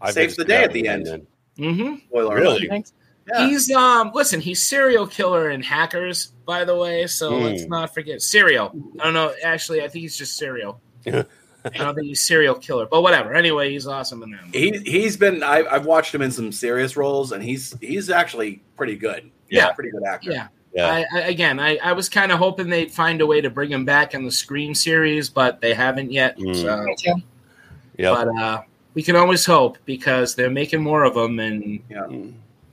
I 0.00 0.10
Saves 0.10 0.36
the 0.36 0.44
day 0.44 0.62
at 0.64 0.72
the 0.72 0.80
forgotten 0.82 1.08
end. 1.08 1.26
then. 1.58 1.74
Mhm. 1.74 2.02
spoiler 2.08 2.34
Really? 2.36 2.68
thanks. 2.68 2.92
Yeah. 3.32 3.46
He's 3.48 3.70
um 3.72 4.12
listen, 4.14 4.40
he's 4.40 4.66
serial 4.66 5.06
killer 5.06 5.48
and 5.50 5.64
hackers, 5.64 6.32
by 6.46 6.64
the 6.64 6.76
way. 6.76 7.06
So 7.06 7.30
Hmm. 7.36 7.44
let's 7.44 7.64
not 7.66 7.92
forget 7.94 8.22
serial. 8.22 8.72
I 9.00 9.04
don't 9.04 9.14
know. 9.14 9.32
Actually, 9.42 9.82
I 9.82 9.88
think 9.88 10.02
he's 10.02 10.16
just 10.16 10.36
serial. 10.36 10.80
I 11.64 11.70
don't 11.70 11.94
think 11.94 12.06
he's 12.06 12.20
serial 12.20 12.54
killer, 12.54 12.86
but 12.86 13.02
whatever. 13.02 13.34
Anyway, 13.34 13.70
he's 13.70 13.86
awesome 13.86 14.22
in 14.22 14.30
that. 14.30 14.44
he 14.52 14.70
he's 14.84 15.16
been 15.16 15.42
I, 15.42 15.64
I've 15.64 15.86
watched 15.86 16.14
him 16.14 16.22
in 16.22 16.30
some 16.30 16.52
serious 16.52 16.96
roles, 16.96 17.32
and 17.32 17.42
he's 17.42 17.76
he's 17.80 18.10
actually 18.10 18.62
pretty 18.76 18.96
good. 18.96 19.30
Yeah. 19.50 19.72
pretty 19.72 19.90
good 19.90 20.04
actor. 20.04 20.30
Yeah. 20.30 20.48
Yeah. 20.74 20.86
I, 20.86 21.06
I, 21.14 21.20
again, 21.22 21.58
I, 21.58 21.78
I 21.78 21.92
was 21.92 22.08
kind 22.08 22.30
of 22.30 22.38
hoping 22.38 22.68
they'd 22.68 22.92
find 22.92 23.20
a 23.22 23.26
way 23.26 23.40
to 23.40 23.48
bring 23.48 23.70
him 23.72 23.84
back 23.86 24.12
in 24.14 24.24
the 24.24 24.30
Scream 24.30 24.74
series, 24.74 25.30
but 25.30 25.60
they 25.60 25.72
haven't 25.72 26.12
yet. 26.12 26.38
Mm. 26.38 26.54
So, 26.54 26.82
Me 26.82 26.94
too. 26.96 27.14
Yep. 27.96 28.14
but 28.14 28.28
uh, 28.36 28.62
we 28.94 29.02
can 29.02 29.16
always 29.16 29.44
hope 29.46 29.78
because 29.86 30.34
they're 30.34 30.50
making 30.50 30.82
more 30.82 31.04
of 31.04 31.14
them, 31.14 31.38
and 31.40 31.80
Yeah. 31.88 32.06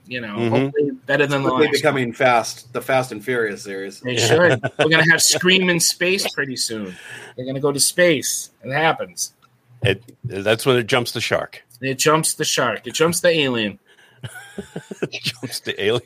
You 0.06 0.20
know, 0.20 0.36
Mhm. 0.36 0.48
hopefully 0.50 0.90
better 1.06 1.26
than 1.26 1.42
the 1.42 1.48
Quickly 1.50 1.66
last. 1.66 1.72
becoming 1.82 2.12
fast, 2.12 2.72
the 2.72 2.80
Fast 2.80 3.10
and 3.12 3.24
Furious 3.24 3.62
series. 3.64 4.00
They 4.00 4.16
should. 4.16 4.60
We're 4.78 4.88
gonna 4.88 5.10
have 5.10 5.20
Scream 5.22 5.68
in 5.68 5.80
space 5.80 6.28
pretty 6.32 6.56
soon. 6.56 6.96
They're 7.36 7.44
gonna 7.46 7.60
go 7.60 7.72
to 7.72 7.80
space. 7.80 8.50
It 8.64 8.72
happens. 8.72 9.34
It, 9.82 10.02
that's 10.24 10.64
when 10.64 10.76
it 10.76 10.86
jumps 10.86 11.12
the 11.12 11.20
shark. 11.20 11.62
It 11.80 11.98
jumps 11.98 12.34
the 12.34 12.44
shark. 12.44 12.86
It 12.86 12.94
jumps 12.94 13.20
the 13.20 13.28
alien. 13.28 13.78
It 15.02 15.12
jumps 15.22 15.60
the 15.60 15.80
alien. 15.82 16.02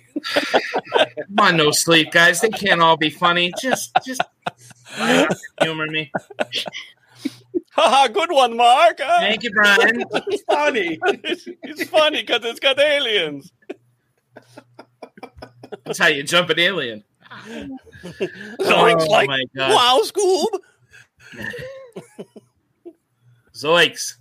Come 0.94 1.38
on, 1.38 1.56
no 1.56 1.70
sleep, 1.70 2.10
guys. 2.10 2.40
They 2.40 2.48
can't 2.50 2.80
all 2.82 2.96
be 2.96 3.10
funny. 3.10 3.52
Just, 3.62 3.92
just 4.04 4.20
humor 5.62 5.86
me. 5.86 6.10
Haha, 7.72 8.08
good 8.08 8.30
one, 8.32 8.56
Marc. 8.56 8.98
Thank 8.98 9.44
you, 9.44 9.50
Brien. 9.52 10.04
it's 10.12 10.42
funny. 10.42 10.98
it's, 11.04 11.46
it's 11.62 11.84
funny 11.88 12.22
because 12.22 12.44
it's 12.44 12.60
got 12.60 12.78
aliens. 12.80 13.52
That's 15.84 15.98
how 15.98 16.08
you 16.08 16.22
jump 16.22 16.50
an 16.50 16.58
alien. 16.58 17.04
Zoinks 17.46 17.78
Oh, 18.60 19.06
like, 19.10 19.28
my 19.28 19.44
God. 19.56 19.70
wow, 19.72 20.00
Scoob. 20.04 20.58
Zoinks. 23.54 24.16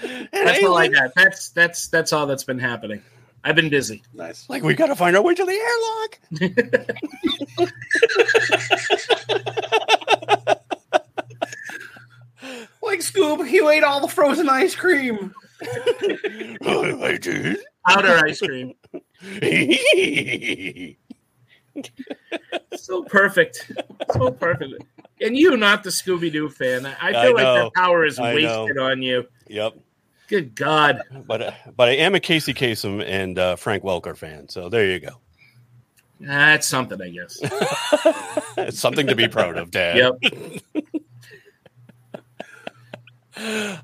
An 0.00 0.28
That's 0.32 0.64
all 0.64 0.76
I 0.76 0.88
got. 0.88 1.10
That's 1.16 1.48
that's 1.50 1.88
that's 1.88 2.12
all 2.12 2.26
that's 2.26 2.44
been 2.44 2.58
happening. 2.58 3.02
I've 3.42 3.56
been 3.56 3.68
busy. 3.70 4.02
Nice. 4.14 4.48
Like, 4.48 4.62
we 4.62 4.74
got 4.74 4.86
to 4.86 4.96
find 4.96 5.16
our 5.16 5.22
way 5.22 5.34
to 5.34 5.44
the 5.44 6.30
airlock. 6.40 7.70
Like 12.82 13.00
Scoob, 13.00 13.50
you 13.50 13.68
ate 13.70 13.82
all 13.82 14.00
the 14.00 14.08
frozen 14.08 14.48
ice 14.48 14.74
cream. 14.74 15.34
Oh, 16.66 17.02
I 17.02 17.16
did. 17.16 17.58
Powder 17.86 18.20
ice 18.26 18.40
cream. 18.40 18.74
So 22.76 23.02
perfect. 23.02 23.72
So 24.12 24.30
perfect. 24.30 24.74
And 25.20 25.36
you, 25.36 25.56
not 25.56 25.82
the 25.82 25.90
Scooby 25.90 26.30
Doo 26.30 26.48
fan. 26.48 26.86
I 26.86 27.10
feel 27.10 27.18
I 27.18 27.26
like 27.28 27.36
know. 27.36 27.54
that 27.54 27.74
power 27.74 28.04
is 28.04 28.18
I 28.18 28.34
wasted 28.34 28.78
on 28.78 29.02
you. 29.02 29.26
yep. 29.48 29.74
Good 30.28 30.54
God. 30.54 31.02
But 31.26 31.42
uh, 31.42 31.52
but 31.76 31.88
I 31.88 31.92
am 31.92 32.14
a 32.14 32.20
Casey 32.20 32.54
Kasem 32.54 33.04
and 33.06 33.38
uh, 33.38 33.56
Frank 33.56 33.82
Welker 33.82 34.16
fan, 34.16 34.48
so 34.48 34.68
there 34.68 34.86
you 34.90 35.00
go. 35.00 35.20
That's 36.20 36.66
something, 36.66 37.00
I 37.00 37.10
guess. 37.10 37.38
It's 38.56 38.78
something 38.80 39.06
to 39.08 39.14
be 39.14 39.28
proud 39.28 39.58
of, 39.58 39.70
Dad. 39.70 39.96
Yep. 39.96 40.84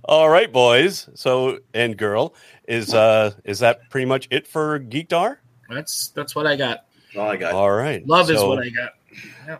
All 0.05 0.29
right, 0.29 0.53
boys. 0.53 1.09
So 1.15 1.59
and 1.75 1.97
girl, 1.97 2.35
is 2.69 2.95
uh 2.95 3.33
is 3.45 3.59
that 3.61 3.89
pretty 3.91 4.07
much 4.07 4.29
it 4.31 4.47
for 4.47 4.79
Geekdar? 4.81 5.39
That's 5.69 6.09
that's 6.09 6.35
what 6.35 6.47
I 6.47 6.57
got. 6.57 6.87
All 7.17 7.29
I 7.29 7.37
got. 7.37 7.55
All 7.55 7.71
right. 7.71 8.07
Love 8.07 8.31
is 8.31 8.43
what 8.43 8.61
I 8.61 8.69
got. 8.69 8.93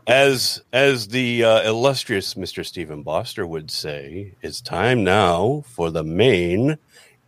as 0.07 0.63
as 0.73 1.09
the 1.09 1.45
uh, 1.45 1.63
illustrious 1.63 2.35
Mr. 2.35 2.65
Steven 2.65 3.03
Boster 3.03 3.47
would 3.47 3.71
say, 3.71 4.35
it's 4.43 4.61
time 4.61 5.03
now 5.03 5.65
for 5.67 5.91
the 5.91 6.05
main 6.05 6.79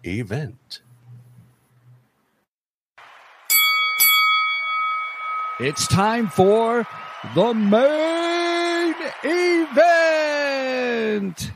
event. 0.04 0.80
It's 5.58 5.86
time 5.86 6.28
for 6.28 6.86
the 7.34 7.54
main 7.54 8.94
event. 9.22 11.50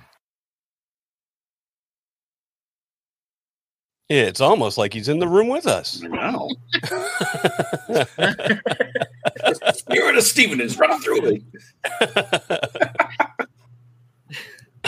It's 4.08 4.40
almost 4.40 4.78
like 4.78 4.94
he's 4.94 5.08
in 5.08 5.18
the 5.18 5.26
room 5.26 5.48
with 5.48 5.66
us. 5.66 6.00
I 6.04 6.06
know. 6.06 6.48
Spirit 9.74 10.16
of 10.16 10.22
Steven 10.22 10.60
is 10.60 10.78
running 10.78 11.00
through 11.00 11.22
me. 11.22 11.42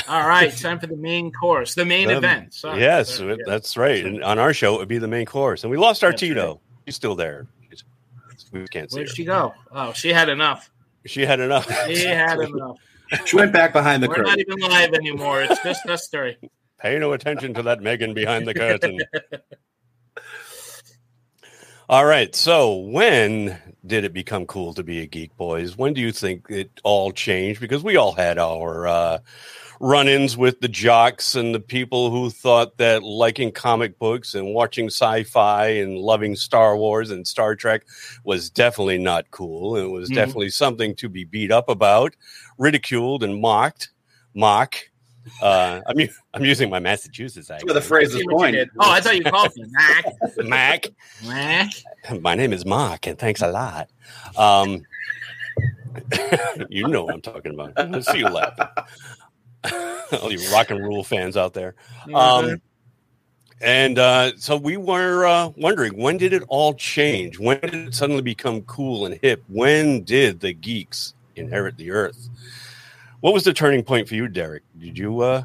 All 0.08 0.26
right, 0.28 0.56
time 0.56 0.78
for 0.78 0.86
the 0.86 0.94
main 0.96 1.32
course, 1.32 1.74
the 1.74 1.84
main 1.84 2.08
Um, 2.10 2.18
event. 2.18 2.54
Sorry. 2.54 2.80
yes, 2.80 3.16
Sorry, 3.16 3.30
yeah. 3.30 3.42
that's 3.46 3.76
right. 3.76 4.04
And 4.06 4.22
on 4.22 4.38
our 4.38 4.54
show, 4.54 4.76
it 4.76 4.78
would 4.78 4.88
be 4.88 4.98
the 4.98 5.08
main 5.08 5.26
course. 5.26 5.64
And 5.64 5.70
we 5.72 5.76
lost 5.76 6.04
our 6.04 6.10
That's 6.10 6.20
Tito. 6.20 6.60
She's 6.86 6.94
still 6.94 7.16
there. 7.16 7.48
She's- 7.70 7.82
we 8.52 8.66
can't 8.68 8.88
see 8.90 8.98
Where'd 8.98 9.08
her. 9.08 9.14
she 9.14 9.24
go? 9.24 9.52
Oh, 9.72 9.92
she 9.92 10.12
had 10.12 10.28
enough. 10.28 10.70
She 11.06 11.26
had 11.26 11.40
enough. 11.40 11.66
She 11.88 12.04
had 12.06 12.38
enough. 12.38 12.76
She 13.24 13.34
went 13.36 13.52
back 13.52 13.72
behind 13.72 14.02
the 14.02 14.08
curtain. 14.08 14.24
We're 14.24 14.30
not 14.30 14.38
even 14.38 14.58
live 14.60 14.94
anymore. 14.94 15.42
It's 15.42 15.60
just 15.62 15.84
us 15.86 16.06
three. 16.08 16.36
Pay 16.80 16.98
no 16.98 17.12
attention 17.12 17.54
to 17.54 17.62
that 17.64 17.82
Megan 17.82 18.14
behind 18.14 18.46
the 18.46 18.54
curtain. 18.54 19.00
All 21.88 22.04
right. 22.04 22.34
So, 22.34 22.76
when 22.76 23.58
did 23.86 24.04
it 24.04 24.12
become 24.12 24.44
cool 24.44 24.74
to 24.74 24.82
be 24.82 25.00
a 25.00 25.06
geek, 25.06 25.34
boys? 25.36 25.78
When 25.78 25.94
do 25.94 26.02
you 26.02 26.12
think 26.12 26.46
it 26.50 26.70
all 26.84 27.12
changed? 27.12 27.60
Because 27.60 27.82
we 27.82 27.96
all 27.96 28.12
had 28.12 28.38
our 28.38 28.86
uh, 28.86 29.18
run 29.80 30.06
ins 30.06 30.36
with 30.36 30.60
the 30.60 30.68
jocks 30.68 31.34
and 31.34 31.54
the 31.54 31.60
people 31.60 32.10
who 32.10 32.28
thought 32.28 32.76
that 32.76 33.02
liking 33.02 33.52
comic 33.52 33.98
books 33.98 34.34
and 34.34 34.52
watching 34.52 34.88
sci 34.88 35.22
fi 35.24 35.66
and 35.68 35.96
loving 35.96 36.36
Star 36.36 36.76
Wars 36.76 37.10
and 37.10 37.26
Star 37.26 37.54
Trek 37.56 37.86
was 38.22 38.50
definitely 38.50 38.98
not 38.98 39.30
cool. 39.30 39.74
It 39.76 39.86
was 39.86 40.10
Mhm. 40.10 40.14
definitely 40.14 40.50
something 40.50 40.94
to 40.96 41.08
be 41.08 41.24
beat 41.24 41.50
up 41.50 41.70
about, 41.70 42.14
ridiculed, 42.58 43.22
and 43.22 43.40
mocked. 43.40 43.88
Mock. 44.34 44.76
Uh, 45.42 45.80
I'm, 45.86 46.00
u- 46.00 46.08
I'm 46.34 46.44
using 46.44 46.70
my 46.70 46.78
Massachusetts 46.78 47.48
That's 47.48 47.64
where 47.64 47.74
the 47.74 47.78
accent. 47.78 47.88
phrase 47.88 48.08
is 48.14 48.24
what 48.24 48.32
you 48.32 48.38
going. 48.38 48.54
did. 48.54 48.70
Oh, 48.78 48.90
I 48.90 49.00
thought 49.00 49.16
you 49.16 49.24
called 49.24 49.54
me 49.56 49.64
Mac. 49.70 50.04
Mac. 50.38 50.86
Mac. 51.24 52.20
My 52.20 52.34
name 52.34 52.52
is 52.52 52.64
Marc, 52.64 53.06
and 53.06 53.18
thanks 53.18 53.42
a 53.42 53.48
lot. 53.48 53.88
Um, 54.36 54.82
you 56.68 56.86
know 56.88 57.04
what 57.04 57.14
I'm 57.14 57.20
talking 57.20 57.54
about. 57.54 57.72
I 57.76 58.00
see 58.00 58.18
you 58.18 58.28
laughing. 58.28 58.66
All 60.22 60.32
you 60.32 60.52
rock 60.52 60.70
and 60.70 60.82
roll 60.84 61.04
fans 61.04 61.36
out 61.36 61.54
there. 61.54 61.74
Mm-hmm. 62.06 62.14
Um, 62.14 62.62
and 63.60 63.98
uh, 63.98 64.36
so 64.36 64.56
we 64.56 64.76
were 64.76 65.26
uh, 65.26 65.50
wondering 65.56 65.96
when 65.96 66.16
did 66.16 66.32
it 66.32 66.44
all 66.46 66.74
change? 66.74 67.38
When 67.38 67.58
did 67.60 67.74
it 67.74 67.94
suddenly 67.94 68.22
become 68.22 68.62
cool 68.62 69.04
and 69.04 69.18
hip? 69.20 69.42
When 69.48 70.04
did 70.04 70.40
the 70.40 70.52
geeks 70.52 71.14
inherit 71.34 71.76
the 71.76 71.90
earth? 71.90 72.28
What 73.20 73.34
was 73.34 73.44
the 73.44 73.52
turning 73.52 73.82
point 73.82 74.08
for 74.08 74.14
you, 74.14 74.28
Derek? 74.28 74.62
Did 74.78 74.96
you? 74.98 75.20
Uh, 75.20 75.44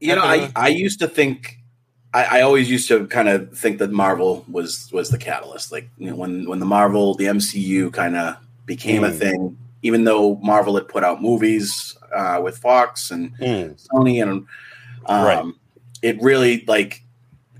You 0.00 0.14
know, 0.14 0.22
I, 0.22 0.50
I 0.54 0.68
used 0.68 1.00
to 1.00 1.08
think 1.08 1.58
I, 2.14 2.38
I 2.38 2.40
always 2.42 2.70
used 2.70 2.88
to 2.88 3.06
kind 3.08 3.28
of 3.28 3.56
think 3.56 3.78
that 3.78 3.90
Marvel 3.90 4.44
was 4.50 4.88
was 4.92 5.10
the 5.10 5.18
catalyst. 5.18 5.72
Like 5.72 5.88
you 5.98 6.10
know, 6.10 6.16
when 6.16 6.48
when 6.48 6.58
the 6.60 6.66
Marvel 6.66 7.14
the 7.14 7.26
MCU 7.26 7.92
kind 7.92 8.16
of 8.16 8.36
became 8.66 9.04
a 9.04 9.10
Mm. 9.10 9.18
thing, 9.18 9.58
even 9.82 10.04
though 10.04 10.36
Marvel 10.36 10.74
had 10.76 10.88
put 10.88 11.04
out 11.04 11.20
movies 11.20 11.96
uh, 12.14 12.40
with 12.42 12.58
Fox 12.58 13.10
and 13.10 13.34
hmm, 13.36 13.72
Sony 13.92 14.22
and 14.22 14.46
um, 15.06 15.26
Right. 15.26 15.54
it 16.02 16.20
really 16.22 16.64
like 16.66 17.02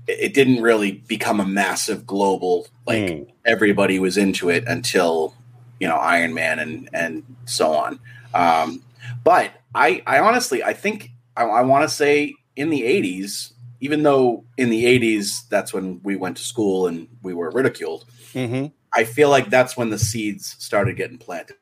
it 0.07 0.33
didn't 0.33 0.61
really 0.61 0.93
become 1.07 1.39
a 1.39 1.45
massive 1.45 2.05
global 2.07 2.67
like 2.87 3.09
hmm, 3.09 3.23
everybody 3.45 3.99
was 3.99 4.17
into 4.17 4.49
it 4.49 4.63
until 4.67 5.35
you 5.79 5.87
know 5.87 5.97
Iron 5.97 6.33
Man 6.33 6.57
and 6.59 6.89
and 6.93 7.23
so 7.45 7.73
on. 7.73 7.99
Um, 8.33 8.81
but 9.23 9.51
I 9.75 10.01
I 10.07 10.19
honestly 10.19 10.63
I 10.63 10.73
think 10.73 11.09
I, 11.35 11.43
I 11.43 11.61
want 11.61 11.83
to 11.83 11.89
say 11.89 12.33
in 12.55 12.69
the 12.69 12.81
'80s, 12.83 13.53
even 13.81 14.03
though 14.03 14.43
in 14.57 14.69
the 14.69 14.85
'80s 14.85 15.47
that's 15.49 15.73
when 15.73 16.01
we 16.03 16.15
went 16.15 16.37
to 16.37 16.43
school 16.43 16.87
and 16.87 17.07
we 17.23 17.33
were 17.33 17.51
ridiculed. 17.51 18.05
hmm 18.33 18.67
I 18.91 19.03
feel 19.03 19.29
like 19.29 19.49
that's 19.51 19.77
when 19.77 19.89
the 19.91 19.99
seeds 19.99 20.55
started 20.57 20.97
getting 20.97 21.19
planted. 21.19 21.57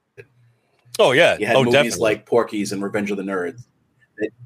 Oh 0.99 1.11
yeah. 1.11 1.37
You 1.37 1.45
had 1.45 1.57
oh, 1.57 1.63
movies 1.63 1.73
definitely. 1.73 1.99
like 1.99 2.25
Porky's 2.25 2.71
and 2.71 2.81
Revenge 2.81 3.11
of 3.11 3.17
the 3.17 3.23
Nerds 3.23 3.63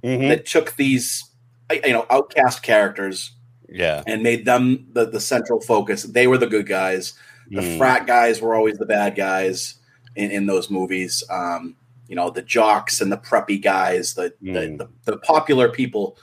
Mhm. 0.04 0.28
that 0.30 0.46
took 0.46 0.76
these 0.76 1.24
you 1.72 1.94
know 1.94 2.06
outcast 2.10 2.62
characters 2.64 3.32
yeah. 3.70 4.04
and 4.08 4.22
made 4.24 4.44
them 4.46 4.88
the, 4.92 5.06
the 5.06 5.20
central 5.22 5.62
focus. 5.62 6.04
They 6.04 6.28
were 6.28 6.38
the 6.38 6.48
good 6.48 6.68
guys. 6.68 7.14
The 7.52 7.62
Mm. 7.62 7.78
frat 7.78 8.08
guys 8.08 8.42
were 8.42 8.56
always 8.56 8.78
the 8.78 8.86
bad 8.86 9.16
guys 9.16 9.76
in, 10.16 10.32
in 10.32 10.46
those 10.46 10.70
movies. 10.70 11.24
Um, 11.30 11.76
you 12.12 12.16
know, 12.18 12.30
the 12.30 12.42
jocks 12.42 13.00
and 13.00 13.10
the 13.10 13.18
preppy 13.18 13.60
guys, 13.62 14.16
the 14.16 14.34
Mm. 14.44 14.54
the, 14.78 14.86
the, 15.06 15.12
the 15.14 15.18
popular 15.20 15.70
people 15.70 16.18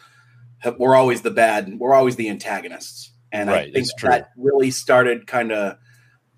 have, 0.59 0.79
were 0.79 0.95
always 0.95 1.23
the 1.23 1.31
bad. 1.31 1.79
we're 1.79 1.95
always 1.95 2.17
the 2.17 2.29
antagonists. 2.29 3.11
And 3.33 3.49
I 3.51 3.71
think 3.71 3.87
that 4.03 4.31
really 4.37 4.71
started 4.71 5.27
kind 5.27 5.51
of 5.51 5.79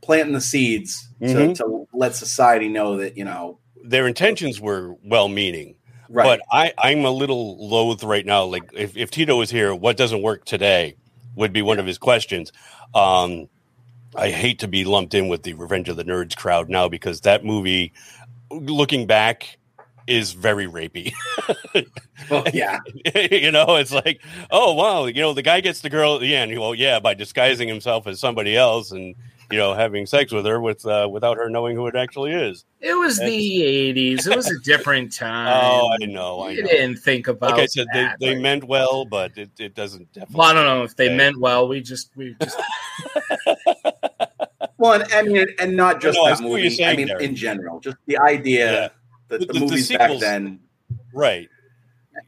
planting 0.02 0.34
the 0.34 0.40
seeds 0.40 1.08
Mhm. 1.20 1.48
to, 1.56 1.64
to 1.64 1.88
let 1.92 2.14
society 2.14 2.68
know 2.68 2.96
that 2.98 3.16
you 3.16 3.24
know, 3.24 3.58
Their 3.84 4.06
intentions 4.06 4.60
were 4.60 4.94
well-meaning, 5.04 5.74
right? 6.08 6.24
but 6.24 6.40
I 6.52 6.72
I'm 6.78 7.04
a 7.04 7.10
little 7.10 7.44
loath 7.68 8.04
right 8.04 8.24
now. 8.24 8.44
Like 8.44 8.70
if, 8.72 8.96
if 8.96 9.10
Tito 9.10 9.36
was 9.36 9.50
here, 9.50 9.74
what 9.74 9.96
doesn't 9.96 10.22
work 10.22 10.44
today 10.44 10.94
would 11.34 11.52
be 11.52 11.62
one 11.62 11.80
of 11.80 11.86
his 11.86 11.98
questions. 11.98 12.52
Um, 12.94 13.48
I 14.16 14.30
hate 14.30 14.58
to 14.60 14.68
be 14.68 14.84
lumped 14.84 15.14
in 15.14 15.28
with 15.28 15.44
the 15.44 15.54
Revenge 15.54 15.88
of 15.88 15.96
the 15.96 16.04
Nerds 16.04 16.36
crowd 16.36 16.68
now 16.68 16.88
because 16.88 17.20
that 17.20 17.44
movie, 17.44 17.92
looking 18.50 19.06
back, 19.06 19.58
is 20.06 20.32
very 20.32 20.66
rapey. 20.66 21.12
Well, 22.30 22.44
yeah, 22.52 22.78
you 23.32 23.50
know, 23.50 23.76
it's 23.76 23.92
like, 23.92 24.20
oh 24.50 24.74
wow, 24.74 25.06
you 25.06 25.14
know, 25.22 25.32
the 25.32 25.42
guy 25.42 25.60
gets 25.62 25.80
the 25.80 25.88
girl 25.90 26.14
at 26.16 26.20
the 26.20 26.36
end. 26.36 26.56
Well, 26.56 26.74
yeah, 26.74 27.00
by 27.00 27.14
disguising 27.14 27.66
himself 27.66 28.06
as 28.06 28.20
somebody 28.20 28.56
else 28.56 28.92
and 28.92 29.16
you 29.50 29.58
know 29.58 29.72
having 29.74 30.06
sex 30.06 30.30
with 30.30 30.44
her 30.46 30.60
with 30.60 30.84
uh, 30.86 31.08
without 31.10 31.38
her 31.38 31.48
knowing 31.48 31.74
who 31.76 31.86
it 31.88 31.96
actually 31.96 32.32
is. 32.32 32.64
It 32.80 32.92
was 32.94 33.16
That's- 33.16 33.32
the 33.34 33.92
'80s. 33.94 34.26
It 34.30 34.36
was 34.36 34.48
a 34.50 34.58
different 34.60 35.12
time. 35.12 35.48
Oh, 35.82 35.90
I 36.00 36.04
know, 36.04 36.42
I 36.44 36.54
know. 36.54 36.66
didn't 36.66 36.98
think 36.98 37.26
about. 37.26 37.52
Like 37.52 37.60
I 37.62 37.66
said, 37.66 37.86
they, 37.92 38.02
that, 38.02 38.16
they 38.20 38.34
like- 38.34 38.42
meant 38.42 38.64
well, 38.64 39.06
but 39.06 39.36
it, 39.36 39.50
it 39.58 39.74
doesn't 39.74 40.12
definitely. 40.12 40.36
Well, 40.36 40.48
I 40.50 40.52
don't 40.54 40.66
know 40.66 40.84
if 40.84 40.94
they 40.94 41.16
meant 41.16 41.40
well. 41.40 41.66
We 41.66 41.80
just 41.80 42.10
we 42.16 42.36
just 42.40 42.60
well, 44.80 45.00
and, 45.00 45.12
I 45.12 45.22
mean, 45.22 45.46
and 45.60 45.76
not 45.76 46.00
just 46.00 46.18
No, 46.18 46.26
that 46.26 46.38
see 46.38 46.44
what 46.44 46.62
movie. 46.62 46.84
I 46.84 46.96
mean, 46.96 47.06
there. 47.08 47.18
in 47.18 47.36
general, 47.36 47.78
just 47.80 47.96
the 48.06 48.18
idea 48.18 48.64
Yeah. 48.66 48.72
that 48.80 48.92
The- 49.28 49.38
the, 49.38 49.46
the- 49.46 49.52
the 49.52 49.60
movies 49.60 49.88
back 49.90 50.18
then 50.18 50.58
right. 51.14 51.48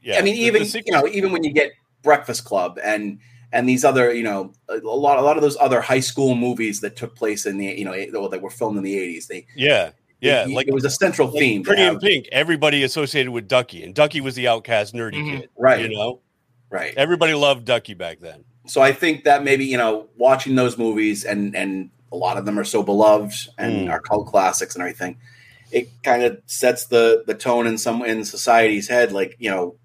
Yeah, 0.01 0.17
I 0.17 0.21
mean, 0.21 0.35
even 0.35 0.61
the 0.61 0.65
you 0.65 0.71
sequels- 0.71 1.03
know, 1.03 1.09
even 1.09 1.31
when 1.33 1.43
you 1.43 1.51
get 1.51 1.71
Breakfast 2.03 2.45
Club 2.45 2.79
and 2.83 3.19
and 3.51 3.69
these 3.69 3.83
other, 3.85 4.11
you 4.13 4.23
know, 4.23 4.51
a 4.67 4.77
a 4.77 4.79
lot, 4.79 5.19
a 5.19 5.21
lot 5.21 5.35
of 5.37 5.43
those 5.43 5.55
other 5.59 5.79
high 5.81 5.99
school 5.99 6.33
movies 6.35 6.81
that 6.81 6.95
took 6.95 7.15
place 7.15 7.45
in 7.45 7.57
the, 7.57 7.65
you 7.67 7.85
know, 7.85 7.93
well, 8.13 8.27
that 8.29 8.41
were 8.41 8.49
filmed 8.49 8.77
in 8.77 8.83
the 8.83 8.97
eighties. 8.97 9.27
They, 9.27 9.45
yeah, 9.55 9.91
yeah, 10.21 10.43
it, 10.43 10.49
like 10.49 10.67
it 10.67 10.73
was 10.73 10.85
a 10.85 10.89
central 10.89 11.27
like 11.27 11.37
theme. 11.39 11.63
Pretty 11.63 11.83
in 11.83 11.99
Pink. 11.99 12.27
Everybody 12.31 12.83
associated 12.83 13.31
with 13.31 13.47
Ducky, 13.47 13.83
and 13.83 13.93
Ducky 13.93 14.21
was 14.21 14.33
the 14.35 14.47
outcast 14.47 14.93
nerdy 14.95 15.15
Mhm. 15.21 15.39
kid. 15.41 15.49
right, 15.57 15.81
You 15.81 15.95
know, 15.95 16.21
right. 16.71 16.93
everybody 16.97 17.33
loved 17.35 17.65
Ducky 17.65 17.93
back 17.93 18.19
then. 18.21 18.43
So 18.65 18.81
I 18.81 18.91
think 18.93 19.23
that 19.25 19.43
maybe 19.43 19.65
you 19.65 19.77
know, 19.77 20.07
watching 20.17 20.55
those 20.55 20.77
movies 20.77 21.23
and 21.23 21.55
and 21.55 21.89
a 22.13 22.15
lot 22.15 22.37
of 22.37 22.45
them 22.45 22.57
are 22.59 22.63
so 22.63 22.83
beloved 22.83 23.33
and 23.57 23.87
Mm. 23.87 23.91
are 23.91 23.99
cult 23.99 24.27
classics 24.27 24.75
and 24.75 24.81
everything. 24.81 25.17
It 25.71 25.89
kind 26.03 26.23
of 26.23 26.37
sets 26.45 26.85
the 26.85 27.23
the 27.27 27.33
tone 27.33 27.65
in 27.67 27.77
some 27.77 28.03
in 28.05 28.23
society's 28.23 28.87
head, 28.87 29.11
like 29.11 29.35
you 29.39 29.49
know, 29.49 29.75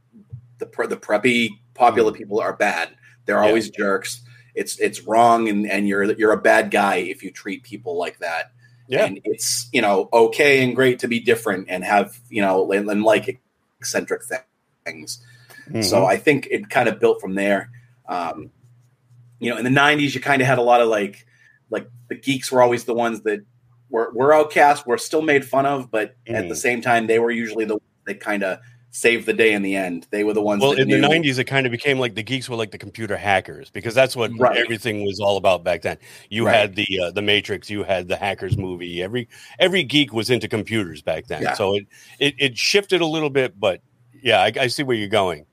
the 0.58 0.66
pre- 0.66 0.86
the 0.86 0.96
preppy 0.98 1.48
popular 1.74 2.12
people 2.12 2.38
are 2.40 2.52
bad. 2.52 2.90
They're. 3.24 3.36
Yeah. 3.42 3.48
always 3.48 3.70
jerks. 3.70 4.20
It's 4.54 4.78
it's 4.78 5.02
wrong, 5.02 5.48
and 5.48 5.70
and 5.70 5.88
you're 5.88 6.04
you're 6.12 6.32
a 6.32 6.40
bad 6.40 6.70
guy 6.70 6.96
if 6.96 7.22
you 7.22 7.30
treat 7.30 7.62
people 7.62 7.96
like 7.98 8.18
that. 8.20 8.52
Yeah. 8.90 9.04
and 9.04 9.20
it's 9.24 9.68
you 9.72 9.82
know 9.82 10.08
okay 10.12 10.62
and 10.64 10.74
great 10.74 10.98
to 11.00 11.08
be 11.08 11.20
different 11.20 11.66
and 11.68 11.84
have 11.84 12.18
you 12.30 12.40
know 12.42 12.70
and, 12.72 12.88
and 12.90 13.02
like 13.02 13.40
eccentric 13.80 14.22
things. 14.84 15.22
So 15.82 16.00
Mhm. 16.02 16.06
I 16.08 16.16
think 16.16 16.48
it 16.50 16.70
kind 16.70 16.88
of 16.88 16.98
built 16.98 17.20
from 17.20 17.34
there. 17.34 17.70
Um, 18.08 18.50
you 19.38 19.50
know, 19.50 19.58
in 19.58 19.64
the 19.64 19.70
'90s, 19.70 20.14
you 20.14 20.20
kind 20.20 20.40
of 20.42 20.48
had 20.48 20.58
a 20.58 20.62
lot 20.62 20.80
of 20.80 20.88
like, 20.88 21.26
like 21.70 21.88
the 22.08 22.14
geeks 22.14 22.50
were 22.52 22.62
always 22.62 22.84
the 22.84 22.94
ones 22.94 23.22
that 23.22 23.40
were 23.90 24.10
were 24.14 24.32
outcast, 24.34 24.86
were 24.86 24.98
still 24.98 25.22
made 25.22 25.44
fun 25.44 25.66
of, 25.66 25.90
but 25.90 26.14
at 26.26 26.44
Mm. 26.44 26.48
the 26.48 26.56
same 26.56 26.80
time, 26.80 27.06
they 27.06 27.18
were 27.18 27.30
usually 27.30 27.64
the 27.64 27.74
ones 27.74 27.82
that 28.06 28.20
kind 28.20 28.42
of 28.42 28.58
saved 28.90 29.26
the 29.26 29.34
day 29.34 29.52
in 29.52 29.60
the 29.62 29.76
end. 29.76 30.06
They 30.10 30.24
were 30.24 30.32
the 30.32 30.40
ones. 30.42 30.62
well, 30.62 30.70
that 30.72 30.80
in 30.80 30.88
the 30.88 30.96
'90s, 30.96 31.38
it 31.38 31.44
kind 31.44 31.66
of 31.66 31.72
became 31.72 31.98
like 31.98 32.14
the 32.14 32.22
geeks 32.22 32.48
were 32.48 32.56
like 32.56 32.70
the 32.70 32.78
computer 32.78 33.16
hackers 33.18 33.68
because 33.70 33.94
that's 33.94 34.16
what 34.16 34.30
Right. 34.38 34.56
everything 34.56 35.04
was 35.04 35.20
all 35.20 35.36
about 35.36 35.62
back 35.62 35.82
then. 35.82 35.98
You 36.30 36.46
Right. 36.46 36.54
had 36.56 36.74
the 36.74 36.86
uh, 37.04 37.10
the 37.10 37.20
Matrix, 37.22 37.68
you 37.68 37.82
had 37.82 38.08
the 38.08 38.16
hackers 38.16 38.56
movie. 38.56 39.02
Every 39.02 39.28
every 39.58 39.82
geek 39.84 40.12
was 40.14 40.30
into 40.30 40.48
computers 40.48 41.02
back 41.02 41.26
then, 41.26 41.42
Yeah. 41.42 41.52
so 41.54 41.74
it, 41.76 41.86
it 42.18 42.34
it 42.38 42.58
shifted 42.58 43.00
a 43.02 43.06
little 43.06 43.30
bit, 43.30 43.60
but 43.60 43.82
yeah, 44.22 44.40
I, 44.40 44.52
I 44.58 44.66
see 44.68 44.82
where 44.82 44.96
you're 44.96 45.08
going. 45.08 45.44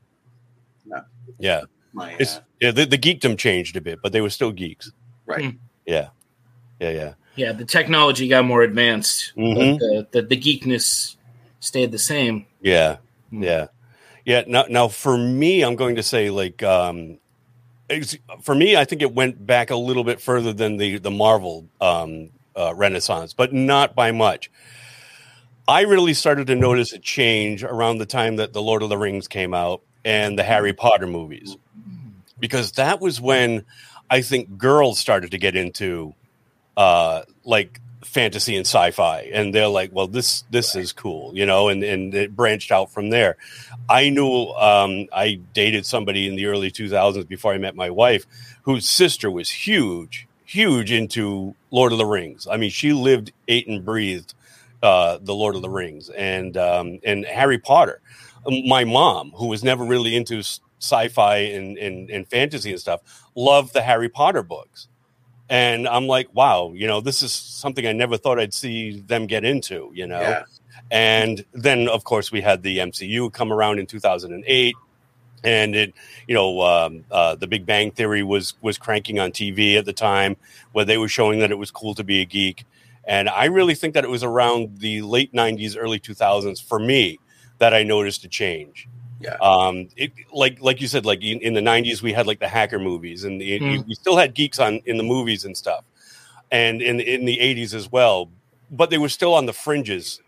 Yeah. 0.86 1.01
Yeah, 1.39 1.62
My, 1.93 2.13
uh, 2.13 2.17
it's 2.19 2.39
yeah, 2.62 2.71
the, 2.71 2.86
the 2.86 2.97
geekdom 2.97 3.38
changed 3.38 3.75
a 3.75 3.82
bit, 3.82 3.99
but 4.01 4.12
they 4.13 4.21
were 4.21 4.30
still 4.30 4.51
geeks. 4.51 4.91
right. 5.25 5.43
Hmm. 5.45 5.58
Yeah, 5.85 6.09
yeah, 6.79 6.89
yeah. 6.89 7.13
yeah. 7.35 7.51
The 7.51 7.65
technology 7.65 8.27
got 8.27 8.45
more 8.45 8.63
advanced, 8.63 9.33
Mhm. 9.37 9.79
but 9.79 9.79
the, 9.79 10.07
the 10.11 10.27
the 10.35 10.37
geekness 10.37 11.15
stayed 11.59 11.91
the 11.91 11.99
same. 11.99 12.45
Yeah, 12.61 12.97
Hmm. 13.29 13.43
yeah, 13.43 13.67
yeah. 14.25 14.43
Now, 14.47 14.65
now 14.69 14.87
for 14.87 15.17
me, 15.17 15.61
I'm 15.63 15.75
going 15.75 15.95
to 15.95 16.03
say 16.03 16.29
like 16.29 16.63
um, 16.63 17.17
for 18.41 18.55
me, 18.55 18.75
I 18.75 18.85
think 18.85 19.01
it 19.01 19.13
went 19.13 19.45
back 19.45 19.69
a 19.69 19.75
little 19.75 20.03
bit 20.03 20.19
further 20.21 20.53
than 20.53 20.77
the 20.77 20.97
the 20.97 21.11
Marvel 21.11 21.67
um, 21.81 22.29
uh, 22.55 22.73
Renaissance, 22.75 23.33
but 23.33 23.53
not 23.53 23.95
by 23.95 24.11
much. 24.11 24.49
I 25.67 25.81
really 25.81 26.13
started 26.13 26.47
to 26.47 26.55
notice 26.55 26.93
a 26.93 26.99
change 26.99 27.63
around 27.63 27.97
the 27.97 28.05
time 28.05 28.35
that 28.35 28.53
the 28.53 28.61
Lord 28.61 28.83
of 28.83 28.89
the 28.89 28.97
Rings 28.97 29.27
came 29.27 29.53
out 29.53 29.81
and 30.03 30.37
the 30.37 30.43
Harry 30.43 30.73
Potter 30.73 31.07
movies, 31.07 31.57
because 32.39 32.73
that 32.73 33.01
was 33.01 33.19
when 33.19 33.65
I 34.09 34.21
think 34.21 34.57
girls 34.57 34.99
started 34.99 35.31
to 35.31 35.37
get 35.37 35.55
into 35.55 36.13
uh, 36.77 37.23
like 37.43 37.79
fantasy 38.03 38.55
and 38.55 38.65
sci-fi, 38.65 39.29
and 39.33 39.53
they're 39.53 39.67
like, 39.67 39.91
"Well, 39.93 40.07
this 40.07 40.43
this 40.51 40.75
is 40.75 40.93
cool," 40.93 41.35
you 41.35 41.45
know, 41.45 41.69
and 41.69 41.83
and 41.83 42.13
it 42.13 42.35
branched 42.35 42.71
out 42.71 42.91
from 42.91 43.09
there. 43.09 43.37
I 43.89 44.09
knew 44.09 44.49
um, 44.51 45.07
I 45.11 45.39
dated 45.53 45.85
somebody 45.85 46.27
in 46.27 46.35
the 46.35 46.45
early 46.45 46.71
2000s 46.71 47.27
before 47.27 47.53
I 47.53 47.57
met 47.57 47.75
my 47.75 47.89
wife, 47.89 48.25
whose 48.63 48.89
sister 48.89 49.29
was 49.29 49.49
huge, 49.49 50.27
huge 50.45 50.91
into 50.91 51.55
Lord 51.71 51.91
of 51.91 51.97
the 51.97 52.05
Rings. 52.05 52.47
I 52.49 52.57
mean, 52.57 52.69
she 52.69 52.93
lived, 52.93 53.31
ate, 53.47 53.67
and 53.67 53.83
breathed 53.83 54.33
uh, 54.81 55.17
the 55.21 55.33
Lord 55.33 55.55
of 55.55 55.61
the 55.61 55.69
Rings 55.69 56.09
and 56.09 56.55
um, 56.57 56.99
and 57.03 57.25
Harry 57.25 57.57
Potter. 57.57 58.01
My 58.65 58.83
mom, 58.83 59.31
who 59.31 59.47
was 59.47 59.63
never 59.63 59.83
really 59.83 60.15
into 60.15 60.43
sci-fi 60.79 61.38
and, 61.38 61.77
and, 61.77 62.09
and 62.09 62.27
fantasy 62.27 62.71
and 62.71 62.79
stuff, 62.79 63.01
love 63.35 63.73
the 63.73 63.81
Harry 63.81 64.09
Potter 64.09 64.43
books. 64.43 64.88
And 65.49 65.88
I'm 65.88 66.07
like, 66.07 66.27
wow, 66.33 66.71
you 66.73 66.88
know, 66.88 67.01
this 67.01 67.21
is 67.21 67.31
something 67.31 67.85
I 67.85 67.93
never 67.93 68.17
thought 68.17 68.39
I'd 68.39 68.53
see 68.53 68.99
them 68.99 69.27
get 69.27 69.45
into, 69.45 69.91
you 69.93 70.07
know. 70.07 70.19
Yeah. 70.19 70.43
And 70.91 71.45
then, 71.53 71.88
of 71.88 72.03
course, 72.03 72.31
we 72.31 72.41
had 72.41 72.63
the 72.63 72.79
MCU 72.79 73.31
come 73.31 73.51
around 73.51 73.79
in 73.79 73.85
2008, 73.85 74.75
and 75.43 75.75
it, 75.75 75.93
you 76.27 76.33
know, 76.33 76.61
um, 76.61 77.05
uh, 77.11 77.35
the 77.35 77.47
Big 77.47 77.65
Bang 77.65 77.91
Theory 77.91 78.23
was 78.23 78.55
was 78.61 78.77
cranking 78.77 79.19
on 79.19 79.31
TV 79.31 79.77
at 79.77 79.85
the 79.85 79.93
time, 79.93 80.35
where 80.71 80.85
they 80.85 80.97
were 80.97 81.07
showing 81.07 81.39
that 81.39 81.51
it 81.51 81.57
was 81.57 81.71
cool 81.71 81.93
to 81.95 82.03
be 82.03 82.21
a 82.21 82.25
geek. 82.25 82.65
And 83.07 83.29
I 83.29 83.45
really 83.45 83.75
think 83.75 83.93
that 83.93 84.03
it 84.03 84.09
was 84.09 84.23
around 84.23 84.79
the 84.79 85.01
late 85.03 85.31
90s, 85.31 85.75
early 85.79 85.99
2000s 85.99 86.63
for 86.63 86.79
me 86.79 87.19
that 87.59 87.73
I 87.73 87.83
noticed 87.83 88.23
a 88.23 88.27
change. 88.27 88.88
Yeah. 89.25 89.35
Um, 89.41 89.89
it, 89.97 90.11
like 90.31 90.61
like 90.61 90.79
you 90.81 90.88
said, 90.88 91.05
like 91.05 91.23
in, 91.23 91.39
in 91.39 91.53
the 91.53 91.61
90s, 91.61 92.01
we 92.01 92.13
had 92.13 92.27
like 92.27 92.39
the 92.39 92.47
hacker 92.47 92.79
movies, 92.79 93.23
and 93.23 93.41
the, 93.41 93.59
Mm. 93.59 93.88
we 93.88 93.95
still 93.95 94.15
had 94.17 94.33
geeks 94.35 94.59
on 94.59 94.81
in 94.85 94.97
the 94.97 95.03
movies 95.03 95.45
and 95.45 95.57
stuff, 95.57 95.83
and 96.51 96.81
in 96.81 96.99
in 96.99 97.25
the 97.25 97.38
80s 97.38 97.73
as 97.73 97.91
well. 97.91 98.29
But 98.71 98.89
they 98.91 98.97
were 98.99 99.09
still 99.09 99.33
on 99.33 99.45
the 99.45 99.53
fringes. 99.53 100.21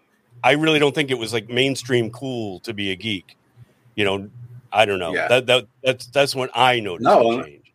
I 0.44 0.52
really 0.54 0.80
don't 0.80 0.94
think 0.96 1.12
it 1.12 1.18
was 1.18 1.32
like 1.34 1.50
mainstream 1.50 2.10
cool 2.12 2.60
to 2.62 2.74
be 2.74 2.92
a 2.92 2.96
geek. 2.96 3.36
You 3.96 4.06
know, 4.06 4.30
I 4.72 4.86
don't 4.86 5.00
know. 5.00 5.14
Yeah. 5.14 5.28
That 5.28 5.46
that 5.48 5.68
that's 5.84 6.08
that's 6.08 6.36
when 6.36 6.50
I 6.56 6.80
noticed 6.80 7.04
No, 7.06 7.44
change. 7.44 7.72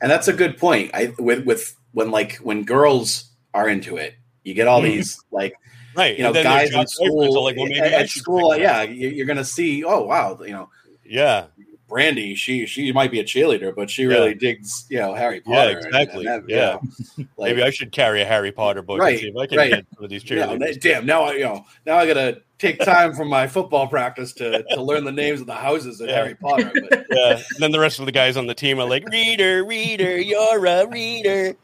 and 0.00 0.10
that's 0.10 0.28
a 0.28 0.32
good 0.32 0.58
point. 0.58 0.90
I 0.94 1.12
with 1.18 1.44
with 1.44 1.76
when 1.92 2.10
like 2.10 2.36
when 2.36 2.64
girls 2.64 3.30
are 3.54 3.68
into 3.68 3.96
it, 3.96 4.14
you 4.44 4.54
get 4.54 4.66
all 4.68 4.80
Mhm. 4.80 4.84
these 4.84 5.22
like 5.30 5.54
Right. 5.94 6.16
you 6.16 6.22
know 6.22 6.28
and 6.28 6.36
then 6.36 6.44
guys 6.44 6.72
in 6.74 6.86
school 6.86 7.44
like, 7.44 7.56
well, 7.56 7.66
at, 7.66 7.92
at 7.92 8.08
school. 8.10 8.56
Yeah, 8.56 8.82
you- 8.82 9.08
you're 9.08 9.26
gonna 9.26 9.44
see. 9.44 9.84
Oh 9.84 10.02
wow, 10.04 10.38
you 10.42 10.50
know, 10.52 10.68
Yeah. 11.04 11.46
Brandy, 11.88 12.34
she 12.36 12.64
she 12.64 12.90
might 12.90 13.10
be 13.10 13.20
a 13.20 13.24
cheerleader, 13.24 13.74
but 13.76 13.90
she 13.90 14.04
Yeah. 14.04 14.08
really 14.08 14.34
digs 14.34 14.86
you 14.88 14.98
know 14.98 15.14
Harry 15.14 15.40
Potter. 15.42 15.72
Yeah, 15.72 15.76
exactly. 15.76 16.26
and 16.26 16.44
that- 16.48 16.50
Yeah. 16.50 16.78
you 17.16 17.24
know, 17.24 17.28
like, 17.36 17.50
Maybe 17.50 17.62
I 17.62 17.68
should 17.70 17.92
carry 17.92 18.22
a 18.22 18.24
Harry 18.24 18.50
Potter 18.52 18.80
book 18.80 18.98
Right, 19.00 19.12
and 19.12 19.20
see 19.20 19.28
if 19.28 19.36
I 19.36 19.46
can 19.46 19.58
right. 19.58 19.70
get 19.70 19.86
some 19.94 20.04
of 20.04 20.08
these 20.10 20.24
cheerleaders. 20.24 20.80
damn. 20.80 21.04
Now 21.04 21.24
I 21.24 21.32
you 21.34 21.40
know 21.44 21.66
now 21.84 21.96
I 21.98 22.06
gotta 22.06 22.40
take 22.58 22.78
time 22.80 23.12
from 23.12 23.28
my 23.28 23.46
football 23.46 23.88
practice 23.88 24.32
to 24.34 24.62
to 24.70 24.82
learn 24.82 25.04
the 25.04 25.12
names 25.12 25.42
of 25.42 25.46
the 25.46 25.54
houses 25.54 26.00
in 26.00 26.08
Yeah. 26.08 26.14
Harry 26.14 26.34
Potter. 26.34 26.72
But 26.88 27.04
Yeah. 27.12 27.32
And 27.36 27.42
then 27.58 27.72
the 27.72 27.80
rest 27.80 27.98
of 27.98 28.06
the 28.06 28.12
guys 28.12 28.38
on 28.38 28.46
the 28.46 28.54
team 28.54 28.78
are 28.80 28.88
like, 28.88 29.06
reader, 29.10 29.62
reader, 29.62 30.18
you're 30.18 30.64
a 30.66 30.86
reader. 30.86 31.56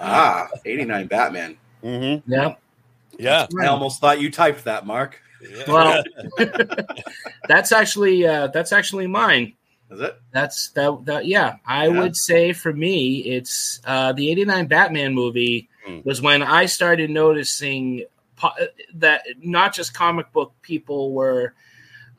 Ah, 0.00 0.48
eighty 0.64 0.84
nine 0.84 1.06
Batman. 1.06 1.56
Mm-hmm. 1.84 2.30
Yeah. 2.32 2.54
Yeah. 3.18 3.46
I 3.60 3.66
almost 3.66 4.00
thought 4.00 4.20
you 4.20 4.30
typed 4.30 4.64
that, 4.64 4.86
Marc. 4.86 5.20
Well, 5.68 6.02
that's 7.48 7.72
actually 7.72 8.26
uh, 8.26 8.48
that's 8.48 8.72
actually 8.72 9.06
mine. 9.06 9.54
Is 9.90 10.00
it? 10.00 10.20
That's 10.32 10.70
that. 10.70 11.04
that 11.06 11.26
yeah, 11.26 11.56
I 11.66 11.88
Yeah. 11.88 12.00
would 12.00 12.16
say 12.16 12.52
for 12.52 12.72
me, 12.72 13.18
it's 13.18 13.80
uh, 13.84 14.12
the 14.12 14.30
'89 14.30 14.66
Batman 14.66 15.14
movie 15.14 15.68
Hmm. 15.86 16.00
was 16.04 16.20
when 16.20 16.42
I 16.42 16.66
started 16.66 17.08
noticing 17.10 18.04
po- 18.36 18.52
that 18.96 19.22
not 19.42 19.74
just 19.74 19.94
comic 19.94 20.30
book 20.32 20.52
people 20.60 21.12
were 21.12 21.54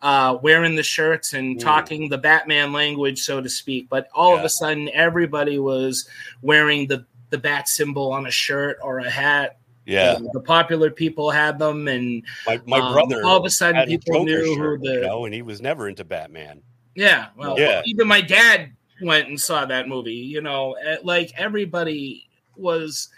uh, 0.01 0.35
wearing 0.41 0.75
the 0.75 0.81
shirts 0.83 1.33
and 1.33 1.53
Hmm. 1.53 1.59
talking 1.59 2.09
the 2.09 2.17
Batman 2.17 2.73
language, 2.73 3.21
so 3.21 3.39
to 3.39 3.47
speak, 3.47 3.87
but 3.87 4.09
all 4.15 4.35
of 4.35 4.43
a 4.43 4.49
sudden 4.49 4.89
everybody 4.93 5.59
was 5.59 6.09
wearing 6.41 6.87
the 6.87 7.05
the 7.31 7.37
bat 7.39 7.67
symbol 7.67 8.11
on 8.13 8.27
a 8.27 8.31
shirt 8.31 8.77
or 8.83 8.99
a 8.99 9.09
hat. 9.09 9.57
yeah. 9.85 10.15
And 10.15 10.29
the 10.33 10.39
popular 10.41 10.91
people 10.91 11.31
had 11.31 11.57
them, 11.57 11.87
and 11.87 12.23
My, 12.45 12.61
my 12.67 12.79
um, 12.79 12.93
brother 12.93 13.25
all 13.25 13.37
of 13.37 13.45
a 13.45 13.49
sudden 13.49 13.81
a 13.81 13.87
people 13.87 14.23
knew 14.23 14.43
who 14.43 14.55
shirt, 14.55 14.81
the 14.83 14.93
you 14.93 15.01
know, 15.01 15.25
and 15.25 15.33
he 15.33 15.41
was 15.41 15.59
never 15.61 15.89
into 15.89 16.03
Batman. 16.03 16.61
yeah, 16.95 17.27
well, 17.35 17.59
Yeah. 17.59 17.81
even 17.85 18.07
my 18.07 18.21
dad 18.21 18.71
went 19.01 19.27
and 19.27 19.39
saw 19.41 19.65
that 19.65 19.87
movie. 19.87 20.13
You 20.13 20.41
know, 20.41 20.73
eh, 20.73 20.97
like 21.03 21.31
everybody 21.35 22.29
was 22.55 23.09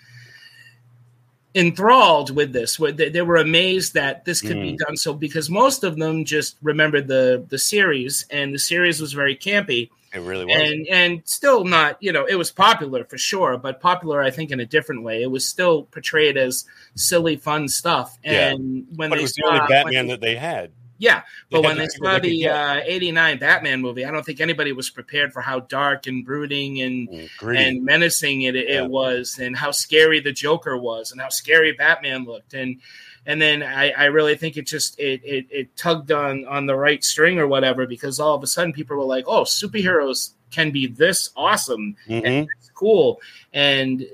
enthralled 1.56 2.36
with 2.36 2.52
this. 2.54 2.78
They, 2.78 3.22
were 3.22 3.36
amazed 3.36 3.94
that 3.94 4.26
this 4.26 4.42
could 4.42 4.60
be 4.62 4.74
Mm. 4.74 4.78
done. 4.78 4.98
So 4.98 5.14
because 5.14 5.50
most 5.50 5.84
of 5.84 5.98
them 5.98 6.26
just 6.26 6.58
remembered 6.62 7.08
the 7.08 7.46
the 7.50 7.60
series, 7.60 8.26
and 8.32 8.54
the 8.54 8.60
series 8.60 9.00
was 9.02 9.14
very 9.14 9.36
campy, 9.36 9.90
It 10.14 10.20
really 10.22 10.46
was. 10.46 10.56
and 10.56 10.88
and 10.90 11.22
still 11.26 11.64
not. 11.66 11.98
You 12.02 12.12
know, 12.12 12.26
it 12.26 12.36
was 12.36 12.52
popular 12.52 13.04
for 13.06 13.18
sure, 13.18 13.58
but 13.58 13.82
popular 13.82 14.22
I 14.22 14.30
think 14.30 14.52
in 14.52 14.60
a 14.60 14.66
different 14.66 15.04
way. 15.04 15.24
It 15.24 15.32
was 15.32 15.48
still 15.48 15.84
portrayed 15.84 16.38
as 16.38 16.66
silly, 16.96 17.36
fun 17.36 17.68
stuff. 17.68 18.18
Yeah. 18.24 18.50
And 18.50 18.86
when 18.96 19.10
but 19.10 19.16
they 19.16 19.22
it 19.22 19.24
was 19.24 19.34
the 19.34 19.42
saw, 19.44 19.48
only 19.50 19.60
when- 19.62 19.70
Batman 19.70 20.08
that 20.08 20.22
they 20.22 20.36
had. 20.36 20.72
yeah, 21.00 21.22
They 21.50 21.58
but 21.58 21.64
had 21.64 21.68
when 21.68 21.78
the 21.78 21.84
they 21.84 21.88
saw 21.90 22.20
the 22.20 22.48
uh, 22.48 22.82
'89 22.86 23.40
Batman 23.40 23.82
movie, 23.82 24.06
I 24.06 24.12
don't 24.12 24.24
think 24.24 24.40
anybody 24.40 24.72
was 24.72 24.90
prepared 24.92 25.34
for 25.34 25.42
how 25.42 25.62
dark 25.62 26.06
and 26.08 26.24
brooding 26.24 26.80
and 26.82 27.10
Mm, 27.10 27.56
and 27.58 27.84
menacing 27.84 28.44
it, 28.44 28.56
it 28.56 28.70
Yeah. 28.70 28.82
was, 28.84 29.40
and 29.40 29.58
how 29.58 29.72
scary 29.72 30.20
the 30.20 30.32
Joker 30.32 30.78
was, 30.78 31.12
and 31.12 31.20
how 31.20 31.30
scary 31.30 31.72
Batman 31.72 32.26
looked, 32.26 32.54
and 32.54 32.80
and 33.26 33.42
then 33.42 33.64
I, 33.64 33.92
I 33.92 34.06
really 34.06 34.36
think 34.36 34.58
it 34.58 34.68
just 34.68 35.00
it, 35.00 35.22
it 35.24 35.46
it 35.50 35.76
tugged 35.78 36.12
on 36.12 36.46
on 36.46 36.66
the 36.66 36.76
right 36.76 37.04
string 37.04 37.40
or 37.40 37.48
whatever 37.48 37.88
because 37.88 38.20
all 38.20 38.36
of 38.36 38.44
a 38.44 38.48
sudden 38.48 38.74
people 38.74 38.98
were 38.98 39.04
like, 39.06 39.26
oh, 39.28 39.44
superheroes 39.44 40.32
can 40.52 40.72
be 40.72 40.88
this 40.88 41.30
awesome 41.36 41.96
Mhm. 42.08 42.48
it's 42.60 42.70
cool. 42.76 43.20
And 43.54 44.06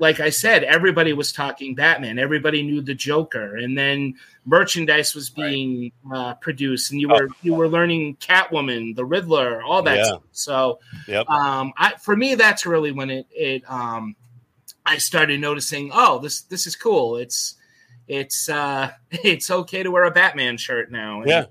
like 0.00 0.20
I 0.20 0.30
said, 0.30 0.62
everybody 0.62 1.12
was 1.12 1.32
talking 1.32 1.74
Batman. 1.74 2.20
Everybody 2.20 2.62
knew 2.62 2.80
the 2.80 2.94
Joker, 2.94 3.56
and 3.56 3.76
then 3.76 4.14
merchandise 4.46 5.12
was 5.12 5.28
being 5.28 5.90
uh, 6.14 6.34
produced, 6.34 6.92
and 6.92 7.00
you 7.00 7.08
were 7.08 7.28
you 7.42 7.52
were 7.54 7.68
learning 7.68 8.14
Catwoman, 8.20 8.94
the 8.94 9.04
Riddler, 9.04 9.60
all 9.60 9.82
that. 9.82 9.96
Yeah. 9.96 10.04
Stuff. 10.04 10.22
So, 10.30 10.78
Yep. 11.08 11.28
um, 11.28 11.72
I, 11.76 11.94
for 12.00 12.14
me, 12.14 12.36
that's 12.36 12.64
really 12.64 12.92
when 12.92 13.10
it 13.10 13.26
it 13.32 13.68
um, 13.68 14.14
I 14.86 14.98
started 14.98 15.40
noticing. 15.40 15.90
Oh, 15.92 16.20
this 16.20 16.42
this 16.42 16.68
is 16.68 16.76
cool. 16.76 17.16
It's 17.16 17.56
it's 18.08 18.48
uh, 18.48 18.90
it's 19.10 19.50
okay 19.50 19.82
to 19.82 19.90
wear 19.90 20.04
a 20.04 20.10
Batman 20.10 20.56
shirt 20.56 20.90
now. 20.90 21.20
And- 21.20 21.30
Yeah. 21.30 21.44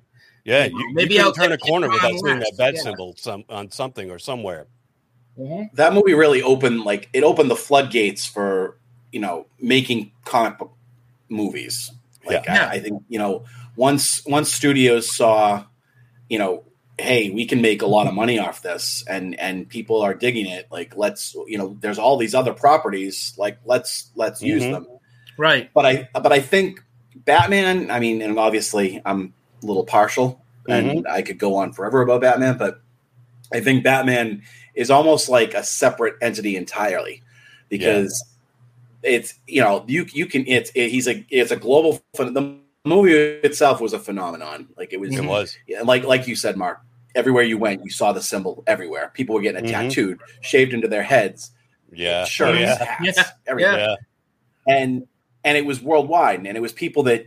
Yeah, 0.44 0.64
you 0.68 0.72
know, 0.72 0.80
you, 0.80 0.94
maybe 0.94 1.16
you 1.16 1.22
I'll 1.22 1.34
turn 1.34 1.52
a 1.52 1.58
corner 1.58 1.88
Ron 1.90 1.96
without 1.96 2.20
seeing 2.24 2.40
that 2.40 2.54
bat 2.58 2.76
yeah. 2.76 2.82
symbol 2.82 3.14
some, 3.18 3.44
on 3.50 3.70
something 3.70 4.10
or 4.10 4.18
somewhere. 4.18 4.68
Mhm. 5.38 5.70
that 5.74 5.94
movie 5.94 6.14
really 6.16 6.42
opened 6.42 6.82
like 6.86 7.10
it 7.14 7.24
opened 7.24 7.52
the 7.52 7.56
floodgates 7.56 8.26
for 8.26 8.80
you 9.12 9.20
know 9.20 9.46
making 9.60 10.12
comic 10.26 10.58
book 10.58 10.74
movies 11.30 11.92
like 12.26 12.46
Yeah. 12.46 12.70
I, 12.72 12.76
I 12.76 12.80
think 12.80 13.04
you 13.08 13.20
know 13.20 13.44
once 13.76 14.26
once 14.26 14.52
studios 14.52 15.16
saw 15.16 15.66
you 16.30 16.40
know 16.40 16.64
hey 16.98 17.30
we 17.30 17.46
can 17.46 17.62
make 17.62 17.84
a 17.84 17.88
lot 17.88 18.08
of 18.08 18.14
money 18.16 18.40
off 18.40 18.62
this 18.64 19.04
and 19.08 19.40
and 19.40 19.70
people 19.70 20.02
are 20.02 20.16
digging 20.16 20.48
it 20.48 20.66
like 20.72 20.96
let's 20.98 21.36
you 21.46 21.58
know 21.60 21.78
there's 21.82 22.00
all 22.00 22.18
these 22.18 22.34
other 22.34 22.54
properties 22.54 23.34
like 23.38 23.60
let's 23.66 24.10
let's 24.16 24.42
use 24.42 24.64
Mhm. 24.64 24.72
them 24.72 24.88
Right. 25.38 25.70
but 25.74 25.86
i 25.86 26.10
but 26.14 26.32
i 26.32 26.40
think 26.40 26.84
batman 27.16 27.90
i 27.92 28.00
mean 28.00 28.22
and 28.22 28.38
obviously 28.40 29.02
i'm 29.06 29.34
a 29.64 29.66
little 29.66 29.84
partial 29.86 30.42
and 30.70 31.08
i 31.08 31.22
could 31.22 31.38
go 31.40 31.56
on 31.56 31.74
forever 31.74 32.02
about 32.02 32.22
batman 32.22 32.58
but 32.58 32.82
i 33.54 33.60
think 33.60 33.84
batman 33.84 34.42
is 34.76 34.92
almost 34.92 35.30
like 35.30 35.54
a 35.54 35.64
separate 35.64 36.16
entity 36.22 36.56
entirely 36.56 37.22
because 37.70 38.24
it's 39.04 39.36
you 39.48 39.62
know 39.62 39.84
you 39.88 40.06
you 40.14 40.26
can 40.26 40.46
it's 40.48 40.72
it, 40.76 40.90
he's 40.90 41.08
a 41.08 41.26
it's 41.30 41.52
a 41.52 41.56
global 41.56 42.02
the 42.14 42.58
movie 42.86 43.12
itself 43.14 43.80
was 43.82 43.94
a 43.94 44.00
phenomenon 44.00 44.68
like 44.78 44.94
it 44.94 45.00
was 45.00 45.16
It 45.16 45.24
was. 45.26 45.58
yeah, 45.68 45.82
like 45.82 46.04
like 46.04 46.28
you 46.28 46.36
said 46.36 46.56
mark 46.58 46.80
everywhere 47.16 47.44
you 47.44 47.58
went 47.58 47.84
you 47.84 47.90
saw 47.92 48.12
the 48.14 48.22
symbol 48.22 48.64
everywhere 48.68 49.12
people 49.14 49.36
were 49.36 49.42
getting 49.42 49.66
it 49.66 49.68
Mhm. 49.70 49.72
tattooed 49.90 50.20
shaved 50.42 50.74
into 50.74 50.88
their 50.88 51.04
heads 51.04 51.52
Yeah. 51.92 52.26
shirts 52.26 52.58
Oh, 52.58 52.60
yeah. 52.62 52.84
hats 52.86 53.18
Yeah. 53.18 53.24
everything 53.48 53.74
Yeah. 53.80 53.96
and 54.68 55.08
and 55.48 55.58
it 55.58 55.66
was 55.66 55.82
worldwide 55.82 56.46
and 56.46 56.58
it 56.58 56.62
was 56.62 56.74
people 56.74 57.04
that 57.04 57.26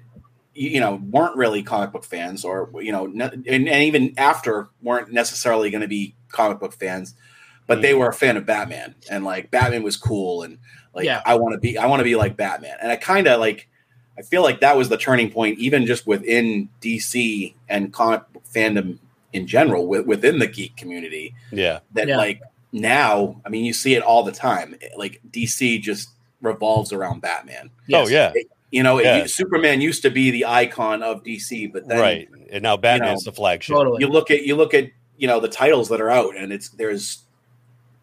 you 0.55 0.79
know 0.81 1.01
weren't 1.11 1.37
really 1.37 1.63
comic 1.63 1.91
book 1.93 2.05
fans 2.05 2.45
or 2.45 2.71
you 2.83 2.93
know 2.93 3.07
and, 3.07 3.47
and 3.47 3.69
even 3.69 4.13
after 4.19 4.69
weren't 4.83 5.11
necessarily 5.13 5.71
going 5.71 5.81
to 5.81 5.89
be 5.89 6.15
comic 6.29 6.59
book 6.61 6.75
fans 6.75 7.15
but 7.67 7.81
they 7.83 7.93
Mhm. 7.93 7.99
were 8.01 8.09
a 8.09 8.13
fan 8.13 8.37
of 8.37 8.45
batman 8.47 8.95
and 9.11 9.25
like 9.25 9.51
batman 9.51 9.83
was 9.83 9.97
cool 9.97 10.43
and 10.43 10.59
like 10.95 11.07
Yeah. 11.07 11.23
i 11.25 11.35
want 11.37 11.55
to 11.55 11.59
be 11.59 11.79
i 11.79 11.87
want 11.87 12.01
to 12.01 12.05
be 12.05 12.17
like 12.17 12.37
batman 12.37 12.77
and 12.83 12.91
i 12.93 12.97
kind 12.97 13.27
of 13.29 13.41
like 13.41 13.69
i 14.19 14.23
feel 14.23 14.43
like 14.43 14.61
that 14.61 14.77
was 14.77 14.89
the 14.89 14.99
turning 14.99 15.31
point 15.31 15.59
even 15.59 15.87
just 15.87 16.07
within 16.07 16.69
dc 16.83 17.55
and 17.69 17.93
comic 17.93 18.23
book 18.33 18.45
fandom 18.53 18.99
in 19.33 19.47
general 19.47 19.83
wi- 19.85 20.05
within 20.05 20.41
the 20.41 20.47
geek 20.49 20.77
community 20.77 21.33
Yeah. 21.53 21.79
that 21.95 22.09
Yeah. 22.09 22.17
like 22.17 22.43
now 22.73 23.41
i 23.47 23.49
mean 23.49 23.65
you 23.65 23.73
see 23.73 23.95
it 23.95 24.03
all 24.03 24.25
the 24.25 24.33
time 24.33 24.75
like 24.97 25.21
dc 25.31 25.81
just 25.81 26.11
revolves 26.41 26.93
around 26.93 27.21
batman 27.21 27.71
Oh, 27.93 28.09
yeah. 28.09 28.33
you 28.71 28.83
know, 28.83 28.99
it- 28.99 29.29
Superman 29.31 29.81
used 29.81 30.03
to 30.03 30.11
be 30.11 30.31
the 30.31 30.47
icon 30.47 31.03
of 31.03 31.23
DC, 31.25 31.73
but 31.73 31.87
then 31.89 31.99
right. 32.01 32.29
And 32.51 32.63
now 32.63 32.77
Batman's 32.77 33.25
the 33.25 33.33
flagship. 33.33 33.75
Totally. 33.75 34.01
you 34.01 34.09
look 34.09 34.31
at 34.31 34.43
you 34.45 34.57
look 34.57 34.75
at 34.75 34.91
you 35.19 35.27
know 35.27 35.39
the 35.41 35.49
titles 35.49 35.89
that 35.91 36.01
are 36.01 36.11
out, 36.11 36.37
and 36.37 36.53
it's 36.53 36.69
there's 36.71 37.23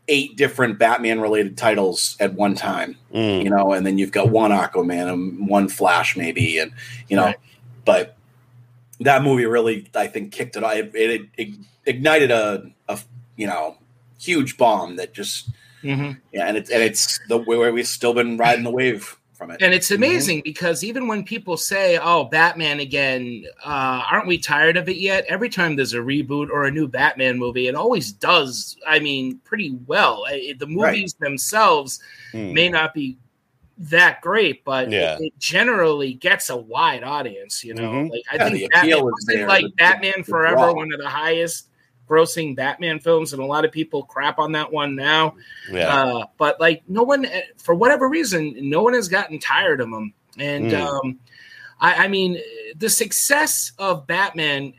eight 0.10 0.38
different 0.38 0.78
Batman 0.80 1.20
related 1.20 1.58
titles 1.58 2.16
at 2.20 2.34
one 2.34 2.56
time, 2.56 2.96
Mm. 3.14 3.44
you 3.44 3.50
know, 3.50 3.74
and 3.74 3.86
then 3.86 3.98
you've 3.98 4.12
got 4.12 4.30
one 4.30 4.52
Aquaman 4.52 5.12
and 5.12 5.48
one 5.50 5.68
Flash 5.68 6.16
maybe, 6.16 6.60
and 6.60 6.72
you 7.10 7.16
know, 7.18 7.26
Right. 7.26 7.36
but 7.86 8.16
that 9.02 9.22
movie 9.24 9.46
really 9.46 9.88
I 9.96 10.08
think 10.08 10.32
kicked 10.32 10.56
it. 10.56 10.64
off. 10.64 10.74
It, 10.76 10.96
it, 10.96 11.22
it 11.38 11.50
ignited 11.86 12.32
a, 12.32 12.70
a 12.88 13.00
you 13.36 13.48
know 13.48 13.78
huge 14.20 14.58
bomb 14.58 14.96
that 14.98 15.14
just 15.14 15.50
Mhm. 15.84 16.18
yeah, 16.34 16.46
and 16.48 16.58
it's 16.58 16.70
and 16.70 16.82
it's 16.84 17.20
the 17.30 17.38
where 17.38 17.72
we've 17.72 17.88
still 17.88 18.14
been 18.14 18.38
riding 18.38 18.64
the 18.64 18.72
wave 18.72 19.16
from 19.34 19.52
it. 19.52 19.62
And 19.62 19.72
it's 19.74 19.92
amazing 19.92 20.42
because 20.44 20.84
even 20.84 21.08
when 21.08 21.24
people 21.24 21.58
say, 21.58 22.00
"Oh, 22.02 22.24
Batman 22.24 22.80
again," 22.80 23.46
uh, 23.64 24.02
aren't 24.12 24.26
we 24.28 24.40
tired 24.40 24.78
of 24.78 24.90
it 24.90 24.98
yet? 24.98 25.26
Every 25.30 25.50
time 25.50 25.76
there's 25.76 25.94
a 25.94 25.98
reboot 26.00 26.50
or 26.50 26.66
a 26.66 26.72
new 26.72 26.88
Batman 26.88 27.38
movie, 27.38 27.68
it 27.68 27.76
always 27.76 28.12
does. 28.12 28.78
I 28.88 28.98
mean, 29.00 29.40
pretty 29.44 29.76
well. 29.86 30.26
I- 30.28 30.56
the 30.58 30.66
movies 30.66 31.14
themselves 31.20 32.00
Mm. 32.34 32.54
may 32.54 32.70
not 32.70 32.96
be 32.96 33.18
that 33.78 34.22
great, 34.22 34.64
but 34.66 34.90
Yeah. 34.92 35.18
it, 35.20 35.26
it 35.26 35.34
generally 35.38 36.14
gets 36.14 36.50
a 36.50 36.58
wide 36.58 37.04
audience. 37.04 37.64
You 37.64 37.76
know, 37.76 37.92
Mhm. 37.92 38.10
like 38.10 38.24
I 38.32 38.36
Yeah, 38.38 38.50
think 38.50 38.72
Batman 38.74 38.90
there, 39.28 39.48
like 39.48 39.62
the- 39.66 39.68
the- 39.70 39.76
Batman 39.76 40.14
the 40.18 40.24
Forever, 40.24 40.56
draw. 40.56 40.74
one 40.74 40.92
of 40.92 41.00
the 41.00 41.08
highest 41.08 41.67
grossing 42.08 42.56
Batman 42.56 43.00
films, 43.00 43.34
and 43.34 43.42
a 43.42 43.46
lot 43.46 43.66
of 43.66 43.72
people 43.72 44.04
crap 44.04 44.40
on 44.40 44.54
that 44.54 44.72
one 44.72 44.96
now. 44.96 45.36
Yeah. 45.72 45.88
Uh, 45.88 46.26
but 46.38 46.60
like 46.60 46.84
no 46.88 47.04
one, 47.04 47.26
eh, 47.26 47.42
for 47.58 47.76
whatever 47.76 48.08
reason, 48.08 48.70
no 48.70 48.82
one 48.84 48.94
has 48.94 49.08
gotten 49.08 49.40
tired 49.40 49.82
of 49.82 49.90
him. 49.90 50.14
And 50.40 50.72
Mm. 50.72 50.80
um, 50.80 51.20
I, 51.80 52.06
I 52.06 52.08
mean, 52.08 52.40
the 52.78 52.90
success 52.90 53.72
of 53.78 54.08
Batman 54.08 54.74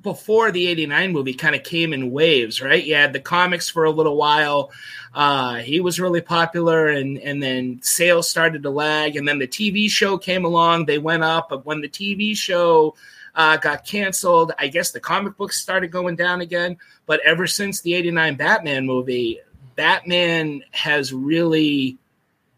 before 0.00 0.50
the 0.50 0.68
89 0.68 1.12
movie 1.12 1.34
kind 1.34 1.54
of 1.54 1.62
came 1.64 1.92
in 1.92 2.10
waves, 2.10 2.62
right? 2.62 2.82
You 2.82 2.94
had 2.94 3.12
the 3.12 3.20
comics 3.20 3.68
for 3.68 3.84
a 3.84 3.90
little 3.90 4.16
while. 4.16 4.70
Uh, 5.12 5.56
he 5.56 5.80
was 5.80 6.00
really 6.00 6.22
popular 6.22 6.88
and, 6.88 7.18
and 7.18 7.42
then 7.42 7.78
sales 7.82 8.28
started 8.30 8.62
to 8.62 8.70
lag. 8.70 9.16
And 9.16 9.28
then 9.28 9.38
the 9.38 9.46
TV 9.46 9.90
show 9.90 10.16
came 10.16 10.46
along. 10.46 10.86
They 10.86 10.96
went 10.98 11.22
up. 11.24 11.50
But 11.50 11.66
when 11.66 11.82
the 11.82 11.90
TV 11.90 12.34
show 12.34 12.94
uh, 13.34 13.56
got 13.56 13.86
canceled. 13.86 14.52
I 14.58 14.68
guess 14.68 14.90
the 14.90 15.00
comic 15.00 15.36
books 15.36 15.60
started 15.60 15.88
going 15.90 16.16
down 16.16 16.40
again. 16.40 16.76
But 17.06 17.20
ever 17.24 17.46
since 17.46 17.80
the 17.80 17.94
89 17.94 18.36
Batman 18.36 18.86
movie, 18.86 19.40
Batman 19.76 20.62
has 20.72 21.12
really 21.12 21.98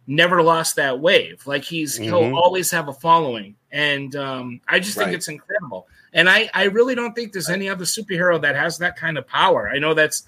never 0.07 0.43
lost 0.43 0.77
that 0.77 1.01
wave. 1.01 1.47
Like 1.47 1.65
he's 1.65 1.99
Mhm. 1.99 2.05
he'll 2.05 2.37
always 2.37 2.71
have 2.71 2.89
a 2.89 2.93
following. 2.93 3.55
And 3.73 4.15
um, 4.17 4.61
I 4.69 4.79
just 4.79 4.97
think 4.97 5.07
Right. 5.07 5.15
it's 5.15 5.29
incredible. 5.29 5.87
And 6.13 6.29
I, 6.29 6.49
I 6.55 6.65
really 6.65 6.95
don't 6.95 7.13
think 7.15 7.33
there's 7.33 7.51
any 7.51 7.69
other 7.69 7.85
superhero 7.85 8.41
that 8.43 8.55
has 8.55 8.79
that 8.79 8.97
kind 8.97 9.19
of 9.19 9.27
power. 9.27 9.69
I 9.69 9.79
know 9.79 9.95
that's 9.95 10.25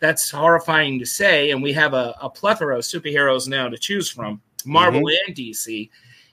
that's 0.00 0.30
horrifying 0.30 0.98
to 0.98 1.06
say, 1.06 1.50
and 1.50 1.62
we 1.62 1.72
have 1.74 1.94
a, 1.94 2.14
a 2.20 2.28
plethora 2.28 2.76
of 2.76 2.82
superheroes 2.84 3.46
now 3.48 3.68
to 3.68 3.78
choose 3.78 4.10
from, 4.10 4.40
Marvel 4.66 5.02
and 5.26 5.34
DC. 5.36 5.88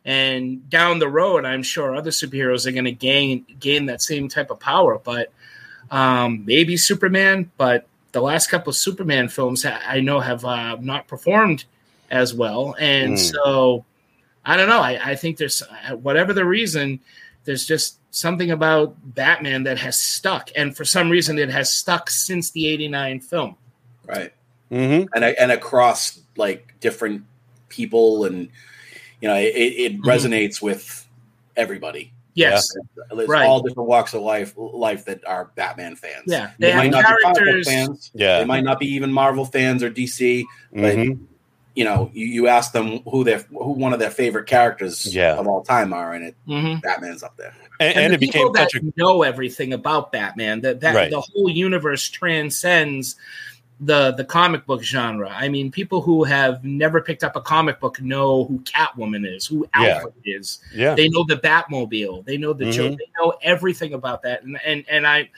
And 0.08 0.68
down 0.70 1.00
the 1.00 1.10
road, 1.10 1.44
I'm 1.46 1.62
sure 1.62 1.94
other 1.94 2.12
superheroes 2.12 2.66
are 2.66 2.72
going 2.72 2.86
to 2.86 2.94
gain 2.94 3.46
gain 3.60 3.86
that 3.88 4.02
same 4.02 4.30
type 4.30 4.50
of 4.50 4.60
power. 4.60 4.98
But 5.04 5.32
um, 5.92 6.46
maybe 6.46 6.78
Superman, 6.78 7.52
but 7.58 7.86
the 8.14 8.22
last 8.22 8.48
couple 8.50 8.72
of 8.72 8.78
Superman 8.78 9.28
films 9.28 9.66
I 9.66 10.00
know 10.00 10.22
have 10.22 10.46
uh, 10.46 10.78
not 10.80 11.08
performed 11.08 11.66
as 12.10 12.34
well, 12.34 12.74
and 12.80 13.14
Mm. 13.16 13.32
so 13.32 13.86
I 14.46 14.56
don't 14.56 14.70
know. 14.70 14.80
I, 14.80 15.12
I 15.12 15.16
think 15.16 15.36
there's 15.38 15.62
whatever 16.02 16.32
the 16.32 16.46
reason, 16.46 17.02
there's 17.44 17.66
just 17.66 18.00
something 18.12 18.50
about 18.52 18.96
Batman 19.14 19.64
that 19.64 19.78
has 19.80 20.00
stuck, 20.00 20.50
and 20.56 20.76
for 20.76 20.86
some 20.86 21.10
reason, 21.10 21.38
it 21.38 21.50
has 21.50 21.74
stuck 21.74 22.10
since 22.10 22.52
the 22.52 22.66
'89 22.68 23.20
film. 23.20 23.56
Right. 24.06 24.32
Mm-hmm. 24.72 25.08
and 25.16 25.24
and 25.24 25.52
across 25.52 26.20
like 26.38 26.74
different 26.80 27.24
people 27.70 28.24
and 28.26 28.50
you 29.22 29.28
know 29.28 29.36
it, 29.36 29.54
it 29.56 30.02
Mhm. 30.02 30.04
resonates 30.04 30.62
with 30.62 31.08
everybody 31.56 32.14
Yes, 32.34 32.72
there's 33.16 33.28
Right. 33.28 33.48
all 33.48 33.62
different 33.64 33.90
walks 33.90 34.14
of 34.14 34.22
life 34.22 34.54
life 34.58 35.06
that 35.06 35.26
are 35.26 35.50
batman 35.56 35.96
fans 35.96 36.24
yeah, 36.28 36.52
they, 36.60 36.70
they 36.72 36.78
might 36.78 36.94
have 36.94 37.04
not 37.04 37.18
be 37.18 37.22
comic 37.24 37.56
book 37.56 37.66
fans 37.66 38.12
Yeah. 38.14 38.40
they 38.40 38.46
might 38.46 38.64
not 38.64 38.80
be 38.80 38.86
even 38.94 39.12
marvel 39.12 39.44
fans 39.46 39.82
or 39.82 39.90
dc 39.90 40.44
but 40.72 40.96
Mhm. 40.96 41.20
you 41.76 41.84
know 41.84 42.12
you, 42.14 42.26
you 42.28 42.48
ask 42.48 42.74
them 42.74 43.00
who 43.10 43.24
their 43.24 43.40
who 43.50 43.72
one 43.72 43.92
of 43.92 43.98
their 44.00 44.12
favorite 44.12 44.46
characters 44.46 45.12
Yeah. 45.14 45.34
of 45.36 45.48
all 45.48 45.64
time 45.64 45.94
are 45.94 46.14
and 46.14 46.26
it 46.26 46.36
Mhm. 46.48 46.82
batman's 46.84 47.24
up 47.24 47.36
there 47.38 47.54
And, 47.80 47.90
and, 47.96 48.00
and 48.06 48.12
the 48.14 48.16
it 48.16 48.20
became 48.20 48.42
people 48.42 48.54
that 48.54 48.74
a 48.76 48.94
know 48.98 49.22
everything 49.24 49.72
about 49.74 50.12
Batman. 50.12 50.62
That 50.62 50.80
that 50.82 50.96
Right. 50.96 51.12
the 51.12 51.22
whole 51.22 51.48
universe 51.50 52.08
transcends 52.10 53.16
the 53.80 54.12
the 54.14 54.24
comic 54.26 54.66
book 54.66 54.82
genre. 54.84 55.30
I 55.30 55.50
mean, 55.50 55.70
people 55.72 56.02
who 56.02 56.24
have 56.24 56.64
never 56.64 57.00
picked 57.02 57.24
up 57.24 57.36
a 57.36 57.42
comic 57.42 57.80
book 57.80 58.02
know 58.02 58.46
who 58.46 58.60
Catwoman 58.62 59.24
is, 59.32 59.46
who 59.46 59.68
Yeah. 59.80 59.88
Alfred 60.00 60.14
is. 60.26 60.60
yeah. 60.74 60.96
They 60.96 61.10
know 61.10 61.24
the 61.28 61.36
Batmobile. 61.38 62.26
They 62.26 62.38
know 62.38 62.54
the 62.54 62.66
Mhm. 62.66 62.72
Joker. 62.74 62.96
They 62.96 63.10
know 63.20 63.34
everything 63.44 63.94
about 63.94 64.24
that. 64.24 64.44
And 64.44 64.58
and 64.66 64.84
and 64.90 65.06
I 65.06 65.30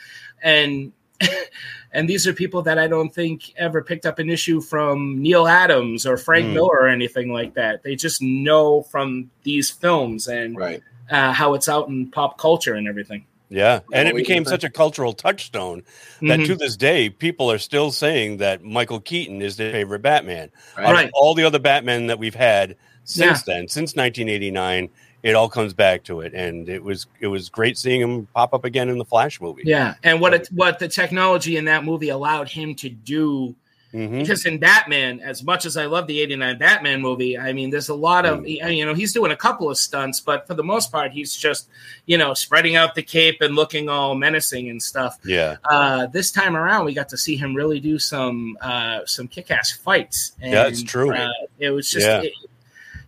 and 0.42 0.94
and 1.92 2.08
these 2.08 2.26
are 2.28 2.34
people 2.34 2.62
that 2.62 2.80
I 2.80 2.88
don't 2.88 3.14
think 3.14 3.52
ever 3.58 3.82
picked 3.84 4.06
up 4.06 4.20
an 4.20 4.30
issue 4.30 4.62
from 4.62 5.22
Neal 5.22 5.46
Adams 5.48 6.06
or 6.06 6.16
Frank 6.16 6.46
Mm. 6.48 6.54
Miller 6.54 6.80
or 6.80 6.88
anything 6.88 7.34
like 7.34 7.54
that. 7.56 7.84
They 7.84 7.96
just 7.98 8.22
know 8.22 8.84
from 8.84 9.30
these 9.44 9.70
films 9.70 10.30
and 10.30 10.56
right 10.58 10.82
uh, 11.12 11.34
how 11.34 11.56
it's 11.56 11.68
out 11.68 11.90
in 11.90 12.10
pop 12.12 12.38
culture 12.38 12.76
and 12.76 12.88
everything. 12.88 13.26
Yeah, 13.50 13.80
and 13.92 14.08
it 14.08 14.12
What 14.12 14.14
were 14.14 14.20
you 14.20 14.26
became 14.26 14.46
such 14.46 14.64
a 14.64 14.70
cultural 14.70 15.14
touchstone 15.14 15.84
that 16.22 16.40
Mhm. 16.40 16.46
to 16.46 16.56
this 16.56 16.78
day, 16.78 17.10
people 17.10 17.52
are 17.52 17.58
still 17.58 17.92
saying 17.92 18.38
that 18.38 18.64
Michael 18.64 19.00
Keaton 19.00 19.42
is 19.42 19.58
their 19.58 19.72
favorite 19.72 20.02
Batman. 20.04 20.52
right, 20.78 21.06
of 21.06 21.12
all 21.14 21.34
the 21.34 21.44
other 21.44 21.60
Batman 21.60 22.08
that 22.08 22.20
we've 22.20 22.36
had 22.36 22.76
since 23.06 23.42
then, 23.44 23.68
since 23.68 23.96
1989, 23.96 24.90
it 25.24 25.34
all 25.36 25.50
comes 25.50 25.74
back 25.74 26.04
to 26.04 26.22
it, 26.22 26.34
and 26.34 26.70
it 26.70 26.84
was 26.84 27.08
it 27.20 27.28
was 27.28 27.50
great 27.50 27.78
seeing 27.78 28.02
him 28.02 28.28
pop 28.36 28.54
up 28.54 28.66
again 28.66 28.88
in 28.88 29.00
the 29.00 29.06
Flash 29.06 29.42
movie. 29.42 29.64
Yeah, 29.66 29.96
and 30.04 30.22
what 30.22 30.34
it, 30.36 30.48
what 30.54 30.78
the 30.80 30.88
technology 30.88 31.58
in 31.58 31.66
that 31.66 31.84
movie 31.84 32.10
allowed 32.10 32.50
him 32.50 32.76
to 32.76 32.90
do 32.90 33.56
Mhm. 33.94 34.20
because 34.20 34.46
in 34.46 34.60
Batman, 34.60 35.20
as 35.20 35.44
much 35.44 35.66
as 35.66 35.76
I 35.76 35.86
love 35.86 36.06
the 36.06 36.22
'89 36.22 36.58
Batman 36.60 37.02
movie, 37.02 37.38
I 37.38 37.54
mean, 37.54 37.70
there's 37.72 37.90
a 37.90 37.96
lot 37.96 38.26
of 38.26 38.48
you 38.48 38.86
know 38.86 38.94
he's 38.94 39.14
doing 39.14 39.32
a 39.32 39.36
couple 39.36 39.70
of 39.70 39.78
stunts, 39.78 40.20
but 40.20 40.46
for 40.46 40.54
the 40.54 40.64
most 40.64 40.92
part, 40.92 41.12
he's 41.12 41.36
just 41.36 41.68
you 42.06 42.18
know 42.18 42.34
spreading 42.36 42.76
out 42.76 42.94
the 42.96 43.02
cape 43.04 43.42
and 43.42 43.56
looking 43.56 43.90
all 43.90 44.14
menacing 44.16 44.70
and 44.70 44.82
stuff. 44.82 45.18
yeah, 45.26 45.56
Uh, 45.70 46.06
this 46.08 46.30
time 46.32 46.56
around, 46.56 46.86
we 46.86 46.94
got 46.94 47.10
to 47.10 47.18
see 47.18 47.36
him 47.36 47.56
really 47.56 47.80
do 47.80 47.98
some 47.98 48.58
uh, 48.62 49.00
some 49.06 49.28
kick-ass 49.28 49.72
fights. 49.72 50.34
And, 50.42 50.52
Yeah, 50.54 50.68
it's 50.68 50.84
true. 50.84 51.12
Uh, 51.14 51.30
it 51.58 51.72
was 51.72 51.90
just, 51.90 52.06
Yeah. 52.06 52.22
it- 52.22 52.34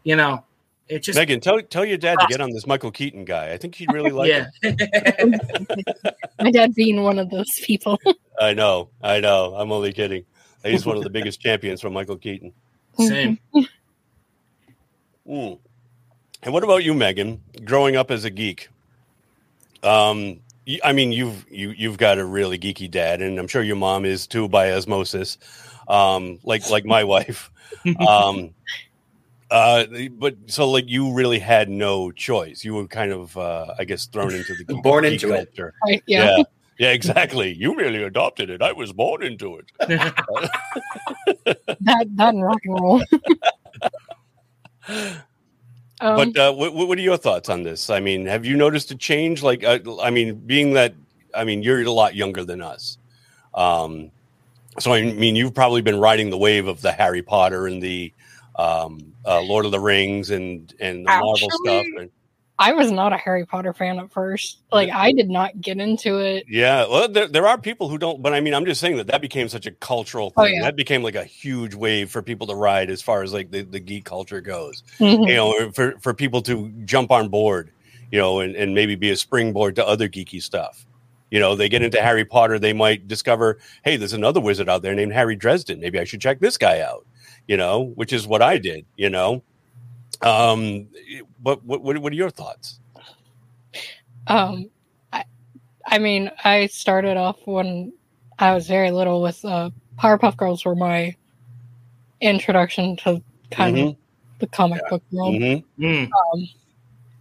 you 0.04 0.16
know, 0.16 0.44
it 0.88 1.04
just 1.04 1.16
Megan, 1.18 1.40
tell 1.40 1.62
tell 1.62 1.86
your 1.86 1.98
dad 1.98 2.16
to 2.20 2.26
get 2.28 2.42
on 2.42 2.50
this 2.52 2.66
Michael 2.66 2.90
Keaton 2.92 3.24
guy. 3.24 3.52
I 3.52 3.58
think 3.58 3.76
he'd 3.76 3.94
really 3.94 4.10
like 4.10 4.30
yeah. 4.30 4.48
it. 4.64 6.16
My 6.42 6.50
dad 6.52 6.74
being 6.74 7.04
one 7.04 7.20
of 7.20 7.30
those 7.30 7.52
people. 7.64 8.00
I 8.40 8.54
know, 8.56 8.90
I 9.02 9.20
know. 9.20 9.54
I'm 9.56 9.72
only 9.72 9.94
kidding. 9.94 10.26
He's 10.64 10.86
one 10.86 10.98
of 10.98 11.04
the 11.04 11.10
biggest 11.10 11.42
champions 11.42 11.82
from 11.82 11.94
Michael 11.94 12.18
Keaton. 12.18 12.54
Same. 12.98 13.40
Mm. 15.28 15.60
And 16.44 16.54
what 16.54 16.64
about 16.64 16.84
you, 16.84 16.94
Megan? 16.94 17.42
Growing 17.64 17.96
up 17.96 18.12
as 18.12 18.26
a 18.26 18.30
geek, 18.30 18.70
um, 19.84 20.40
y- 20.68 20.80
I 20.84 20.94
mean, 20.94 21.12
you've 21.12 21.46
you 21.50 21.70
you've 21.70 21.98
got 21.98 22.18
a 22.18 22.26
really 22.26 22.58
geeky 22.58 22.90
dad, 22.90 23.22
and 23.22 23.40
I'm 23.40 23.48
sure 23.48 23.62
your 23.62 23.76
mom 23.76 24.06
is 24.06 24.28
too 24.28 24.48
by 24.50 24.72
osmosis, 24.72 25.38
um, 25.88 26.40
like 26.44 26.70
like 26.70 26.86
my 26.86 27.04
wife. 27.06 27.52
Um, 28.08 28.54
uh, 29.52 29.86
but 30.12 30.36
so 30.48 30.70
like 30.70 30.86
you 30.88 31.14
really 31.14 31.40
had 31.40 31.70
no 31.70 32.12
choice. 32.12 32.64
You 32.64 32.74
were 32.74 32.88
kind 32.88 33.12
of, 33.12 33.38
uh, 33.38 33.76
I 33.78 33.84
guess, 33.84 34.06
thrown 34.08 34.34
into 34.34 34.56
the 34.56 34.64
geek, 34.64 34.82
Born 34.82 35.04
geek 35.04 35.22
into 35.24 35.34
it. 35.36 35.54
Right, 35.86 36.04
yeah. 36.08 36.38
yeah, 36.38 36.44
yeah, 36.82 36.90
exactly. 36.94 37.54
You 37.54 37.76
really 37.76 38.02
adopted 38.02 38.50
it. 38.50 38.64
I 38.64 38.72
was 38.72 38.92
born 38.92 39.22
into 39.22 39.58
it. 39.58 39.72
That 41.82 42.08
that 42.16 42.34
and 42.34 42.44
rock 42.44 42.60
and 42.64 42.82
roll. 42.82 43.04
um, 44.88 45.16
but 46.00 46.38
uh, 46.38 46.54
what, 46.54 46.74
what 46.74 46.98
are 46.98 47.02
your 47.02 47.18
thoughts 47.18 47.50
on 47.50 47.62
this? 47.62 47.92
I 47.92 48.00
mean, 48.00 48.26
have 48.26 48.46
you 48.46 48.56
noticed 48.58 48.90
a 48.90 48.96
change? 48.96 49.44
Like, 49.44 49.64
uh, 49.64 49.80
I 50.02 50.10
mean, 50.10 50.36
being 50.36 50.74
that, 50.74 50.96
I 51.36 51.44
mean, 51.44 51.62
you're 51.62 51.82
a 51.82 51.92
lot 51.92 52.16
younger 52.16 52.44
than 52.44 52.62
us. 52.62 52.98
Um, 53.54 54.12
so, 54.80 54.94
I 54.94 55.04
mean, 55.04 55.36
you've 55.36 55.54
probably 55.54 55.82
been 55.82 56.00
riding 56.00 56.32
the 56.32 56.38
wave 56.38 56.68
of 56.68 56.82
the 56.82 56.92
Harry 56.92 57.22
Potter 57.22 57.68
and 57.68 57.82
the 57.82 58.12
um, 58.56 59.14
uh, 59.26 59.42
Lord 59.42 59.66
of 59.66 59.72
the 59.72 59.80
Rings 59.80 60.32
and, 60.32 60.74
and 60.80 61.06
the 61.06 61.10
Marvel 61.10 61.50
stuff. 61.52 61.86
And, 61.98 62.10
I 62.60 62.74
was 62.74 62.92
not 62.92 63.12
a 63.12 63.18
Harry 63.18 63.46
Potter 63.46 63.74
fan 63.74 63.98
at 63.98 64.12
first. 64.12 64.60
Like 64.72 64.90
I 64.92 65.12
did 65.14 65.30
not 65.30 65.60
get 65.62 65.80
into 65.80 66.20
it. 66.20 66.46
yeah, 66.48 66.86
well, 66.88 67.10
there, 67.10 67.28
there 67.28 67.48
are 67.48 67.58
people 67.58 67.90
who 67.90 67.98
don't, 67.98 68.22
but 68.22 68.34
I 68.34 68.40
mean, 68.40 68.54
I'm 68.54 68.66
just 68.66 68.80
saying 68.80 68.98
that 68.98 69.08
that 69.08 69.22
became 69.22 69.50
such 69.50 69.66
a 69.66 69.72
cultural 69.72 70.30
thing. 70.30 70.36
Oh, 70.38 70.46
yeah. 70.46 70.62
That 70.62 70.76
became 70.76 71.02
like 71.02 71.16
a 71.16 71.24
huge 71.24 71.74
wave 71.74 72.12
for 72.12 72.22
people 72.22 72.46
to 72.48 72.56
ride 72.56 72.92
as 72.92 73.02
far 73.02 73.24
as 73.24 73.34
like 73.34 73.50
the, 73.50 73.64
the 73.64 73.80
geek 73.80 74.06
culture 74.06 74.42
goes. 74.42 74.84
Mhm. 75.00 75.28
you 75.28 75.34
know, 75.34 75.72
for, 75.72 75.98
for 76.02 76.14
people 76.14 76.42
to 76.44 76.70
jump 76.86 77.10
on 77.12 77.30
board, 77.30 77.72
you 78.12 78.20
know, 78.20 78.42
and, 78.42 78.56
and 78.56 78.76
maybe 78.76 78.96
be 78.96 79.10
a 79.10 79.18
springboard 79.18 79.76
to 79.78 79.88
other 79.88 80.08
geeky 80.08 80.42
stuff. 80.42 80.86
You 81.32 81.40
know, 81.40 81.56
they 81.56 81.70
get 81.70 81.82
into 81.82 82.02
Harry 82.02 82.26
Potter, 82.26 82.60
they 82.60 82.74
might 82.74 83.08
discover, 83.08 83.58
hey, 83.84 83.96
there's 83.96 84.14
another 84.14 84.42
wizard 84.42 84.68
out 84.70 84.82
there 84.82 84.94
named 84.94 85.14
Harry 85.14 85.36
Dresden. 85.36 85.80
Maybe 85.80 85.98
I 85.98 86.04
should 86.04 86.20
check 86.22 86.42
this 86.42 86.58
guy 86.58 86.82
out, 86.82 87.08
you 87.48 87.56
know, 87.58 87.94
which 87.96 88.12
is 88.14 88.28
what 88.28 88.42
I 88.42 88.58
did, 88.58 88.86
you 88.98 89.10
know. 89.10 89.42
Um, 90.24 90.88
but 91.40 91.64
what, 91.64 91.82
what, 91.82 91.98
what 91.98 92.12
are 92.12 92.16
your 92.16 92.30
thoughts? 92.30 92.80
Um, 94.28 94.70
I, 95.12 95.24
I 95.86 95.98
mean, 95.98 96.32
I 96.44 96.68
started 96.68 97.18
off 97.18 97.38
when 97.46 97.94
I 98.40 98.54
was 98.54 98.68
very 98.68 98.92
little 98.92 99.22
with 99.22 99.44
uh, 99.44 99.72
Powerpuff 99.98 100.38
Girls 100.38 100.64
were 100.66 100.76
my 100.76 101.16
introduction 102.22 102.96
to 102.98 103.22
kind 103.50 103.78
of 103.80 103.96
the 104.40 104.48
comic 104.48 104.82
book 104.90 105.04
world, 105.12 105.36
Mhm. 105.36 105.64
Mm. 105.80 106.04
um, 106.06 106.48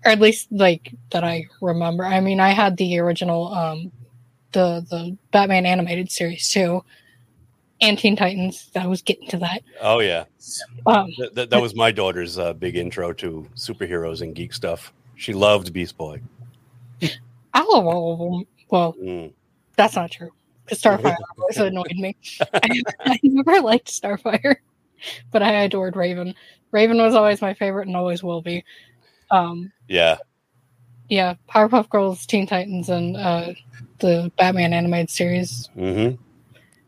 or 0.04 0.12
at 0.12 0.20
least 0.20 0.48
like 0.50 0.94
that 1.10 1.24
I 1.24 1.46
remember. 1.60 2.04
I 2.04 2.20
mean, 2.20 2.40
I 2.40 2.50
had 2.50 2.76
the 2.76 2.98
original, 2.98 3.52
um, 3.52 3.92
the 4.52 4.84
the 4.90 5.16
Batman 5.30 5.64
animated 5.66 6.10
series 6.10 6.48
too, 6.48 6.84
and 7.80 7.98
Teen 7.98 8.16
Titans. 8.16 8.70
I 8.76 8.86
was 8.86 9.02
getting 9.02 9.28
to 9.28 9.38
that. 9.38 9.62
Oh, 9.80 10.00
yeah. 10.00 10.24
Um, 10.86 11.10
That, 11.18 11.34
that, 11.34 11.50
that 11.50 11.62
was 11.62 11.74
my 11.74 11.90
daughter's 11.90 12.38
uh, 12.38 12.52
big 12.54 12.76
intro 12.76 13.12
to 13.14 13.46
superheroes 13.56 14.22
and 14.22 14.34
geek 14.34 14.52
stuff. 14.52 14.92
She 15.16 15.32
loved 15.32 15.72
Beast 15.72 15.96
Boy. 15.96 16.20
I 17.54 17.60
love 17.62 17.86
all 17.86 18.12
of 18.12 18.18
them. 18.18 18.46
Well, 18.70 18.94
Mm. 18.94 19.32
That's 19.76 19.96
not 19.96 20.10
true. 20.10 20.30
Because 20.64 20.82
Starfire 20.82 21.16
always 21.38 21.56
annoyed 21.56 21.92
me. 21.96 22.14
I, 22.54 22.82
I 23.06 23.18
never 23.22 23.60
liked 23.60 23.88
Starfire, 23.88 24.56
but 25.32 25.42
I 25.42 25.52
adored 25.62 25.96
Raven. 25.96 26.34
Raven 26.70 26.98
was 26.98 27.14
always 27.14 27.40
my 27.42 27.54
favorite 27.54 27.86
and 27.88 27.96
always 27.96 28.22
will 28.22 28.42
be. 28.42 28.64
Um, 29.30 29.72
Yeah. 29.88 30.18
yeah, 31.08 31.34
Powerpuff 31.48 31.88
Girls, 31.88 32.26
Teen 32.26 32.46
Titans, 32.46 32.88
and 32.88 33.16
uh, 33.16 33.54
the 33.98 34.30
Batman 34.36 34.72
animated 34.72 35.10
series 35.10 35.68
Mm-hmm. 35.76 36.22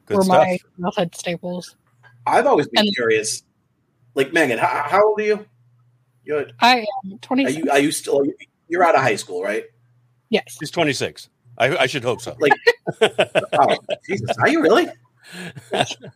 Good 0.07 0.17
were 0.19 0.23
stuff. 0.25 0.39
my 0.45 0.59
childhood 0.81 1.15
staples. 1.15 1.77
i've 2.27 2.47
always 2.47 2.69
been 2.69 2.87
And- 2.87 2.95
curious 2.95 3.43
like 4.15 4.33
megan 4.33 4.59
how, 4.59 4.85
how 4.87 5.07
old 5.09 5.21
are 5.21 5.25
you 5.25 5.47
you're, 6.25 6.47
I 6.61 6.87
am 7.05 7.15
are 7.15 7.19
20. 7.19 7.51
you 7.53 7.71
are 7.71 7.79
you 7.81 7.91
still 7.91 8.23
you're 8.69 8.85
out 8.85 8.95
of 8.95 9.01
high 9.03 9.17
school 9.17 9.43
right 9.43 9.65
Yes. 10.31 10.57
She's 10.59 10.71
26. 10.71 11.29
I, 11.59 11.77
I 11.77 11.87
should 11.87 12.03
hope 12.05 12.23
so. 12.23 12.35
Like, 12.41 12.55
oh, 13.03 13.77
Jesus, 14.09 14.35
are 14.39 14.49
you 14.49 14.63
really? 14.63 14.87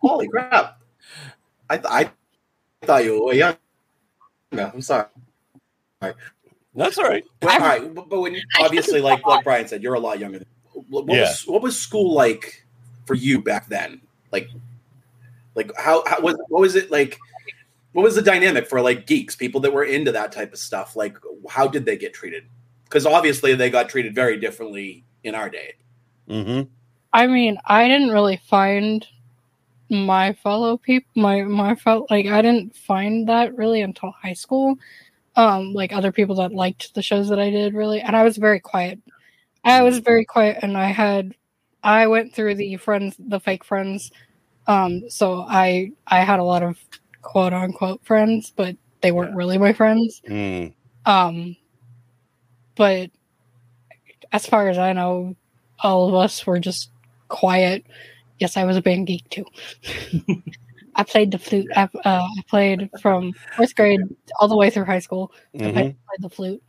Holy 0.01 0.27
crap! 0.27 0.81
I 1.69 1.81
I 1.85 2.11
thought 2.87 3.05
you 3.05 3.23
were 3.23 3.35
young. 3.35 3.57
No, 4.53 4.71
I'm 4.73 4.81
sorry. 4.81 5.05
That's 6.75 6.97
all 6.99 7.05
right. 7.05 7.25
But, 7.41 7.53
all 7.53 7.59
right, 7.59 7.95
but, 7.95 8.09
but 8.09 8.21
when 8.23 8.35
you, 8.35 8.41
obviously, 8.61 9.03
like 9.03 9.25
like 9.27 9.45
Brien 9.45 9.69
said, 9.69 9.83
you're 9.83 9.95
a 9.95 10.01
lot 10.01 10.19
younger. 10.19 10.39
Than, 10.39 10.49
what, 10.89 11.05
Yeah. 11.09 11.21
was 11.21 11.43
what 11.47 11.61
was 11.61 11.79
school 11.79 12.15
like 12.15 12.66
for 13.07 13.15
you 13.15 13.41
back 13.41 13.69
then? 13.69 14.01
Like, 14.33 14.49
like 15.55 15.71
how, 15.79 16.05
how 16.07 16.21
was 16.21 16.37
what 16.49 16.61
was 16.61 16.77
it 16.77 16.91
like? 16.91 17.19
What 17.93 18.03
was 18.03 18.15
the 18.15 18.23
dynamic 18.23 18.69
for 18.69 18.83
like 18.83 19.07
geeks, 19.07 19.35
people 19.35 19.61
that 19.63 19.73
were 19.73 19.85
into 19.85 20.13
that 20.13 20.33
type 20.33 20.53
of 20.53 20.59
stuff? 20.59 20.97
Like, 20.97 21.17
how 21.49 21.67
did 21.67 21.87
they 21.87 21.97
get 21.97 22.13
treated? 22.13 22.45
Because 22.85 23.07
obviously, 23.07 23.55
they 23.55 23.71
got 23.71 23.89
treated 23.89 24.15
very 24.15 24.39
differently 24.39 25.05
in 25.25 25.35
our 25.35 25.49
day. 25.49 25.75
Mm-hmm. 26.29 26.69
I 27.13 27.27
mean, 27.27 27.57
I 27.65 27.89
didn't 27.89 28.11
really 28.11 28.41
find 28.49 29.07
my 29.89 30.33
fellow 30.35 30.77
people, 30.77 31.11
my 31.15 31.43
my 31.43 31.75
fellow 31.75 32.07
like 32.11 32.27
I 32.27 32.43
didn't 32.43 32.75
find 32.75 33.29
that 33.29 33.57
really 33.57 33.81
until 33.83 34.11
high 34.11 34.35
school. 34.35 34.77
Um, 35.37 35.75
like 35.75 35.93
other 35.93 36.13
people 36.13 36.37
that 36.37 36.53
liked 36.53 36.95
the 36.95 37.03
shows 37.03 37.29
that 37.29 37.39
I 37.39 37.51
did 37.51 37.75
really, 37.75 38.01
and 38.01 38.17
I 38.17 38.23
was 38.23 38.39
very 38.39 38.59
quiet. 38.59 38.99
I 39.65 39.83
was 39.83 39.99
very 39.99 40.25
quiet, 40.25 40.59
and 40.63 40.79
I 40.79 40.87
had 40.91 41.35
I 41.87 42.09
went 42.09 42.35
through 42.35 42.57
the 42.57 42.77
friends, 42.79 43.15
the 43.17 43.39
fake 43.39 43.63
friends. 43.63 44.11
Um, 44.67 45.09
so 45.09 45.47
I 45.49 45.93
I 46.09 46.21
had 46.25 46.41
a 46.41 46.45
lot 46.45 46.65
of 46.65 46.77
quote 47.23 47.53
unquote 47.53 48.05
friends, 48.05 48.53
but 48.55 48.77
they 49.03 49.13
weren't 49.13 49.37
really 49.37 49.57
my 49.57 49.73
friends. 49.73 50.21
Mm. 50.29 50.75
Um, 51.07 51.57
but 52.75 53.11
as 54.33 54.47
far 54.47 54.69
as 54.69 54.79
I 54.79 54.95
know, 54.95 55.37
all 55.79 56.09
of 56.09 56.15
us 56.17 56.45
were 56.45 56.59
just 56.59 56.91
quiet. 57.29 57.87
Yes, 58.41 58.57
I 58.57 58.65
was 58.65 58.77
a 58.77 58.83
band 58.83 59.07
geek 59.07 59.29
too. 59.31 59.45
I 60.97 61.05
played 61.05 61.31
the 61.31 61.39
flute. 61.39 61.71
I, 61.77 61.85
uh, 62.05 62.27
I 62.27 62.43
played 62.49 62.91
from 63.01 63.33
fourth 63.55 63.77
grade 63.77 64.01
all 64.41 64.49
the 64.49 64.57
way 64.57 64.71
through 64.71 64.87
high 64.87 64.99
school. 64.99 65.31
I 65.55 65.69
hmm 65.71 65.73
played 65.73 65.95
the 66.19 66.31
flute. 66.31 66.63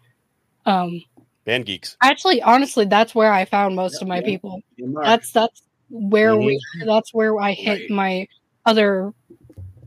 Um, 0.68 1.02
Band 1.48 1.66
geeks. 1.66 1.96
actually, 2.02 2.42
honestly, 2.42 2.84
that's 2.84 3.16
where 3.16 3.32
I 3.32 3.46
found 3.46 3.74
most 3.74 4.02
of 4.02 4.08
my 4.08 4.18
Yeah. 4.20 4.26
people. 4.26 4.62
And 4.80 4.94
That's 5.02 5.32
that's 5.32 5.62
where 5.90 6.36
we. 6.36 6.60
That's 6.86 7.14
where 7.14 7.40
I 7.40 7.54
hit 7.54 7.84
Right. 7.84 7.90
my 7.90 8.28
other 8.66 9.14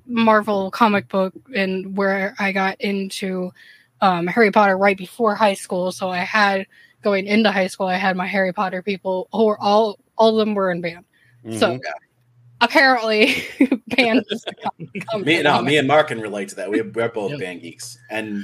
Marvel 0.06 0.70
comic 0.70 1.06
book 1.08 1.34
and 1.54 1.94
where 1.98 2.34
I 2.38 2.52
got 2.52 2.80
into 2.80 3.52
um, 4.00 4.26
Harry 4.26 4.50
Potter 4.50 4.78
right 4.78 4.96
before 4.96 5.34
high 5.34 5.52
school. 5.52 5.92
So 5.92 6.08
I 6.08 6.20
had 6.20 6.66
going 7.02 7.26
into 7.26 7.52
high 7.52 7.66
school, 7.66 7.86
I 7.88 7.96
had 7.96 8.16
my 8.16 8.26
Harry 8.26 8.54
Potter 8.54 8.82
people 8.82 9.28
who 9.30 9.44
were 9.44 9.60
all 9.60 9.98
all 10.16 10.40
of 10.40 10.46
them 10.46 10.54
were 10.54 10.70
in 10.70 10.80
band. 10.80 11.04
So 11.50 11.72
Mhm. 11.72 11.80
Apparently, 12.60 13.42
band 13.88 14.24
come, 14.62 14.90
come 15.10 15.22
me, 15.22 15.36
to 15.38 15.42
no, 15.42 15.62
me 15.62 15.78
and 15.78 15.88
Marc 15.88 16.08
can 16.08 16.20
relate 16.20 16.48
to 16.50 16.56
that. 16.56 16.70
We, 16.70 16.82
we're 16.82 17.08
both 17.08 17.32
Yeah. 17.32 17.38
band 17.38 17.62
geeks, 17.62 17.98
and 18.10 18.42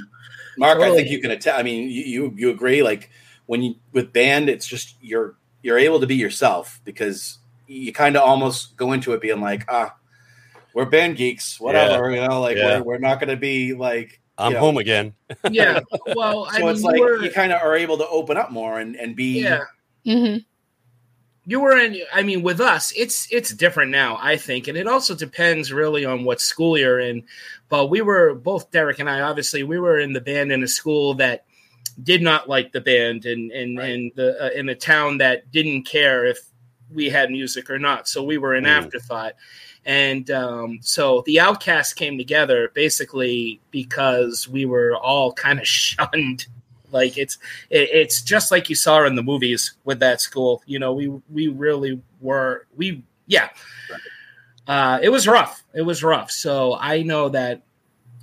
Marc, 0.57 0.79
I 0.79 0.95
think 0.95 1.09
you 1.09 1.19
can 1.21 1.31
attest. 1.31 1.57
I 1.57 1.63
mean, 1.63 1.89
you, 1.89 2.03
you 2.03 2.33
you 2.35 2.49
agree? 2.49 2.81
Like 2.81 3.09
when 3.45 3.61
you 3.61 3.75
with 3.91 4.11
band, 4.13 4.49
it's 4.49 4.65
just 4.65 4.95
you're 5.01 5.35
you're 5.61 5.77
able 5.77 5.99
to 5.99 6.07
be 6.07 6.15
yourself 6.15 6.81
because 6.83 7.37
you 7.67 7.91
kind 7.93 8.15
of 8.15 8.23
almost 8.23 8.75
go 8.77 8.93
into 8.93 9.13
it 9.13 9.21
being 9.21 9.41
like, 9.41 9.65
ah, 9.69 9.93
we're 10.73 10.85
band 10.85 11.17
geeks, 11.17 11.59
whatever. 11.59 12.09
You 12.11 12.25
know, 12.27 12.41
like 12.41 12.57
Yeah. 12.57 12.79
we're 12.79 12.83
we're 12.83 12.97
not 12.99 13.19
going 13.19 13.29
to 13.29 13.37
be 13.37 13.73
like. 13.73 14.19
I'm 14.39 14.51
you 14.51 14.53
know, 14.53 14.59
home 14.61 14.77
again. 14.77 15.13
Yeah. 15.49 15.79
Well, 16.15 16.45
I 16.45 16.59
So 16.59 16.59
mean, 16.59 16.69
it's 16.69 16.81
you 16.81 16.87
like 16.91 16.99
were, 16.99 17.23
you 17.23 17.31
kind 17.31 17.51
of 17.51 17.59
are 17.59 17.75
able 17.75 17.97
to 17.97 18.07
open 18.07 18.37
up 18.37 18.51
more 18.51 18.79
and 18.79 18.95
and 18.95 19.15
be. 19.15 19.41
yeah. 19.41 19.61
Mhm. 20.05 20.45
You 21.47 21.59
were 21.61 21.77
in 21.77 21.97
i 22.13 22.21
mean 22.21 22.43
with 22.43 22.59
us 22.59 22.91
it's 22.95 23.27
it's 23.31 23.51
different 23.53 23.89
now 23.89 24.17
i 24.21 24.35
think 24.35 24.67
and 24.67 24.77
it 24.77 24.85
also 24.87 25.15
depends 25.15 25.71
really 25.71 26.03
on 26.05 26.23
what 26.25 26.41
school 26.41 26.77
you're 26.77 26.99
in 26.99 27.23
but 27.69 27.87
we 27.89 28.01
were 28.01 28.35
both 28.35 28.69
derek 28.71 28.99
and 28.99 29.09
i 29.09 29.21
obviously 29.21 29.63
we 29.63 29.79
were 29.79 29.97
in 29.97 30.11
the 30.13 30.21
band 30.21 30.51
in 30.51 30.61
a 30.61 30.67
school 30.67 31.13
that 31.15 31.45
did 32.03 32.21
not 32.21 32.47
like 32.49 32.71
the 32.73 32.81
band 32.81 33.25
and 33.25 33.51
and 33.51 33.77
Right. 33.77 33.89
and 33.91 34.11
the 34.15 34.45
uh, 34.45 34.49
in 34.49 34.67
a 34.69 34.75
town 34.75 35.17
that 35.19 35.49
didn't 35.51 35.83
care 35.83 36.25
if 36.25 36.37
we 36.93 37.09
had 37.09 37.31
music 37.31 37.69
or 37.69 37.79
not 37.79 38.07
so 38.07 38.23
we 38.23 38.37
were 38.37 38.53
an 38.53 38.65
Mm. 38.65 38.77
afterthought 38.77 39.33
and 39.85 40.29
um, 40.31 40.79
so 40.81 41.23
the 41.25 41.39
outcasts 41.39 41.93
came 41.93 42.17
together 42.17 42.71
basically 42.75 43.61
because 43.71 44.49
we 44.49 44.65
were 44.65 44.97
all 44.97 45.31
kind 45.31 45.59
of 45.59 45.67
shunned 45.79 46.45
like 46.91 47.17
it's 47.17 47.37
it, 47.69 47.89
it's 47.91 48.21
just 48.21 48.51
like 48.51 48.69
you 48.69 48.75
saw 48.75 49.05
in 49.05 49.15
the 49.15 49.23
movies 49.23 49.73
with 49.83 49.99
that 49.99 50.21
school. 50.21 50.61
You 50.65 50.79
know, 50.79 50.93
we 50.93 51.07
we 51.29 51.47
really 51.47 52.01
were 52.21 52.67
we 52.75 53.03
yeah. 53.25 53.49
Uh, 54.67 54.99
it 55.01 55.09
was 55.09 55.27
rough. 55.27 55.63
It 55.73 55.83
was 55.83 56.03
rough. 56.03 56.29
So 56.29 56.75
I 56.79 57.01
know 57.03 57.29
that 57.29 57.61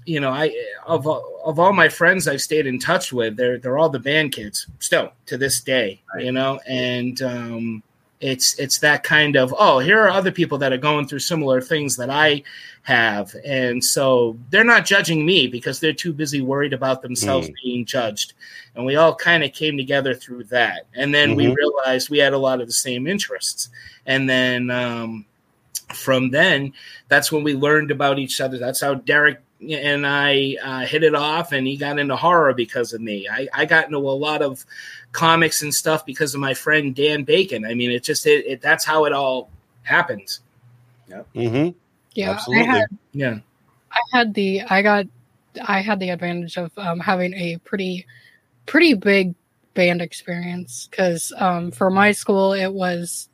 you 0.05 0.21
know 0.21 0.31
I 0.31 0.55
of 0.87 1.07
of 1.07 1.59
all 1.59 1.73
my 1.73 1.89
friends 1.89 2.29
I've 2.29 2.43
stayed 2.43 2.67
in 2.67 2.79
touch 2.79 3.13
with, 3.13 3.37
they're 3.37 3.59
they're 3.59 3.79
all 3.79 3.89
the 3.89 3.99
band 3.99 4.33
kids 4.33 4.67
still 4.79 5.13
to 5.27 5.39
this 5.39 5.61
day. 5.61 6.03
You 6.19 6.33
know, 6.33 6.61
and 6.67 7.21
um, 7.23 7.83
it's 8.25 8.59
it's 8.59 8.79
that 8.79 9.03
kind 9.03 9.37
of 9.37 9.55
oh 9.59 9.81
here 9.81 10.01
are 10.01 10.09
other 10.09 10.33
people 10.33 10.57
that 10.57 10.73
are 10.73 10.79
going 10.79 11.07
through 11.07 11.19
similar 11.19 11.61
things 11.61 11.95
that 11.97 12.09
I 12.09 12.43
have, 12.83 13.35
and 13.45 13.85
so 13.85 14.39
they're 14.51 14.65
not 14.65 14.87
judging 14.87 15.27
me 15.27 15.47
because 15.47 15.79
they're 15.79 15.93
too 15.93 16.13
busy 16.13 16.41
worried 16.41 16.73
about 16.73 17.03
themselves 17.03 17.51
being 17.63 17.85
judged. 17.85 18.33
And 18.75 18.87
we 18.87 18.97
all 18.97 19.15
kind 19.15 19.45
of 19.45 19.53
came 19.53 19.77
together 19.77 20.15
through 20.15 20.45
that. 20.45 20.87
And 20.95 21.15
then 21.15 21.35
we 21.35 21.47
Mhm. 21.47 21.55
realized 21.55 22.09
we 22.11 22.19
had 22.19 22.33
a 22.33 22.39
lot 22.39 22.61
of 22.61 22.67
the 22.67 22.73
same 22.73 23.07
interests. 23.07 23.69
And 24.07 24.29
then 24.29 24.71
um, 24.71 25.27
from 25.93 26.31
then 26.31 26.73
that's 27.09 27.31
when 27.31 27.45
we 27.45 27.55
learned 27.55 27.91
about 27.91 28.19
each 28.19 28.41
other. 28.41 28.59
That's 28.59 28.81
how 28.81 28.95
derek 28.95 29.41
and 29.71 30.07
i 30.07 30.57
uh, 30.63 30.81
hit 30.81 31.05
it 31.05 31.15
off 31.15 31.53
and 31.53 31.67
he 31.67 31.77
got 31.77 31.99
into 31.99 32.17
horror 32.17 32.53
because 32.53 32.93
of 32.93 33.01
me. 33.01 33.29
I, 33.31 33.49
I 33.55 33.65
got 33.65 33.87
into 33.87 33.99
a 33.99 34.01
lot 34.01 34.43
of 34.43 34.65
comics 35.15 35.63
and 35.63 35.73
stuff 35.73 36.05
because 36.05 36.35
of 36.35 36.41
my 36.41 36.53
friend 36.53 36.95
dan 36.95 37.25
bacon. 37.25 37.65
I 37.65 37.73
mean 37.73 37.91
it 37.91 38.05
just 38.05 38.27
it, 38.27 38.45
it 38.47 38.61
that's 38.61 38.85
how 38.85 39.07
it 39.07 39.13
all 39.13 39.49
happened 39.83 40.39
hmm 41.35 41.69
Yeah, 42.15 42.31
Absolutely. 42.31 42.69
I 42.69 42.73
had 42.73 42.87
yeah. 43.13 43.39
I 43.93 44.01
had 44.13 44.35
the 44.35 44.63
I 44.63 44.83
got 44.83 45.07
I 45.67 45.81
had 45.81 46.01
the 46.01 46.11
advantage 46.11 46.57
of 46.57 46.77
um, 46.77 47.01
having 47.01 47.35
a 47.35 47.59
pretty 47.59 48.07
pretty 48.67 48.95
big 48.95 49.35
band 49.75 50.01
experience 50.01 50.89
because 50.91 51.33
um, 51.37 51.71
for 51.71 51.91
my 51.91 52.13
school 52.13 52.53
it 52.53 52.73
was 52.73 53.29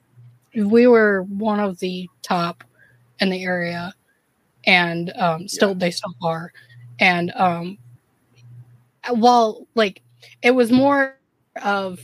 we 0.55 0.87
were 0.87 1.23
one 1.23 1.61
of 1.61 1.79
the 1.79 2.09
top 2.23 2.65
in 3.21 3.31
the 3.31 3.45
area 3.45 3.95
and 4.65 5.13
um, 5.17 5.49
still 5.49 5.75
they 5.75 5.91
still 5.91 6.15
are. 6.23 6.53
And 6.99 7.33
um, 7.35 7.79
while 9.11 9.67
like 9.75 10.03
it 10.43 10.51
was 10.51 10.71
more 10.71 11.17
of 11.61 12.01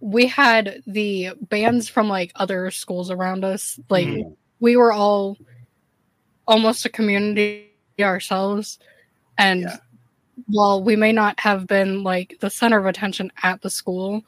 we 0.00 0.26
had 0.26 0.82
the 0.86 1.30
bands 1.40 1.88
from 1.88 2.08
like 2.08 2.32
other 2.36 2.70
schools 2.70 3.10
around 3.10 3.44
us 3.44 3.78
like 3.88 4.06
Mhm. 4.06 4.36
we 4.60 4.76
were 4.76 4.92
all 4.92 5.36
almost 6.46 6.84
a 6.84 6.88
community 6.88 7.70
ourselves 8.00 8.78
and 9.38 9.62
Yeah. 9.62 9.76
while 10.48 10.82
we 10.82 10.96
may 10.96 11.12
not 11.12 11.40
have 11.40 11.66
been 11.66 12.02
like 12.02 12.36
the 12.40 12.50
center 12.50 12.78
of 12.78 12.86
attention 12.86 13.32
at 13.42 13.62
the 13.62 13.70
school 13.70 14.22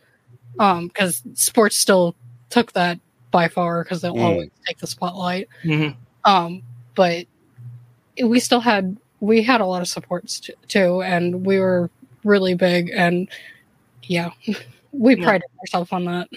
um 0.59 0.89
because 0.89 1.23
sports 1.35 1.77
still 1.79 2.15
took 2.51 2.73
that 2.73 2.99
by 3.31 3.47
far 3.47 3.85
because 3.85 4.01
they'll 4.01 4.15
Mm. 4.15 4.23
always 4.25 4.51
take 4.67 4.79
the 4.79 4.87
spotlight 4.87 5.49
Mhm. 5.65 5.95
um 6.25 6.63
but 6.95 7.27
we 8.25 8.41
still 8.41 8.61
had 8.61 8.97
we 9.21 9.43
had 9.43 9.61
a 9.61 9.67
lot 9.67 9.83
of 9.83 9.89
supports 9.89 10.41
t- 10.41 10.55
too 10.67 11.03
and 11.03 11.45
we 11.45 11.59
were 11.59 11.91
really 12.25 12.55
big 12.55 12.91
and 12.95 13.29
yeah 14.05 14.31
we 14.93 15.17
Yeah. 15.17 15.25
prided 15.25 15.49
ourselves 15.61 15.93
on 15.93 16.05
that 16.07 16.29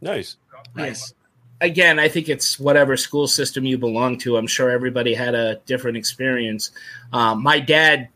Nice. 0.00 0.36
Nice. 0.74 1.14
Again, 1.62 1.98
I 1.98 2.08
think 2.08 2.28
it's 2.28 2.60
whatever 2.60 2.94
school 2.94 3.26
system 3.26 3.64
you 3.64 3.78
belong 3.78 4.18
to. 4.18 4.36
I'm 4.36 4.46
sure 4.46 4.68
everybody 4.70 5.14
had 5.14 5.34
a 5.34 5.56
different 5.64 5.96
experience. 5.96 6.72
Um, 7.10 7.42
my 7.42 7.58
dad 7.58 8.08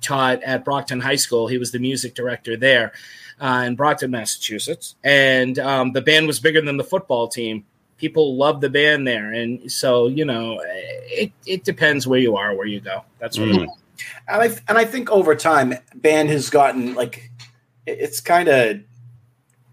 taught 0.00 0.42
at 0.42 0.64
Brockton 0.64 0.98
High 1.00 1.14
School. 1.16 1.46
He 1.46 1.58
was 1.58 1.70
the 1.70 1.78
music 1.78 2.14
director 2.14 2.56
there 2.56 2.92
uh, 3.40 3.62
in 3.66 3.76
Brockton, 3.76 4.10
Massachusetts. 4.10 4.96
And 5.04 5.60
um, 5.60 5.92
the 5.92 6.02
band 6.02 6.26
was 6.26 6.40
bigger 6.40 6.60
than 6.60 6.76
the 6.76 6.82
football 6.84 7.28
team. 7.28 7.64
People 7.98 8.36
loved 8.36 8.62
the 8.62 8.70
band 8.70 9.06
there. 9.06 9.32
And 9.32 9.70
so, 9.70 10.08
you 10.08 10.24
know, 10.24 10.60
it, 10.64 11.30
it 11.46 11.62
depends 11.62 12.04
where 12.08 12.18
you 12.18 12.36
are, 12.36 12.52
where 12.56 12.66
you 12.66 12.80
go. 12.80 13.04
That's 13.20 13.38
what 13.38 13.48
Mm. 13.48 13.68
And 14.26 14.42
I 14.42 14.46
and 14.66 14.76
I 14.78 14.84
think 14.84 15.10
over 15.12 15.36
time, 15.36 15.74
band 15.94 16.28
has 16.30 16.50
gotten 16.50 16.94
like 16.94 17.18
it- 17.18 17.30
it's 17.86 18.20
kind 18.20 18.48
of 18.48 18.80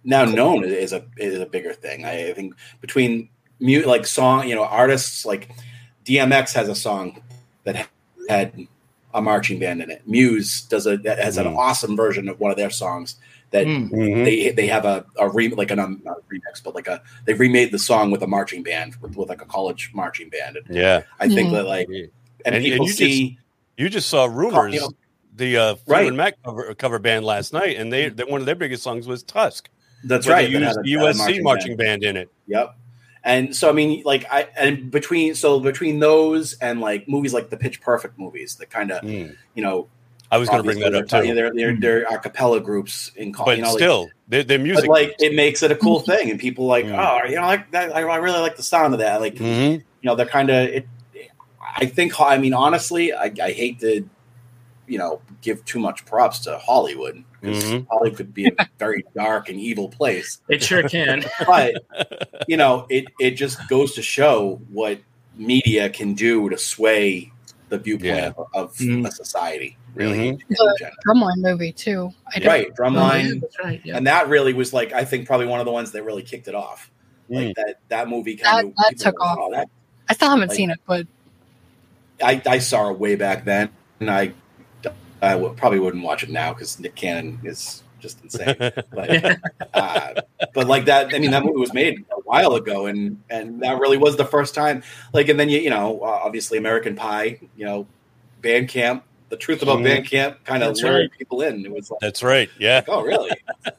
now 0.03 0.25
known 0.25 0.63
as 0.63 0.93
a 0.93 1.05
is 1.17 1.39
a 1.39 1.45
bigger 1.45 1.73
thing. 1.73 2.05
I 2.05 2.33
think 2.33 2.55
between 2.81 3.29
mute 3.59 3.85
like 3.87 4.05
song, 4.05 4.47
you 4.47 4.55
know, 4.55 4.63
artists 4.63 5.25
like 5.25 5.49
DMX 6.05 6.53
has 6.53 6.69
a 6.69 6.75
song 6.75 7.21
that 7.65 7.87
had 8.29 8.67
a 9.13 9.21
marching 9.21 9.59
band 9.59 9.81
in 9.81 9.89
it. 9.91 10.07
Muse 10.07 10.61
does 10.61 10.85
a 10.87 10.97
that 10.97 11.19
has 11.19 11.37
an 11.37 11.45
Mm. 11.47 11.57
awesome 11.57 11.95
version 11.97 12.29
of 12.29 12.39
one 12.39 12.51
of 12.51 12.57
their 12.57 12.69
songs 12.69 13.15
that 13.51 13.65
Mm. 13.65 13.89
Mhm. 13.91 14.25
they 14.25 14.51
they 14.51 14.67
have 14.67 14.85
a, 14.85 15.05
a 15.17 15.27
re, 15.29 15.49
like 15.49 15.71
an 15.71 15.79
um, 15.79 16.01
not 16.05 16.17
a 16.17 16.21
remix, 16.33 16.63
but 16.63 16.75
like 16.75 16.87
a 16.87 17.01
they 17.25 17.33
remade 17.33 17.71
the 17.71 17.79
song 17.79 18.11
with 18.11 18.21
a 18.21 18.27
marching 18.27 18.63
band 18.63 18.95
with, 19.01 19.15
with 19.17 19.29
like 19.29 19.41
a 19.41 19.45
college 19.45 19.91
marching 19.93 20.29
band. 20.29 20.57
And 20.57 20.75
Yeah. 20.75 21.01
I 21.19 21.27
think 21.27 21.49
Mhm. 21.49 21.53
that 21.53 21.65
like 21.65 21.87
and, 21.87 22.09
And- 22.55 22.63
people 22.63 22.85
and 22.85 22.87
you 22.87 22.93
see 22.93 23.37
You 23.77 23.89
just 23.89 24.07
saw 24.09 24.25
rumors. 24.25 24.73
you 24.73 24.79
know- 24.81 24.91
the 25.39 25.57
uh, 25.57 25.75
Right. 25.87 26.13
Mac 26.13 26.35
cover, 26.43 26.75
cover 26.75 26.99
band 26.99 27.25
last 27.25 27.51
night, 27.53 27.77
and 27.77 27.91
they, 27.91 28.09
they 28.09 28.23
one 28.25 28.39
of 28.41 28.45
their 28.45 28.55
biggest 28.55 28.83
songs 28.83 29.07
was 29.07 29.23
Tusk. 29.23 29.69
that's 30.03 30.27
right. 30.27 30.43
They 30.51 30.59
used 30.59 30.77
a- 30.77 30.81
the 30.83 30.91
had 30.91 31.01
a 31.01 31.13
USC 31.13 31.41
marching, 31.41 31.75
band. 31.75 32.03
in 32.03 32.15
it. 32.15 32.29
Yep. 32.47 32.75
And 33.23 33.55
so 33.55 33.67
I 33.69 33.73
mean, 33.73 34.03
like 34.05 34.25
I 34.31 34.47
and 34.57 34.89
between 34.91 35.35
so 35.35 35.59
between 35.59 35.99
those 35.99 36.53
and 36.53 36.79
like 36.79 37.09
movies 37.09 37.33
like 37.33 37.49
the 37.49 37.57
Pitch 37.57 37.81
Perfect 37.81 38.17
movies 38.19 38.55
that 38.55 38.69
kind 38.69 38.91
of 38.91 39.01
Mm. 39.03 39.35
you 39.55 39.63
know 39.63 39.87
I 40.31 40.37
was 40.37 40.47
going 40.47 40.59
to 40.61 40.63
bring 40.63 40.79
that 40.79 40.93
up 40.95 41.07
too, 41.07 41.23
They're 41.33 41.35
they're, 41.35 41.53
they're, 41.53 41.75
they're 41.79 42.03
a 42.03 42.19
cappella 42.19 42.61
groups 42.61 43.11
in 43.15 43.31
but 43.31 43.57
you 43.57 43.63
know, 43.63 43.69
like- 43.69 43.77
still, 43.79 44.09
their, 44.27 44.43
their 44.43 44.59
music. 44.59 44.85
but 44.85 44.91
like 44.91 45.15
it 45.19 45.33
makes 45.35 45.63
it 45.63 45.71
a 45.71 45.75
cool 45.75 45.99
thing, 46.11 46.29
and 46.29 46.39
people 46.39 46.65
like 46.65 46.85
Mm. 46.85 46.97
oh 46.97 47.27
you 47.27 47.35
know 47.35 47.41
like 47.47 47.69
that, 47.71 47.93
I, 47.95 48.01
I 48.03 48.15
really 48.17 48.39
like 48.39 48.55
the 48.55 48.63
sound 48.63 48.93
of 48.93 48.99
that. 49.01 49.19
Like 49.19 49.35
Mhm. 49.35 49.73
you 49.79 49.83
know 50.03 50.15
they're 50.15 50.25
kind 50.25 50.49
of 50.49 50.69
it. 50.69 50.87
I 51.75 51.85
think 51.87 52.19
I 52.21 52.37
mean 52.37 52.53
honestly, 52.53 53.11
I, 53.13 53.31
I 53.43 53.51
hate 53.51 53.79
to 53.81 54.07
you 54.89 54.97
know 54.97 55.21
give 55.41 55.63
too 55.65 55.79
much 55.79 56.05
props 56.05 56.39
to 56.39 56.57
Hollywood 56.57 57.23
because 57.41 57.63
Mhm. 57.63 57.87
Hollywood 57.89 58.17
could 58.17 58.33
be 58.33 58.47
a 58.47 58.51
very 58.79 59.05
dark 59.15 59.47
and 59.49 59.59
evil 59.59 59.87
place 59.89 60.39
It 60.49 60.61
sure 60.63 60.83
can. 60.89 61.23
but 61.47 61.75
you 62.47 62.57
know 62.57 62.85
it 62.89 63.05
it 63.19 63.31
just 63.31 63.57
goes 63.69 63.93
to 63.95 64.01
show 64.01 64.59
what 64.71 64.99
media 65.35 65.89
can 65.89 66.13
do 66.15 66.49
to 66.49 66.57
sway 66.57 67.31
the 67.69 67.77
viewpoint 67.77 68.07
Yeah. 68.15 68.31
of, 68.37 68.47
of 68.53 68.75
Mhm. 68.77 69.07
a 69.07 69.11
society 69.11 69.77
really 69.93 70.17
Mhm. 70.33 70.39
The. 70.49 70.91
Drumline 71.07 71.37
movie 71.37 71.71
too. 71.71 72.11
I 72.35 72.39
don't, 72.39 72.47
right 72.47 72.67
drumline 72.75 73.41
That's 73.41 73.59
right. 73.63 73.81
Yeah. 73.83 73.97
and 73.97 74.07
that 74.07 74.27
really 74.27 74.53
was 74.53 74.73
like 74.73 74.91
i 74.93 75.05
think 75.05 75.25
probably 75.27 75.45
one 75.47 75.59
of 75.59 75.65
the 75.65 75.71
ones 75.71 75.91
that 75.91 76.03
really 76.03 76.23
kicked 76.23 76.47
it 76.47 76.55
off 76.55 76.89
like 77.29 77.49
Mm. 77.49 77.53
that 77.55 77.75
that 77.89 78.09
movie 78.09 78.35
That- 78.35 78.43
kind 78.45 78.67
of 78.69 78.75
that 78.75 78.97
took 78.97 79.21
off. 79.21 79.37
oh, 79.39 79.51
that, 79.51 79.67
I 80.09 80.13
still 80.15 80.29
haven't 80.29 80.49
Like- 80.49 80.57
seen 80.57 80.71
it, 80.71 80.79
but 80.87 81.05
I, 82.23 82.41
I 82.45 82.59
saw 82.59 82.89
it 82.89 82.99
way 82.99 83.15
back 83.15 83.45
then 83.45 83.69
and 83.99 84.09
i 84.09 84.33
i 85.21 85.37
probably 85.57 85.79
wouldn't 85.79 86.03
watch 86.03 86.23
it 86.23 86.29
now 86.29 86.53
because 86.53 86.79
nick 86.79 86.95
cannon 86.95 87.39
is 87.43 87.83
just 87.99 88.21
insane 88.23 88.55
but 88.91 89.37
uh, 89.73 90.13
but 90.53 90.67
like 90.67 90.85
that 90.85 91.13
i 91.13 91.19
mean 91.19 91.31
that 91.31 91.43
movie 91.43 91.59
was 91.59 91.73
made 91.73 92.05
a 92.11 92.19
while 92.21 92.53
ago 92.55 92.85
and 92.85 93.21
and 93.29 93.61
that 93.61 93.77
really 93.79 93.97
was 93.97 94.15
the 94.15 94.25
first 94.25 94.55
time 94.55 94.81
like 95.13 95.27
and 95.27 95.39
then 95.39 95.49
you 95.49 95.59
you 95.59 95.69
know 95.69 95.99
uh, 96.01 96.05
obviously 96.23 96.57
american 96.57 96.95
pie 96.95 97.37
you 97.57 97.65
know 97.65 97.85
band 98.41 98.69
camp 98.69 99.03
the 99.27 99.37
truth 99.37 99.61
about 99.61 99.79
Mhm. 99.79 99.83
band 99.83 100.07
camp 100.09 100.43
kind 100.43 100.63
of 100.63 100.69
That's 100.69 100.81
lured 100.83 101.01
right. 101.01 101.11
people 101.17 101.41
in 101.41 101.65
it 101.65 101.71
was 101.71 101.91
like 101.91 101.99
That's 101.99 102.23
right. 102.23 102.49
Yeah. 102.57 102.83
oh 102.87 103.03
really 103.03 103.29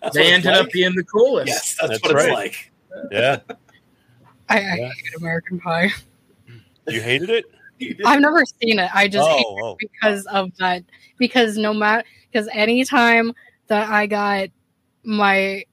That's 0.01 0.15
they 0.15 0.33
ended 0.33 0.53
like? 0.53 0.67
up 0.67 0.71
being 0.71 0.95
the 0.95 1.03
coolest. 1.03 1.49
yes 1.49 1.77
that's, 1.81 2.01
That's 2.01 2.03
what 2.15 2.23
it's 2.25 2.33
like 2.33 2.71
Yeah. 3.11 3.39
I, 4.49 4.59
I 4.59 4.61
Yeah. 4.61 4.75
hate 4.93 5.17
American 5.17 5.59
Pie. 5.61 5.91
You 6.89 7.01
hated 7.01 7.31
it? 7.31 7.45
I've 8.05 8.21
never 8.21 8.45
seen 8.45 8.79
it. 8.79 8.91
I 8.95 9.09
just 9.09 9.29
hate 9.29 9.45
oh, 9.49 9.57
it 9.59 9.63
oh. 9.63 9.77
because 9.79 10.27
of 10.27 10.55
that. 10.59 10.83
Because 11.21 11.57
no 11.57 11.73
matter 11.73 12.03
because 12.33 12.49
anytime 12.53 13.33
that 13.69 13.89
I 13.91 14.07
got 14.07 14.49
my 15.05 15.65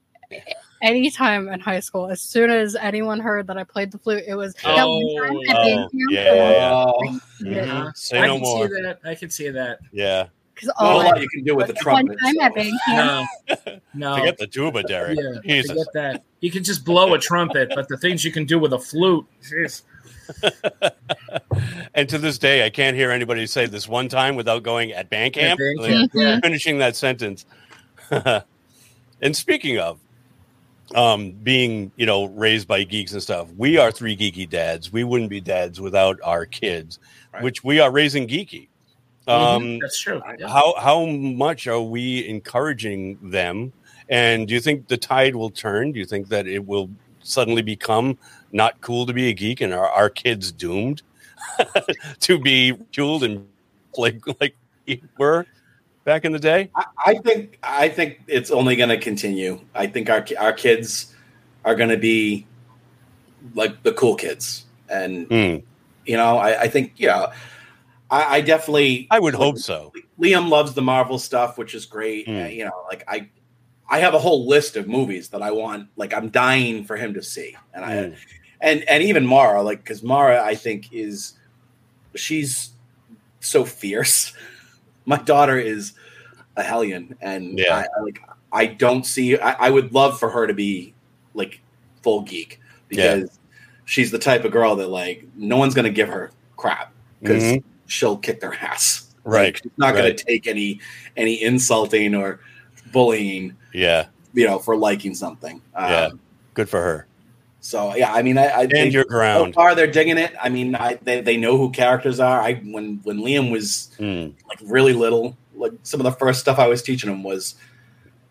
anytime 0.82 1.48
in 1.48 1.58
high 1.58 1.80
school, 1.80 2.08
as 2.08 2.20
soon 2.20 2.50
as 2.50 2.76
anyone 2.76 3.18
heard 3.18 3.46
that 3.48 3.56
I 3.56 3.64
played 3.64 3.90
the 3.90 3.98
flute, 3.98 4.24
it 4.28 4.34
was 4.36 4.54
that 4.62 4.76
one 4.86 5.16
time 5.16 5.36
Oh, 5.56 5.88
oh 5.88 5.88
yeah, 6.08 6.34
yeah. 6.34 6.74
Oh, 6.74 7.20
Yeah. 7.40 7.90
Say 7.94 8.18
I 8.20 8.26
no 8.26 8.34
can 8.34 8.42
more. 8.42 8.68
see 8.68 8.82
that. 8.82 8.98
I 9.04 9.14
can 9.16 9.30
see 9.30 9.48
that. 9.48 9.78
Yeah. 9.90 10.26
'cause 10.54 10.66
not 10.66 10.76
a 10.80 10.88
all 10.88 10.98
lot 11.04 11.20
you 11.22 11.28
can 11.28 11.44
do 11.44 11.54
with 11.54 11.68
the 11.68 11.72
that 11.74 11.86
one 11.86 12.06
trumpet. 12.06 12.18
time 12.20 12.34
so. 12.34 12.42
at 12.42 12.54
band 12.54 12.72
No, 12.88 13.26
no. 13.94 14.16
Forget 14.16 14.38
the 14.38 14.46
tuba, 14.48 14.82
Derek. 14.82 15.18
Yeah, 15.18 15.40
Jesus. 15.44 15.70
forget 15.70 15.86
that. 15.94 16.22
You 16.40 16.50
can 16.50 16.62
just 16.64 16.84
blow 16.84 17.14
a 17.14 17.18
trumpet, 17.18 17.70
but 17.74 17.88
the 17.88 17.96
things 17.96 18.24
you 18.24 18.32
can 18.32 18.44
do 18.44 18.58
with 18.58 18.72
a 18.72 18.78
flute. 18.78 19.24
jeez. 19.42 19.82
and 21.94 22.08
to 22.08 22.18
this 22.18 22.38
day, 22.38 22.64
I 22.64 22.70
can't 22.70 22.96
hear 22.96 23.10
anybody 23.10 23.46
say 23.46 23.66
this 23.66 23.88
one 23.88 24.08
time 24.08 24.36
without 24.36 24.62
going 24.62 24.92
at 24.92 25.10
band 25.10 25.34
camp. 25.34 25.58
band 25.58 25.78
Like, 25.78 26.10
yeah. 26.14 26.40
finishing 26.40 26.78
that 26.78 26.96
sentence. 26.96 27.46
and 28.10 29.36
speaking 29.36 29.78
of 29.78 29.98
um, 30.94 31.32
being, 31.42 31.92
you 31.96 32.06
know, 32.06 32.26
raised 32.26 32.68
by 32.68 32.84
geeks 32.84 33.12
and 33.12 33.22
stuff, 33.22 33.48
we 33.56 33.76
are 33.76 33.90
three 33.90 34.16
geeky 34.16 34.48
dads. 34.48 34.92
We 34.92 35.04
wouldn't 35.04 35.30
be 35.30 35.40
dads 35.40 35.80
without 35.80 36.18
our 36.24 36.46
kids, 36.46 36.98
Right. 37.32 37.42
which 37.42 37.62
we 37.62 37.78
are 37.80 37.90
raising 37.90 38.26
geeky. 38.26 38.68
Um, 39.26 39.78
That's 39.80 40.00
true. 40.00 40.22
Yeah. 40.38 40.48
How 40.48 40.74
how 40.78 41.04
much 41.04 41.66
are 41.66 41.82
we 41.82 42.26
encouraging 42.26 43.18
them? 43.22 43.74
And 44.08 44.48
do 44.48 44.54
you 44.54 44.60
think 44.60 44.88
the 44.88 44.96
tide 44.96 45.36
will 45.36 45.50
turn? 45.50 45.92
Do 45.92 45.98
you 45.98 46.06
think 46.06 46.28
that 46.28 46.46
it 46.46 46.66
will 46.66 46.88
suddenly 47.22 47.60
become 47.60 48.16
not 48.52 48.80
cool 48.80 49.06
to 49.06 49.12
be 49.12 49.28
a 49.28 49.32
geek, 49.32 49.60
and 49.60 49.72
are 49.74 49.88
our 49.88 50.10
kids 50.10 50.52
doomed 50.52 51.02
to 52.20 52.38
be 52.38 52.72
fueled 52.92 53.24
and 53.24 53.46
like 53.96 54.20
like 54.40 54.54
we 54.86 55.02
were 55.18 55.46
back 56.04 56.24
in 56.24 56.32
the 56.32 56.38
day? 56.38 56.70
I, 56.74 56.84
I 57.06 57.14
think 57.16 57.58
I 57.62 57.88
think 57.88 58.20
it's 58.26 58.50
only 58.50 58.76
going 58.76 58.88
to 58.90 58.98
continue. 58.98 59.60
I 59.74 59.86
think 59.86 60.10
our 60.10 60.24
our 60.38 60.52
kids 60.52 61.14
are 61.64 61.74
going 61.74 61.90
to 61.90 61.96
be 61.98 62.46
like 63.54 63.82
the 63.82 63.92
cool 63.92 64.14
kids, 64.16 64.64
and 64.88 65.26
Hmm. 65.26 65.56
you 66.06 66.16
know, 66.16 66.38
I, 66.38 66.62
I 66.62 66.68
think 66.68 66.94
yeah, 66.96 67.32
I, 68.10 68.36
I 68.36 68.40
definitely 68.40 69.06
I 69.10 69.18
would 69.18 69.34
hope 69.34 69.58
so. 69.58 69.92
Liam 70.20 70.48
loves 70.48 70.74
the 70.74 70.82
Marvel 70.82 71.18
stuff, 71.18 71.58
which 71.58 71.74
is 71.74 71.86
great. 71.86 72.26
Mm. 72.26 72.44
Uh, 72.44 72.48
you 72.48 72.64
know, 72.64 72.84
like 72.88 73.04
I, 73.06 73.28
I 73.88 74.00
have 74.00 74.14
a 74.14 74.18
whole 74.18 74.48
list 74.48 74.76
of 74.76 74.88
movies 74.88 75.28
that 75.28 75.42
I 75.42 75.52
want. 75.52 75.88
Like 75.96 76.12
I'm 76.12 76.28
dying 76.30 76.84
for 76.84 76.96
him 76.96 77.14
to 77.14 77.22
see, 77.22 77.56
and 77.74 77.84
I, 77.84 77.92
Mm. 77.92 78.16
And 78.60 78.88
and 78.88 79.02
even 79.02 79.26
Mara, 79.26 79.62
like 79.62 79.78
because 79.78 80.02
Mara, 80.02 80.42
I 80.42 80.54
think 80.54 80.92
is, 80.92 81.34
she's 82.14 82.70
so 83.40 83.64
fierce. 83.64 84.32
My 85.06 85.16
daughter 85.16 85.58
is 85.58 85.92
a 86.56 86.62
hellion, 86.62 87.16
and 87.20 87.58
Yeah. 87.58 87.76
I, 87.76 87.80
I 87.98 88.02
like 88.02 88.20
I 88.52 88.66
don't 88.66 89.04
see. 89.04 89.38
I, 89.38 89.66
I 89.66 89.70
would 89.70 89.92
love 89.92 90.18
for 90.18 90.30
her 90.30 90.46
to 90.46 90.54
be 90.54 90.94
like 91.34 91.60
full 92.02 92.22
geek 92.22 92.60
because 92.88 93.38
she's 93.84 94.10
the 94.10 94.18
type 94.18 94.44
of 94.44 94.52
girl 94.52 94.76
that 94.76 94.88
like 94.88 95.24
no 95.36 95.56
one's 95.56 95.74
gonna 95.74 95.90
give 95.90 96.08
her 96.08 96.30
crap 96.56 96.92
because 97.20 97.42
Mhm. 97.42 97.62
she'll 97.86 98.16
kick 98.16 98.40
their 98.40 98.54
ass. 98.54 99.14
Right, 99.24 99.46
Like, 99.54 99.56
she's 99.62 99.72
not 99.76 99.94
gonna 99.94 100.14
take 100.14 100.46
any 100.46 100.80
any 101.16 101.42
insulting 101.42 102.14
or 102.14 102.40
bullying, 102.92 103.54
Yeah, 103.74 104.06
you 104.32 104.46
know, 104.46 104.58
for 104.58 104.76
liking 104.76 105.14
something. 105.14 105.60
Um, 105.74 105.90
Yeah. 105.90 106.08
good 106.54 106.68
for 106.68 106.80
her. 106.80 107.07
So 107.68 107.94
yeah, 107.94 108.14
I 108.14 108.22
mean, 108.22 108.38
I, 108.38 108.46
I 108.46 108.62
And 108.62 108.72
think 108.72 108.94
your 108.94 109.02
so 109.04 109.10
ground. 109.10 109.52
far 109.54 109.74
they're 109.74 109.86
digging 109.98 110.16
it. 110.16 110.32
I 110.40 110.48
mean, 110.48 110.74
I 110.74 110.94
they, 111.02 111.20
they 111.20 111.36
know 111.36 111.58
who 111.58 111.70
characters 111.70 112.18
are. 112.18 112.40
I 112.40 112.54
when 112.64 112.98
when 113.02 113.18
Liam 113.18 113.50
was 113.52 113.90
Mm. 113.98 114.32
like 114.48 114.58
really 114.64 114.94
little, 114.94 115.36
like 115.54 115.72
some 115.82 116.00
of 116.00 116.04
the 116.04 116.12
first 116.12 116.40
stuff 116.40 116.58
I 116.58 116.66
was 116.66 116.80
teaching 116.80 117.10
him 117.10 117.22
was 117.22 117.56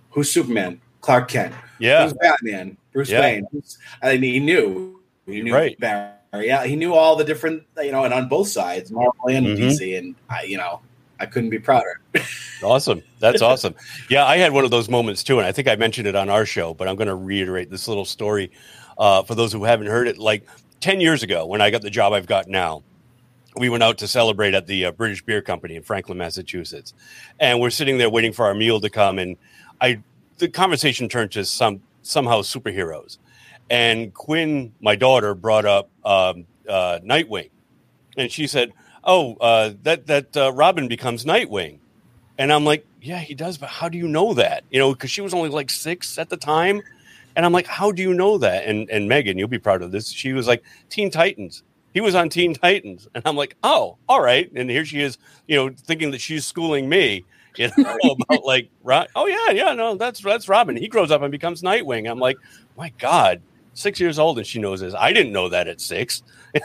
who's 0.10 0.32
Superman, 0.32 0.82
Clark 1.02 1.28
Kent, 1.30 1.54
Yeah, 1.78 2.02
who's 2.04 2.14
Batman, 2.14 2.78
Bruce 2.94 3.12
Yeah. 3.12 3.22
Wayne. 3.22 3.48
I 4.02 4.18
mean, 4.18 4.34
he 4.34 4.40
knew 4.40 5.02
he 5.28 5.44
knew 5.44 5.54
Right. 5.54 5.80
Barry. 5.80 6.48
Yeah, 6.48 6.66
he 6.66 6.76
knew 6.76 6.96
all 6.96 7.16
the 7.16 7.24
different, 7.24 7.62
you 7.84 7.92
know, 7.92 8.06
and 8.06 8.14
on 8.16 8.28
both 8.28 8.48
sides, 8.48 8.92
Marvel 8.92 9.14
and 9.30 9.46
Mhm. 9.46 9.58
DC, 9.58 10.00
and 10.00 10.16
I, 10.32 10.44
you 10.46 10.58
know, 10.58 10.82
I 11.20 11.28
couldn't 11.28 11.52
be 11.52 11.60
prouder. 11.60 12.00
Awesome. 12.64 13.04
That's 13.20 13.44
awesome. 13.44 13.76
Yeah, 14.10 14.26
I 14.26 14.38
had 14.38 14.52
one 14.52 14.66
of 14.66 14.72
those 14.72 14.90
moments 14.90 15.22
too, 15.24 15.38
and 15.38 15.46
I 15.46 15.52
think 15.52 15.68
I 15.68 15.76
mentioned 15.76 16.08
it 16.08 16.16
on 16.16 16.28
our 16.28 16.44
show, 16.44 16.74
but 16.74 16.88
I'm 16.88 16.96
going 16.96 17.08
to 17.08 17.14
reiterate 17.14 17.70
this 17.70 17.88
little 17.88 18.04
story 18.04 18.50
uh, 18.98 19.24
for 19.24 19.36
those 19.36 19.52
who 19.52 19.64
haven't 19.64 19.88
heard 19.88 20.08
it. 20.08 20.18
Like 20.18 20.48
10 20.80 21.02
years 21.02 21.24
ago, 21.24 21.46
when 21.46 21.62
I 21.62 21.70
got 21.70 21.82
the 21.82 21.90
job 21.90 22.14
I've 22.14 22.28
got 22.28 22.48
now, 22.48 22.84
we 23.56 23.70
went 23.70 23.84
out 23.84 23.98
to 24.00 24.08
celebrate 24.08 24.54
at 24.54 24.68
the 24.68 24.86
uh, 24.86 24.92
British 24.92 25.24
Beer 25.24 25.42
Company 25.42 25.76
in 25.76 25.84
Franklin, 25.84 26.18
Massachusetts, 26.18 26.94
and 27.40 27.60
we're 27.60 27.72
sitting 27.72 27.98
there 27.98 28.10
waiting 28.10 28.34
for 28.34 28.46
our 28.46 28.54
meal 28.54 28.80
to 28.80 28.90
come, 28.90 29.18
and 29.18 29.36
I 29.82 30.02
the 30.38 30.48
conversation 30.48 31.10
turned 31.10 31.32
to 31.32 31.44
some 31.44 31.82
somehow 32.04 32.42
superheroes, 32.42 33.18
and 33.70 34.14
Quinn, 34.14 34.74
my 34.80 34.96
daughter, 34.96 35.34
brought 35.34 35.66
up 35.66 35.90
um, 36.06 36.46
uh, 36.70 37.00
Nightwing, 37.04 37.50
and 38.16 38.32
she 38.32 38.46
said, 38.46 38.74
"Oh, 39.04 39.36
uh, 39.38 39.74
that 39.82 40.06
that 40.06 40.38
uh, 40.38 40.54
Robin 40.54 40.88
becomes 40.88 41.26
Nightwing." 41.26 41.80
And 42.38 42.54
I'm 42.54 42.66
like, 42.66 42.86
yeah, 43.02 43.20
he 43.20 43.34
does, 43.34 43.58
but 43.58 43.70
how 43.70 43.90
do 43.90 43.98
you 43.98 44.08
know 44.08 44.34
that? 44.36 44.64
You 44.70 44.80
know, 44.80 44.94
because 44.94 45.10
she 45.10 45.22
was 45.22 45.34
only 45.34 45.50
like 45.50 45.70
six 45.70 46.18
at 46.18 46.30
the 46.30 46.38
time. 46.38 46.82
And 47.38 47.46
I'm 47.46 47.54
like, 47.54 47.68
how 47.68 47.92
do 47.92 48.02
you 48.02 48.16
know 48.16 48.40
that? 48.40 48.66
And 48.66 48.90
and 48.90 49.08
Megan, 49.08 49.38
you'll 49.38 49.48
be 49.48 49.60
proud 49.60 49.84
of 49.84 49.92
this. 49.92 50.12
She 50.12 50.34
was 50.34 50.48
like, 50.48 50.64
Teen 50.90 51.12
Titans. 51.12 51.64
He 51.94 52.02
was 52.02 52.16
on 52.16 52.30
Teen 52.30 52.56
Titans. 52.56 53.08
And 53.16 53.22
I'm 53.26 53.38
like, 53.38 53.56
oh, 53.64 54.00
all 54.10 54.22
right. 54.22 54.52
And 54.56 54.70
here 54.70 54.84
she 54.84 55.02
is, 55.02 55.18
you 55.48 55.56
know, 55.56 55.70
thinking 55.86 56.12
that 56.12 56.22
she's 56.22 56.46
schooling 56.48 56.90
me, 56.90 57.26
you 57.56 57.70
know, 57.78 58.16
about 58.30 58.44
like, 58.44 58.72
Ro- 58.84 59.06
oh 59.16 59.28
yeah, 59.28 59.52
yeah, 59.52 59.74
no, 59.74 59.96
that's 59.96 60.20
that's 60.20 60.50
Robin. 60.50 60.76
He 60.76 60.88
grows 60.88 61.12
up 61.12 61.22
and 61.22 61.32
becomes 61.32 61.62
Nightwing. 61.62 62.10
I'm 62.10 62.20
like, 62.20 62.38
my 62.76 62.92
God, 63.00 63.44
six 63.74 64.00
years 64.00 64.18
old 64.18 64.40
and 64.40 64.48
she 64.48 64.60
knows 64.60 64.80
this. 64.82 64.96
I 64.96 65.14
didn't 65.14 65.32
know 65.32 65.50
that 65.50 65.68
at 65.68 65.80
six. 65.80 66.24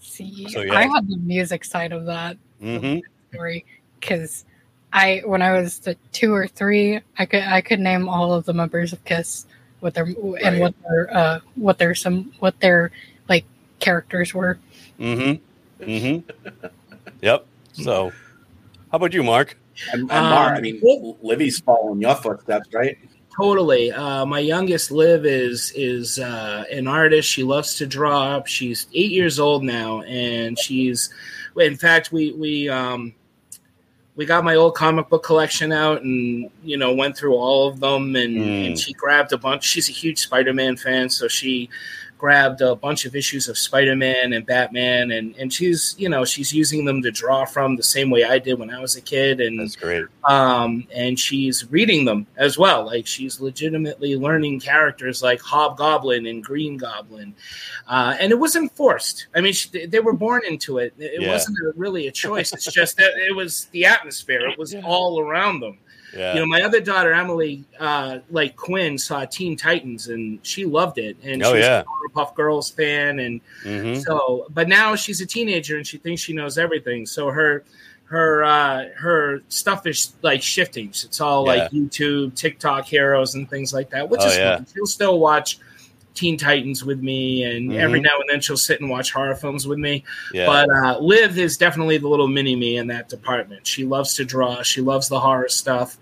see, 0.00 0.48
So, 0.48 0.60
yeah. 0.60 0.74
I 0.76 0.82
had 0.88 1.08
the 1.08 1.18
music 1.18 1.64
side 1.64 1.92
of 1.92 2.04
that 2.06 2.36
hmm 2.60 2.98
story 3.32 3.64
because 4.00 4.44
I 4.92 5.22
when 5.24 5.42
I 5.42 5.52
was 5.60 5.78
the 5.80 5.96
two 6.12 6.34
or 6.34 6.46
three, 6.46 7.00
I 7.18 7.26
could 7.26 7.42
I 7.42 7.60
could 7.60 7.80
name 7.80 8.08
all 8.08 8.32
of 8.34 8.44
the 8.44 8.52
members 8.52 8.92
of 8.92 9.04
Kiss, 9.04 9.46
what 9.80 9.94
their 9.94 10.04
Right. 10.04 10.42
and 10.42 10.60
what 10.60 10.74
their 10.88 11.16
uh 11.16 11.40
what 11.54 11.78
their 11.78 11.94
some 11.94 12.32
what 12.40 12.58
their 12.60 12.90
like 13.28 13.44
characters 13.80 14.34
were. 14.34 14.58
Mm-hmm. 15.00 15.84
Mm-hmm. 15.84 16.66
yep. 17.22 17.46
So, 17.72 18.10
how 18.90 18.96
about 18.96 19.14
you, 19.14 19.22
Marc? 19.22 19.56
And, 19.92 20.02
and 20.02 20.08
Mar, 20.10 20.52
I 20.52 20.56
Um, 20.56 20.62
mean, 20.62 21.16
Livy's 21.22 21.60
following 21.60 22.00
your 22.02 22.14
footsteps, 22.14 22.68
right? 22.74 22.98
Totally. 23.34 23.90
Uh, 23.90 24.26
my 24.26 24.40
youngest 24.40 24.90
Liv 24.90 25.24
is 25.24 25.72
is 25.74 26.18
uh, 26.18 26.64
an 26.70 26.86
artist. 26.86 27.26
She 27.30 27.42
loves 27.42 27.76
to 27.76 27.86
draw. 27.86 28.42
She's 28.44 28.86
eight 28.92 29.10
years 29.10 29.40
old 29.40 29.64
now, 29.64 30.02
and 30.02 30.58
she's. 30.58 31.08
In 31.56 31.76
fact, 31.76 32.12
we 32.12 32.32
we 32.32 32.68
um, 32.68 33.14
we 34.14 34.26
got 34.26 34.44
my 34.44 34.54
old 34.56 34.74
comic 34.74 35.08
book 35.08 35.22
collection 35.22 35.72
out, 35.72 36.02
and 36.02 36.50
you 36.62 36.76
know 36.76 36.92
went 36.94 37.16
through 37.16 37.34
all 37.34 37.68
of 37.68 37.80
them, 37.80 38.14
and, 38.16 38.36
Mm. 38.36 38.66
and 38.66 38.78
she 38.78 38.92
grabbed 38.92 39.32
a 39.32 39.38
bunch. 39.38 39.64
She's 39.64 39.88
a 39.88 39.92
huge 39.92 40.18
Spider 40.18 40.52
Man 40.52 40.76
fan, 40.76 41.08
so 41.08 41.28
she 41.28 41.70
grabbed 42.22 42.60
a 42.60 42.76
bunch 42.76 43.04
of 43.04 43.16
issues 43.16 43.48
of 43.48 43.58
Spider 43.58 43.96
Man 43.96 44.32
and 44.32 44.46
Batman, 44.46 45.10
and 45.10 45.34
and 45.36 45.52
she's 45.52 45.96
you 45.98 46.08
know 46.08 46.24
she's 46.24 46.52
using 46.54 46.84
them 46.84 47.02
to 47.02 47.10
draw 47.10 47.44
from 47.44 47.74
the 47.74 47.82
same 47.82 48.10
way 48.10 48.22
I 48.22 48.38
did 48.38 48.60
when 48.60 48.70
I 48.70 48.78
was 48.80 48.94
a 48.94 49.00
kid, 49.00 49.40
and 49.40 49.58
That's 49.58 49.74
great. 49.74 50.04
um, 50.22 50.86
and 50.94 51.18
she's 51.18 51.68
reading 51.72 52.04
them 52.04 52.28
as 52.36 52.56
well. 52.56 52.86
Like 52.86 53.08
she's 53.08 53.40
legitimately 53.40 54.14
learning 54.16 54.60
characters 54.60 55.20
like 55.20 55.40
Hobgoblin 55.40 56.26
and 56.26 56.44
Green 56.44 56.76
Goblin, 56.76 57.34
uh, 57.88 58.14
and 58.20 58.30
it 58.30 58.38
wasn't 58.38 58.70
forced. 58.76 59.26
I 59.34 59.40
mean, 59.40 59.52
she, 59.52 59.86
they 59.86 59.98
were 59.98 60.12
born 60.12 60.42
into 60.46 60.78
it. 60.78 60.94
It 60.98 61.22
Yeah. 61.22 61.32
wasn't 61.32 61.58
a, 61.58 61.72
really 61.76 62.06
a 62.06 62.12
choice. 62.12 62.52
It's 62.52 62.70
just 62.72 62.96
that 62.98 63.14
it 63.16 63.34
was 63.34 63.64
the 63.72 63.84
atmosphere. 63.84 64.48
It 64.48 64.56
was 64.56 64.76
all 64.84 65.18
around 65.20 65.58
them. 65.58 65.78
Yeah. 66.16 66.34
You 66.34 66.40
know, 66.40 66.46
my 66.46 66.62
other 66.62 66.80
daughter 66.80 67.12
Emily, 67.12 67.64
uh, 67.80 68.18
like 68.30 68.56
Quinn, 68.56 68.98
saw 68.98 69.24
Teen 69.24 69.56
Titans 69.56 70.08
and 70.08 70.38
she 70.44 70.64
loved 70.66 70.98
it, 70.98 71.16
and 71.22 71.42
Oh, 71.42 71.50
she 71.50 71.56
was 71.56 71.64
yeah. 71.64 71.82
a 71.82 72.08
Powerpuff 72.10 72.34
Girls 72.34 72.70
fan, 72.70 73.18
and 73.18 73.40
mm-hmm. 73.64 74.00
so, 74.00 74.46
but 74.50 74.68
now 74.68 74.94
she's 74.94 75.20
a 75.20 75.26
teenager 75.26 75.76
and 75.76 75.86
she 75.86 75.98
thinks 75.98 76.20
she 76.20 76.32
knows 76.32 76.58
everything. 76.58 77.06
So 77.06 77.30
her 77.30 77.64
her 78.04 78.44
uh 78.44 78.88
her 78.96 79.40
stuff 79.48 79.86
is 79.86 80.12
like 80.20 80.42
shifting. 80.42 80.88
It's 80.88 81.20
all 81.20 81.46
Yeah. 81.46 81.62
like 81.62 81.70
YouTube, 81.70 82.34
TikTok 82.34 82.84
heroes 82.84 83.34
and 83.34 83.48
things 83.48 83.72
like 83.72 83.88
that, 83.90 84.08
which 84.10 84.20
Oh, 84.22 84.26
is 84.26 84.36
yeah. 84.36 84.56
fun. 84.56 84.66
She'll 84.74 84.84
still 84.86 85.18
watch 85.18 85.58
Teen 86.14 86.36
Titans 86.36 86.84
with 86.84 87.00
me 87.00 87.42
and 87.44 87.70
Mhm. 87.70 87.76
every 87.78 88.00
now 88.00 88.16
and 88.20 88.28
then 88.28 88.40
she'll 88.40 88.56
sit 88.56 88.80
and 88.80 88.90
watch 88.90 89.12
horror 89.12 89.34
films 89.34 89.66
with 89.66 89.78
me. 89.78 90.04
Yeah. 90.34 90.46
But 90.46 90.68
uh 90.70 90.98
Liv 90.98 91.38
is 91.38 91.56
definitely 91.56 91.98
the 91.98 92.08
little 92.08 92.28
mini 92.28 92.54
me 92.56 92.76
in 92.76 92.86
that 92.88 93.08
department. 93.08 93.66
She 93.66 93.84
loves 93.84 94.14
to 94.16 94.24
draw, 94.24 94.62
she 94.62 94.80
loves 94.80 95.08
the 95.08 95.18
horror 95.20 95.48
stuff. 95.48 95.96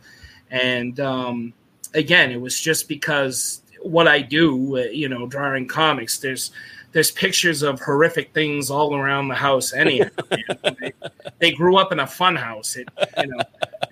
And 0.51 0.99
um 1.01 1.53
again, 1.95 2.31
it 2.33 2.41
was 2.41 2.59
just 2.61 2.89
because 2.89 3.63
what 3.83 4.07
I 4.09 4.21
do, 4.21 4.77
uh, 4.79 4.81
you 4.93 5.09
know, 5.09 5.27
drawing 5.27 5.67
comics, 5.69 6.19
there's 6.19 6.51
there's 6.93 7.13
pictures 7.13 7.63
of 7.63 7.81
horrific 7.81 8.35
things 8.35 8.69
all 8.69 8.97
around 8.97 9.29
the 9.29 9.35
house. 9.37 9.73
Anyhow, 9.73 10.09
they, 10.29 10.93
they 11.39 11.53
grew 11.53 11.77
up 11.77 11.93
in 11.93 12.01
a 12.01 12.07
fun 12.07 12.35
house. 12.35 12.75
It, 12.77 12.89
you 13.17 13.29
know, 13.29 13.39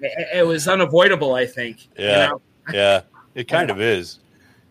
it, 0.01 0.39
it 0.39 0.47
was 0.47 0.67
unavoidable. 0.67 1.35
I 1.35 1.47
think. 1.47 1.85
you 1.97 2.07
Yeah. 2.07 2.27
know? 2.27 2.41
yeah. 2.73 3.01
It 3.37 3.47
kind 3.47 3.71
of 3.71 3.81
is. 3.81 4.19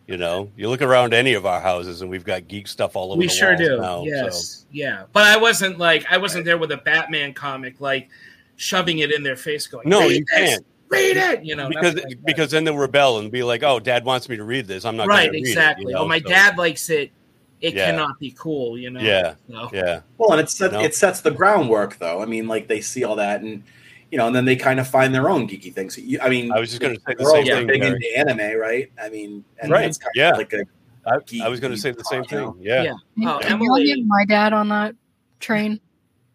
You 0.08 0.16
know, 0.16 0.49
you 0.55 0.70
look 0.70 0.82
around 0.82 1.14
any 1.14 1.34
of 1.34 1.45
our 1.45 1.60
houses 1.60 2.01
and 2.01 2.10
we've 2.10 2.24
got 2.24 2.47
geek 2.47 2.68
stuff 2.70 2.95
all 2.95 3.12
over 3.12 3.20
we 3.20 3.28
the 3.28 3.34
sure 3.34 3.49
walls 3.49 3.60
do. 3.60 3.78
now. 3.82 4.03
yes, 4.05 4.66
yeah. 4.72 5.03
But 5.12 5.24
I 5.24 5.36
wasn't 5.36 5.78
like 5.80 6.05
I 6.10 6.18
wasn't 6.18 6.45
there 6.45 6.58
with 6.58 6.72
a 6.72 6.78
Batman 6.78 7.34
comic, 7.34 7.82
like 7.82 8.08
shoving 8.55 8.99
it 8.99 9.12
in 9.12 9.22
their 9.22 9.36
face, 9.36 9.68
going, 9.68 9.88
No, 9.89 10.08
you 10.08 10.24
this, 10.34 10.49
can't. 10.51 10.66
read 10.88 11.18
it." 11.18 11.43
You 11.43 11.58
know, 11.58 11.68
because 11.68 11.95
like 11.95 12.20
because 12.24 12.51
then 12.51 12.64
they'll 12.64 12.78
rebel 12.78 13.20
and 13.20 13.30
be 13.30 13.43
like, 13.43 13.64
"Oh, 13.64 13.82
Dad 13.82 14.05
wants 14.05 14.30
me 14.30 14.38
to 14.38 14.45
read 14.45 14.66
this. 14.66 14.86
I'm 14.86 14.95
not 14.95 15.08
right, 15.08 15.26
gonna 15.26 15.32
read 15.34 15.45
it," 15.45 15.49
exactly. 15.49 15.86
you 15.88 15.93
know, 15.93 16.03
oh, 16.03 16.08
my 16.08 16.20
so- 16.22 16.30
dad 16.30 16.58
likes 16.58 16.89
it. 16.89 17.12
It 17.60 17.74
Yeah. 17.74 17.89
cannot 17.91 18.18
be 18.20 18.34
cool, 18.38 18.78
you 18.78 18.89
know. 18.91 19.01
Yeah. 19.01 19.34
So, 19.49 19.70
Yeah, 19.74 20.01
Well, 20.20 20.32
and 20.34 20.39
it 20.39 20.49
set, 20.49 20.72
No. 20.74 20.80
it 20.80 20.93
sets 20.95 21.20
the 21.22 21.32
groundwork, 21.32 21.97
though. 21.97 22.22
I 22.22 22.26
mean, 22.26 22.47
like 22.47 22.68
they 22.68 22.80
see 22.82 23.03
all 23.03 23.16
that, 23.18 23.41
and 23.41 23.64
you 24.12 24.18
know, 24.18 24.28
and 24.28 24.36
then 24.36 24.45
they 24.45 24.55
kind 24.55 24.80
of 24.80 24.88
find 24.88 25.14
their 25.14 25.30
own 25.30 25.47
geeky 25.47 25.74
things. 25.74 25.97
You- 25.97 26.20
I 26.22 26.30
mean, 26.30 26.51
I 26.51 26.60
was 26.60 26.70
just 26.70 26.82
gonna 26.82 26.95
say 26.95 27.01
the 27.08 27.16
girls 27.16 27.32
same 27.32 27.43
are 27.43 27.55
thing, 27.58 27.68
Big 27.68 27.82
Gary. 27.82 27.93
into 27.95 28.18
anime, 28.18 28.60
right? 28.60 28.91
I 29.01 29.10
mean, 29.10 29.43
and 29.62 29.72
Right, 29.72 29.82
that's 29.84 29.97
kind 29.97 30.12
yeah. 30.16 30.32
of 30.32 30.38
like 30.38 30.53
a 30.53 30.64
I, 31.05 31.18
geek 31.26 31.41
I 31.41 31.47
was 31.47 31.60
going 31.62 31.72
to 31.74 31.80
say 31.80 31.91
the 31.91 32.03
same 32.03 32.24
you 32.24 32.28
thing. 32.30 32.53
Yeah, 32.60 32.84
Yeah. 33.16 33.30
Oh, 33.30 33.39
Can 33.39 33.53
Emily- 33.53 33.84
you 33.84 33.95
get 33.95 34.05
my 34.05 34.26
dad 34.26 34.51
on 34.51 34.68
that 34.70 34.93
train? 35.39 35.80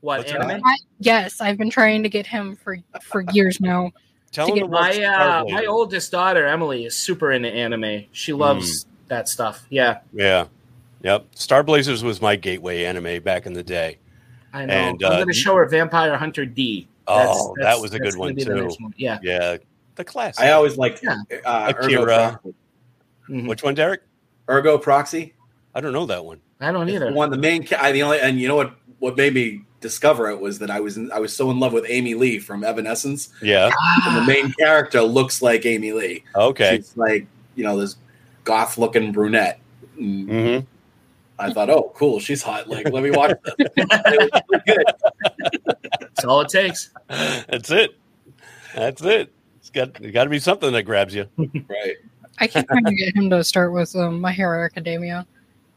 What 0.01 0.21
What's 0.21 0.33
anime? 0.33 0.63
I, 0.65 0.77
yes, 0.99 1.41
I've 1.43 1.59
been 1.59 1.69
trying 1.69 2.03
to 2.05 2.09
get 2.09 2.27
him 2.27 2.57
for 2.57 2.79
for 3.03 3.23
years 3.33 3.61
now. 3.61 3.91
tell 4.33 4.47
him 4.49 4.55
get 4.55 4.61
to 4.63 4.67
watch 4.67 4.97
My 4.97 5.05
uh, 5.05 5.45
my 5.49 5.67
oldest 5.67 6.11
daughter 6.11 6.47
Emily 6.47 6.87
is 6.87 6.97
super 6.97 7.33
into 7.33 7.51
anime. 7.51 8.05
She 8.13 8.33
loves 8.33 8.87
that 9.09 9.29
stuff. 9.29 9.67
Yeah, 9.69 9.99
Yeah, 10.15 10.47
yep. 11.03 11.27
Star 11.35 11.63
Blazers 11.63 12.03
was 12.03 12.23
my 12.23 12.35
gateway 12.37 12.85
anime 12.85 13.23
back 13.23 13.45
in 13.45 13.53
the 13.53 13.63
day. 13.63 13.99
I 14.55 14.65
know. 14.65 14.73
And, 14.73 15.05
I'm 15.05 15.13
uh, 15.13 15.17
going 15.17 15.29
to 15.29 15.35
show 15.35 15.55
her 15.57 15.67
Vampire 15.67 16.17
Hunter 16.17 16.47
D. 16.47 16.89
Oh, 17.13 17.55
that 17.61 17.81
was 17.81 17.93
a 17.95 17.99
good 17.99 18.17
one, 18.17 18.35
gonna 18.35 18.35
be 18.35 18.45
the 18.45 18.55
too. 18.77 18.83
one. 18.83 18.95
Yeah. 18.97 19.19
Yeah, 19.23 19.57
the 19.97 20.05
classic. 20.05 20.43
I 20.45 20.53
always 20.53 20.77
liked 20.77 21.03
Yeah. 21.03 21.17
uh, 21.45 21.73
Ergo 21.77 21.85
Akira. 21.87 22.05
Proxy. 22.43 22.55
Mhm. 23.29 23.49
Which 23.49 23.63
one, 23.63 23.75
Derek? 23.75 24.03
Ergo 24.51 24.79
Proxy. 24.79 25.35
I 25.75 25.81
don't 25.81 25.93
know 25.93 26.07
that 26.07 26.25
one. 26.25 26.41
I 26.61 26.71
don't 26.73 26.89
either. 26.89 27.07
the 27.07 27.13
one, 27.13 27.31
the 27.31 27.37
main, 27.39 27.67
I 27.79 27.93
the 27.93 28.03
only, 28.03 28.21
and 28.21 28.39
you 28.39 28.49
know 28.49 28.57
what? 28.57 28.75
What 28.99 29.17
made 29.17 29.35
me 29.35 29.63
discover 29.81 30.31
it 30.31 30.39
was 30.41 30.61
that 30.61 30.71
I 30.71 30.79
was 30.81 30.97
in, 30.97 31.11
I 31.11 31.19
was 31.19 31.35
so 31.35 31.51
in 31.51 31.59
love 31.59 31.73
with 31.73 31.85
Amy 31.89 32.15
Lee 32.15 32.39
from 32.39 32.63
Evanescence. 32.63 33.31
Yeah. 33.43 33.69
And 34.07 34.17
the 34.17 34.23
main 34.25 34.53
character 34.53 35.03
looks 35.03 35.43
like 35.43 35.67
Amy 35.67 35.93
Lee. 35.93 36.23
Okay. 36.37 36.77
She's 36.77 36.97
like 36.97 37.27
you 37.57 37.65
know 37.65 37.77
this 37.79 37.97
goth 38.45 38.79
looking 38.79 39.11
brunette. 39.13 39.59
And 39.99 40.29
hmm 40.29 40.59
I 41.39 41.53
thought, 41.53 41.71
oh, 41.71 41.91
cool, 41.97 42.21
she's 42.21 42.41
hot. 42.43 42.69
Like, 42.69 42.89
let 42.93 43.03
me 43.03 43.11
watch 43.11 43.37
this. 43.45 43.55
It 43.77 44.31
was 44.33 44.43
pretty 44.49 44.65
good. 44.67 46.02
That's 46.17 46.27
all 46.27 46.41
it 46.43 46.49
takes. 46.49 46.91
That's 47.09 47.71
it. 47.71 47.99
That's 48.75 49.03
it. 49.03 49.33
It's 49.59 49.71
got 49.71 50.01
it 50.01 50.13
got 50.13 50.25
to 50.25 50.31
be 50.31 50.39
something 50.39 50.73
that 50.73 50.83
grabs 50.85 51.15
you. 51.15 51.27
Right. 51.39 51.97
I 52.39 52.47
keep 52.47 52.67
trying 52.67 52.85
to 52.85 52.95
get 52.95 53.15
him 53.17 53.31
to 53.31 53.45
start 53.45 53.73
with 53.73 53.95
um, 53.97 54.21
My 54.21 54.33
Hero 54.33 54.65
Academia. 54.65 55.27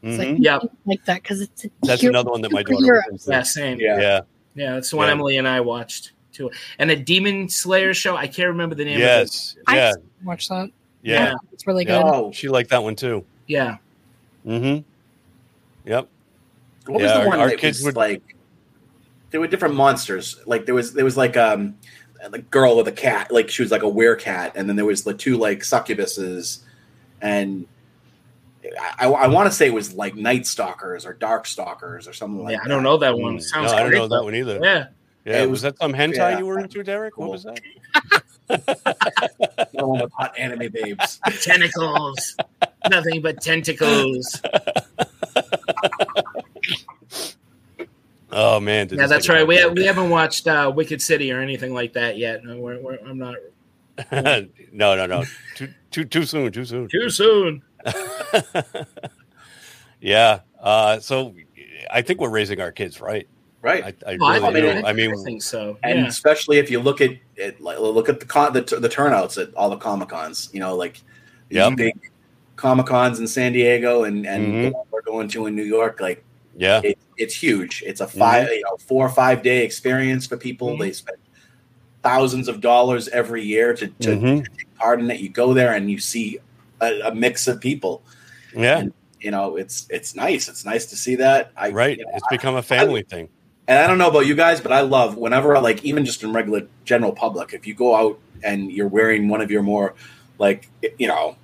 It's 0.02 0.16
Mhm. 0.22 0.32
like, 0.34 0.36
Yep. 0.42 0.62
like 0.86 1.04
that 1.06 1.22
because 1.22 1.40
it's 1.40 1.64
a 1.64 1.70
That's 1.82 2.00
cute 2.00 2.10
another 2.10 2.30
one 2.30 2.40
that 2.42 2.52
my 2.52 2.62
daughter 2.62 3.02
superhero. 3.10 3.28
Yeah, 3.28 3.42
same. 3.42 3.80
Yeah. 3.80 3.98
Yeah, 4.00 4.20
Yeah. 4.54 4.72
that's 4.74 4.90
the 4.90 4.96
one 4.96 5.06
Yeah. 5.06 5.12
Emily 5.12 5.36
and 5.38 5.46
I 5.48 5.60
watched 5.60 6.12
too. 6.32 6.50
And 6.78 6.90
a 6.90 6.96
Demon 6.96 7.48
Slayer 7.48 7.94
show. 7.94 8.16
I 8.16 8.26
can't 8.26 8.48
remember 8.48 8.74
the 8.74 8.84
name. 8.84 8.96
of 8.96 9.00
it. 9.02 9.04
Yes. 9.04 9.56
I 9.66 9.76
Yeah. 9.76 9.92
watch 10.24 10.48
that. 10.48 10.70
Yeah. 11.02 11.34
It's 11.52 11.66
really 11.66 11.84
Yeah. 11.86 12.02
good. 12.02 12.08
Oh, 12.14 12.32
She 12.32 12.48
liked 12.48 12.70
that 12.70 12.82
one 12.82 12.94
too. 12.96 13.24
Yeah. 13.46 13.76
Mm-hmm. 14.46 14.82
Yep. 15.88 16.08
what 16.86 17.00
Yeah, 17.00 17.06
was 17.06 17.12
the 17.12 17.18
our- 17.20 17.26
one 17.28 17.40
our 17.40 17.48
that 17.50 17.58
kids 17.58 17.78
was 17.78 17.86
would- 17.86 17.96
like? 17.96 18.22
There 19.30 19.40
were 19.40 19.46
different 19.46 19.74
monsters. 19.74 20.40
Like 20.46 20.66
there 20.66 20.74
was 20.74 20.94
there 20.94 21.04
was 21.04 21.16
like 21.16 21.36
um 21.36 21.76
the 22.30 22.38
girl 22.38 22.76
with 22.76 22.88
a 22.88 22.92
cat. 22.92 23.30
Like 23.30 23.50
she 23.50 23.62
was 23.62 23.70
like 23.70 23.82
a 23.82 23.90
werecat, 23.90 24.52
and 24.54 24.68
then 24.68 24.76
there 24.76 24.84
was 24.84 25.04
the 25.04 25.14
two 25.14 25.36
like 25.36 25.60
succubuses, 25.60 26.60
and 27.20 27.66
I, 28.98 29.06
I, 29.06 29.26
want 29.28 29.50
to 29.50 29.54
say 29.54 29.66
it 29.66 29.74
was 29.74 29.94
like 29.94 30.16
Night 30.16 30.46
Stalkers 30.46 31.06
or 31.06 31.12
Dark 31.12 31.46
Stalkers 31.46 32.08
or 32.08 32.12
something 32.12 32.42
like 32.42 32.52
yeah, 32.52 32.58
that. 32.58 32.64
I 32.64 32.68
don't 32.68 32.82
know 32.82 32.96
that 32.98 33.16
one. 33.18 33.38
Mm. 33.38 33.42
Sounds 33.42 33.72
no, 33.72 33.78
I 33.78 33.82
don't 33.82 33.92
know 33.92 34.08
that 34.08 34.24
one 34.24 34.34
either. 34.34 34.60
Yeah. 34.62 34.86
Yeah. 35.24 35.42
It 35.42 35.50
was, 35.50 35.50
was- 35.50 35.62
that 35.62 35.78
some 35.78 35.92
hentai 35.92 36.16
yeah. 36.16 36.38
you 36.38 36.46
were 36.46 36.58
into, 36.58 36.82
Derek? 36.82 37.16
What 37.18 37.30
was 37.30 37.44
that? 37.44 37.60
The 38.48 39.84
one 39.84 40.00
with 40.00 40.12
hot 40.12 40.38
anime 40.38 40.70
babes. 40.70 41.18
Tentacles. 41.42 42.36
Nothing 42.88 43.20
but 43.20 43.40
tentacles. 43.40 44.40
Oh 48.38 48.60
man. 48.60 48.86
did 48.86 48.98
yeah, 48.98 49.06
that's 49.06 49.28
right. 49.30 49.46
We, 49.46 49.56
back 49.56 49.72
we 49.74 49.84
haven't 49.86 50.10
watched 50.10 50.46
uh, 50.46 50.70
Wicked 50.74 51.00
City 51.00 51.32
or 51.32 51.40
anything 51.40 51.72
like 51.72 51.94
that 51.94 52.18
yet. 52.18 52.44
No, 52.44 52.58
we're, 52.58 52.78
we're, 52.80 52.98
I'm 53.06 53.16
not 53.18 53.36
no, 54.12 54.46
no, 54.94 55.06
no. 55.06 55.24
Too 55.54 55.72
too 55.90 56.04
too 56.04 56.24
soon. 56.24 56.52
Too 56.52 56.66
soon. 56.66 56.88
too 56.88 57.08
soon. 57.08 57.62
yeah. 60.00 60.40
Uh, 60.60 60.98
so 61.00 61.34
I 61.90 62.02
think 62.02 62.20
we're 62.20 62.30
raising 62.30 62.60
our 62.60 62.72
kids 62.72 63.00
right. 63.00 63.26
Right. 63.62 63.84
I, 64.06 64.12
I 64.12 64.18
Oh, 64.20 64.26
I, 64.26 64.36
really 64.38 64.60
think, 64.60 64.80
do. 64.82 64.86
I 64.86 64.92
mean, 64.92 65.12
I 65.18 65.22
think 65.24 65.42
so. 65.42 65.78
and 65.82 66.00
Yeah. 66.00 66.06
especially 66.06 66.58
if 66.58 66.70
you 66.70 66.78
look 66.80 67.00
at 67.00 67.12
it, 67.36 67.60
like 67.60 67.78
look 67.78 68.08
at 68.08 68.20
the 68.20 68.26
con 68.26 68.52
the, 68.52 68.60
the 68.60 68.88
turnouts 68.88 69.38
at 69.38 69.54
all 69.54 69.70
the 69.70 69.76
comic 69.76 70.08
cons. 70.10 70.50
You 70.52 70.60
know, 70.60 70.76
like 70.76 71.00
these 71.48 71.56
Yep. 71.56 71.76
big 71.76 72.10
comic 72.56 72.86
cons 72.86 73.18
in 73.18 73.26
San 73.26 73.52
Diego 73.52 74.04
and 74.04 74.26
and 74.26 74.46
Mhm. 74.46 74.62
the 74.64 74.70
one 74.72 74.86
we're 74.90 75.02
going 75.02 75.28
to 75.28 75.46
in 75.46 75.56
New 75.56 75.64
York. 75.64 76.00
Like 76.00 76.22
yeah, 76.56 76.80
it, 76.84 76.98
it's 77.16 77.34
huge. 77.34 77.82
It's 77.86 78.00
a 78.00 78.06
5 78.06 78.48
you 78.48 78.62
know 78.62 78.76
four 78.78 79.06
or 79.06 79.10
five 79.10 79.42
day 79.42 79.64
experience 79.64 80.26
for 80.26 80.36
people. 80.36 80.70
Mhm. 80.70 80.78
They 80.80 80.92
spend 80.92 81.18
thousands 82.02 82.48
of 82.48 82.60
dollars 82.60 83.08
every 83.08 83.42
year 83.42 83.74
to, 83.74 83.88
to, 83.88 84.08
Mhm. 84.10 84.44
to 84.44 84.50
take 84.56 84.74
part 84.76 85.00
in 85.00 85.10
it. 85.10 85.18
You 85.20 85.28
go 85.28 85.52
there 85.54 85.74
and 85.74 85.90
you 85.90 85.98
see 85.98 86.38
a, 86.80 87.00
a 87.06 87.14
mix 87.14 87.48
of 87.48 87.60
people. 87.60 88.02
yeah. 88.54 88.84
You 89.20 89.30
know, 89.30 89.56
it's 89.56 89.86
it's 89.90 90.14
nice. 90.14 90.46
It's 90.48 90.64
nice 90.64 90.86
to 90.86 90.96
see 90.96 91.16
that. 91.16 91.50
I 91.56 91.70
Right. 91.70 91.98
you 91.98 92.04
know, 92.04 92.10
It's 92.14 92.26
become 92.30 92.54
a 92.56 92.62
family 92.62 93.02
thing. 93.02 93.28
And 93.66 93.78
I 93.78 93.86
don't 93.88 93.98
know 93.98 94.08
about 94.08 94.26
you 94.26 94.36
guys, 94.36 94.60
but 94.60 94.70
I 94.72 94.82
love 94.82 95.16
whenever, 95.16 95.58
like, 95.58 95.84
even 95.84 96.04
just 96.04 96.22
in 96.22 96.32
regular 96.32 96.62
general 96.84 97.12
public, 97.12 97.52
if 97.52 97.66
you 97.66 97.74
go 97.74 97.96
out 97.96 98.20
and 98.44 98.70
you're 98.70 98.86
wearing 98.86 99.28
one 99.28 99.40
of 99.40 99.50
your 99.50 99.62
more, 99.62 99.94
like, 100.38 100.68
you 100.98 101.08
know, 101.08 101.34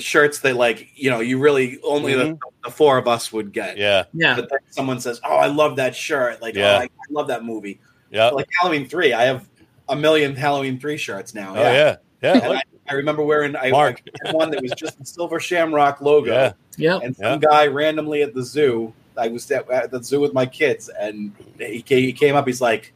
the 0.00 0.04
shirts 0.06 0.40
that, 0.40 0.56
like, 0.56 0.88
you 0.94 1.10
know, 1.10 1.20
you 1.20 1.38
really 1.38 1.78
only 1.84 2.14
the, 2.14 2.24
mm-hmm. 2.24 2.34
the 2.64 2.70
four 2.70 2.96
of 2.96 3.06
us 3.06 3.30
would 3.32 3.52
get. 3.52 3.76
Yeah, 3.76 4.04
Yeah. 4.14 4.34
But 4.34 4.48
then 4.48 4.58
someone 4.70 4.98
says, 4.98 5.20
"Oh, 5.22 5.36
I 5.36 5.46
love 5.46 5.76
that 5.76 5.94
shirt!" 5.94 6.40
Like, 6.40 6.56
oh, 6.56 6.60
Yeah. 6.60 6.76
oh, 6.76 6.80
I, 6.80 6.84
I 6.84 7.10
love 7.10 7.28
that 7.28 7.44
movie. 7.44 7.80
yeah. 8.10 8.30
Like 8.30 8.48
Halloween 8.58 8.88
three, 8.88 9.12
I 9.12 9.24
have 9.24 9.46
a 9.88 9.96
million 9.96 10.34
Halloween 10.34 10.80
three 10.80 10.96
shirts 10.96 11.34
now. 11.34 11.54
oh 11.54 11.60
yeah, 11.60 11.96
yeah. 12.22 12.32
And 12.32 12.42
look, 12.48 12.56
I, 12.56 12.62
I 12.88 12.94
remember 12.94 13.22
wearing 13.22 13.54
I, 13.56 13.70
Marc. 13.70 14.02
I 14.24 14.28
had 14.28 14.34
one 14.34 14.50
that 14.50 14.62
was 14.62 14.72
just 14.72 14.98
the 14.98 15.04
Silver 15.04 15.38
Shamrock 15.38 16.00
logo, 16.00 16.32
yeah. 16.32 16.52
Yep. 16.78 17.02
and 17.04 17.16
some 17.16 17.40
guy 17.40 17.66
randomly 17.66 18.22
at 18.22 18.34
the 18.34 18.42
zoo. 18.42 18.94
I 19.18 19.28
was 19.28 19.50
at, 19.50 19.70
at 19.70 19.90
the 19.90 20.02
zoo 20.02 20.20
with 20.20 20.32
my 20.32 20.46
kids, 20.46 20.88
and 20.88 21.34
he 21.58 21.82
came, 21.82 22.36
up. 22.36 22.46
He's 22.46 22.62
like, 22.62 22.84
"Is 22.84 22.92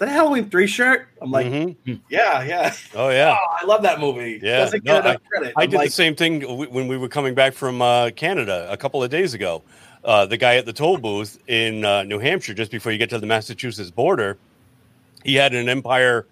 that 0.00 0.08
a 0.08 0.12
Halloween 0.12 0.50
three 0.50 0.66
shirt?" 0.66 1.06
I'm 1.22 1.30
like, 1.30 1.46
Mhm. 1.46 2.00
"Yeah, 2.10 2.42
yeah. 2.42 2.74
Oh 2.94 3.08
yeah. 3.10 3.36
Oh, 3.40 3.56
I 3.62 3.64
love 3.64 3.82
that 3.82 4.00
movie. 4.00 4.40
Yeah. 4.42 4.58
doesn't 4.58 4.84
No, 4.84 4.94
get 4.94 5.06
enough 5.06 5.22
credit." 5.30 5.52
I 5.56 5.62
I'm 5.62 5.70
did 5.70 5.76
like, 5.76 5.88
the 5.88 5.92
same 5.92 6.16
thing 6.16 6.42
when 6.42 6.88
we 6.88 6.96
were 6.98 7.08
coming 7.08 7.34
back 7.34 7.52
from 7.52 7.80
uh, 7.80 8.10
Canada 8.10 8.66
a 8.70 8.76
couple 8.76 9.02
of 9.02 9.10
days 9.10 9.32
ago. 9.34 9.62
Uh, 10.04 10.26
the 10.26 10.36
guy 10.36 10.56
at 10.56 10.64
the 10.66 10.72
toll 10.72 10.96
booth 10.98 11.38
in 11.46 11.84
uh, 11.84 12.02
New 12.04 12.18
Hampshire, 12.18 12.54
just 12.54 12.70
before 12.70 12.90
you 12.90 12.98
get 12.98 13.10
to 13.10 13.18
the 13.18 13.26
Massachusetts 13.26 13.90
border, 13.90 14.38
he 15.24 15.34
had 15.34 15.52
an 15.54 15.68
Empire, 15.68 16.26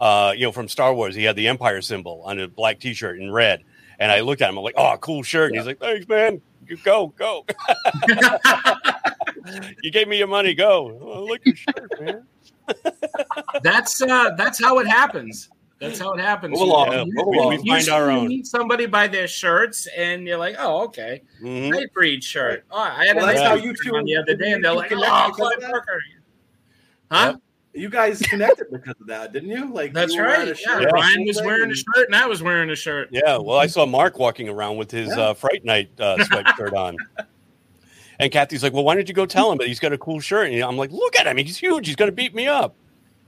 uh, 0.00 0.32
you 0.36 0.44
know, 0.44 0.50
from 0.52 0.66
Star 0.68 0.92
Wars. 0.92 1.14
He 1.14 1.22
had 1.22 1.36
the 1.36 1.46
Empire 1.46 1.80
symbol 1.82 2.20
on 2.24 2.40
a 2.40 2.48
black 2.48 2.80
T-shirt 2.80 3.20
in 3.20 3.30
red, 3.30 3.62
and 4.00 4.10
I 4.10 4.20
looked 4.20 4.42
at 4.42 4.48
him. 4.50 4.58
I'm 4.58 4.64
like, 4.64 4.74
"Oh, 4.76 4.96
cool 5.00 5.22
shirt." 5.22 5.50
And 5.52 5.58
he's 5.58 5.66
like, 5.66 5.78
"Thanks, 5.78 6.08
man. 6.08 6.42
You 6.66 6.76
go, 6.78 7.08
go. 7.16 7.46
you 9.82 9.90
gave 9.92 10.08
me 10.08 10.18
your 10.18 10.26
money. 10.28 10.54
Go. 10.54 10.98
Oh, 11.00 11.24
look 11.24 11.44
your 11.44 11.54
shirt, 11.56 12.00
man." 12.00 12.26
That's 13.62 14.00
uh 14.02 14.30
that's 14.36 14.62
how 14.62 14.78
it 14.78 14.86
happens. 14.86 15.48
That's 15.80 15.98
how 15.98 16.12
it 16.12 16.20
happens. 16.20 16.52
Move 16.58 16.68
along, 16.68 16.92
Yeah, 16.92 17.04
move 17.06 17.26
we- 17.26 17.38
along. 17.38 17.48
we 17.50 17.56
find 17.56 17.66
Usually 17.66 17.90
our 17.96 18.10
you 18.12 18.18
own. 18.18 18.28
meet 18.28 18.46
somebody 18.46 18.86
by 18.86 19.08
their 19.08 19.26
shirts, 19.26 19.88
and 19.96 20.26
you're 20.28 20.38
like, 20.38 20.54
"Oh, 20.58 20.84
okay, 20.84 21.22
Mhm. 21.42 21.72
Nightbreed 21.72 22.22
shirt." 22.22 22.64
Oh, 22.70 22.78
I 22.78 23.06
had 23.06 23.16
Well, 23.16 23.24
a 23.24 23.28
that's 23.28 23.40
Nightbreed 23.40 23.46
how 23.48 23.54
you 23.56 23.74
two- 23.74 23.96
on 23.96 24.04
the 24.04 24.16
other 24.16 24.36
day, 24.36 24.52
and 24.52 24.64
they're 24.64 24.72
like, 24.74 24.92
"Oh, 24.92 24.96
because 24.96 25.36
Clive 25.36 25.54
of 25.56 25.60
that? 25.62 25.70
Barker." 25.72 26.00
Huh? 27.10 27.36
you 27.74 27.88
guys 27.88 28.20
connected 28.20 28.66
because 28.70 28.94
of 29.00 29.06
that, 29.06 29.32
didn't 29.32 29.48
you? 29.48 29.72
Like, 29.72 29.94
That's 29.94 30.12
you 30.14 30.22
right. 30.22 30.46
a 30.46 30.54
shirt 30.54 30.82
Yeah, 30.82 30.88
Ryan 30.88 31.24
was 31.26 31.40
wearing 31.42 31.70
a 31.70 31.74
shirt, 31.74 32.06
and 32.06 32.14
I 32.14 32.26
was 32.26 32.42
wearing 32.42 32.68
a 32.70 32.76
shirt. 32.76 33.08
Yeah, 33.10 33.38
well, 33.38 33.56
I 33.58 33.66
saw 33.66 33.86
Marc 33.86 34.18
walking 34.18 34.48
around 34.50 34.76
with 34.76 34.90
his 34.90 35.08
Yeah. 35.08 35.22
uh, 35.30 35.34
Fright 35.34 35.64
Night 35.64 35.90
uh, 35.98 36.16
sweatshirt 36.18 36.74
on. 36.74 36.96
And 38.18 38.30
Kathy's 38.30 38.62
like, 38.62 38.72
well, 38.72 38.84
why 38.84 38.94
don't 38.94 39.08
you 39.08 39.14
go 39.14 39.26
tell 39.26 39.50
him 39.50 39.58
that 39.58 39.66
he's 39.66 39.80
got 39.80 39.92
a 39.92 39.98
cool 39.98 40.20
shirt? 40.20 40.50
And 40.50 40.62
I'm 40.62 40.76
like, 40.76 40.90
look 40.90 41.16
at 41.16 41.26
him. 41.26 41.36
He's 41.36 41.56
huge. 41.56 41.86
He's 41.86 41.96
going 41.96 42.10
to 42.10 42.14
beat 42.14 42.34
me 42.34 42.46
up. 42.46 42.74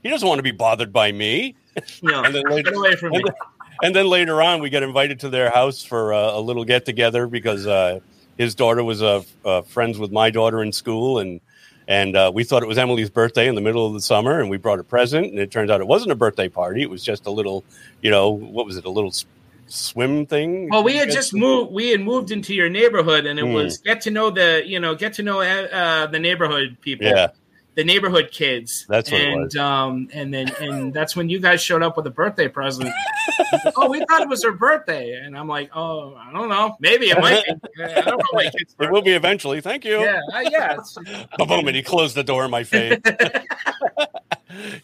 He 0.03 0.09
doesn't 0.09 0.27
want 0.27 0.39
to 0.39 0.43
be 0.43 0.51
bothered 0.51 0.93
by 0.93 1.11
me. 1.11 1.55
No, 2.01 2.23
And 2.23 2.33
then 2.35 2.43
later, 2.45 2.71
get 2.71 2.77
away 2.77 2.95
from 2.95 3.11
me. 3.11 3.17
and 3.17 3.25
then, 3.25 3.33
and 3.81 3.95
then 3.95 4.07
later 4.07 4.41
on, 4.41 4.61
we 4.61 4.69
get 4.69 4.83
invited 4.83 5.19
to 5.21 5.29
their 5.29 5.49
house 5.49 5.83
for 5.83 6.13
uh, 6.13 6.33
a 6.33 6.39
little 6.39 6.63
get 6.63 6.85
together 6.85 7.27
because 7.27 7.65
uh, 7.65 7.99
his 8.37 8.55
daughter 8.55 8.83
was 8.83 9.01
uh, 9.01 9.23
uh, 9.43 9.63
friends 9.63 9.97
with 9.97 10.11
my 10.11 10.29
daughter 10.29 10.61
in 10.61 10.71
school. 10.71 11.19
And 11.19 11.41
and 11.87 12.15
uh, 12.15 12.31
we 12.33 12.43
thought 12.43 12.63
it 12.63 12.67
was 12.67 12.77
Emily's 12.77 13.09
birthday 13.09 13.47
in 13.47 13.55
the 13.55 13.61
middle 13.61 13.85
of 13.85 13.93
the 13.93 14.01
summer. 14.01 14.39
And 14.39 14.49
we 14.49 14.57
brought 14.57 14.79
a 14.79 14.83
present. 14.83 15.27
And 15.27 15.39
it 15.39 15.51
turns 15.51 15.69
out 15.71 15.81
it 15.81 15.87
wasn't 15.87 16.11
a 16.11 16.15
birthday 16.15 16.49
party. 16.49 16.81
It 16.81 16.89
was 16.89 17.03
just 17.03 17.25
a 17.25 17.31
little, 17.31 17.63
you 18.01 18.11
know, 18.11 18.29
what 18.29 18.65
was 18.65 18.77
it? 18.77 18.85
A 18.85 18.89
little 18.89 19.11
swim 19.67 20.25
thing? 20.25 20.69
Well, 20.69 20.83
we 20.83 20.95
had 20.95 21.11
just 21.11 21.33
moved. 21.33 21.71
We 21.71 21.89
had 21.89 22.01
moved 22.01 22.31
into 22.31 22.53
your 22.53 22.69
neighborhood, 22.69 23.25
and 23.25 23.39
it 23.39 23.45
Hmm. 23.45 23.53
was 23.53 23.77
get 23.79 24.01
to 24.01 24.11
know 24.11 24.29
the 24.29 24.63
you 24.65 24.79
know 24.79 24.95
get 24.95 25.13
to 25.13 25.23
know 25.23 25.41
uh, 25.41 26.07
the 26.07 26.19
neighborhood 26.19 26.77
people. 26.81 27.07
Yeah. 27.07 27.27
the 27.75 27.83
neighborhood 27.83 28.29
kids. 28.31 28.85
That's 28.87 29.11
what 29.11 29.19
it 29.19 29.27
and, 29.27 29.43
was. 29.43 29.55
Um, 29.57 30.07
and 30.13 30.33
then 30.33 30.49
and 30.61 30.93
that's 30.93 31.13
when 31.15 31.27
you 31.29 31.39
guys 31.39 31.61
showed 31.61 31.83
up 31.83 31.97
with 31.97 32.07
a 32.07 32.09
birthday 32.09 32.47
present. 32.47 32.89
oh, 33.75 33.89
we 33.89 33.99
thought 34.05 34.21
it 34.21 34.29
was 34.29 34.43
her 34.45 34.53
birthday, 34.53 35.11
and 35.21 35.37
I'm 35.37 35.49
like, 35.49 35.71
oh, 35.75 36.15
I 36.15 36.31
don't 36.31 36.47
know, 36.47 36.77
maybe 36.79 37.07
it 37.07 37.19
might. 37.19 37.43
Be. 37.43 37.83
I 37.83 37.99
don't 38.01 38.17
know 38.17 38.23
my 38.31 38.43
kid's 38.57 38.73
It 38.79 38.89
will 38.91 39.01
be 39.01 39.11
eventually. 39.11 39.59
Thank 39.59 39.83
you. 39.83 39.99
Yeah, 39.99 40.21
uh, 40.33 40.39
yeah. 40.49 40.77
Boom, 41.37 41.67
and 41.67 41.75
he 41.75 41.83
closed 41.83 42.15
the 42.15 42.23
door 42.23 42.45
in 42.45 42.51
my 42.51 42.63
face. 42.63 42.99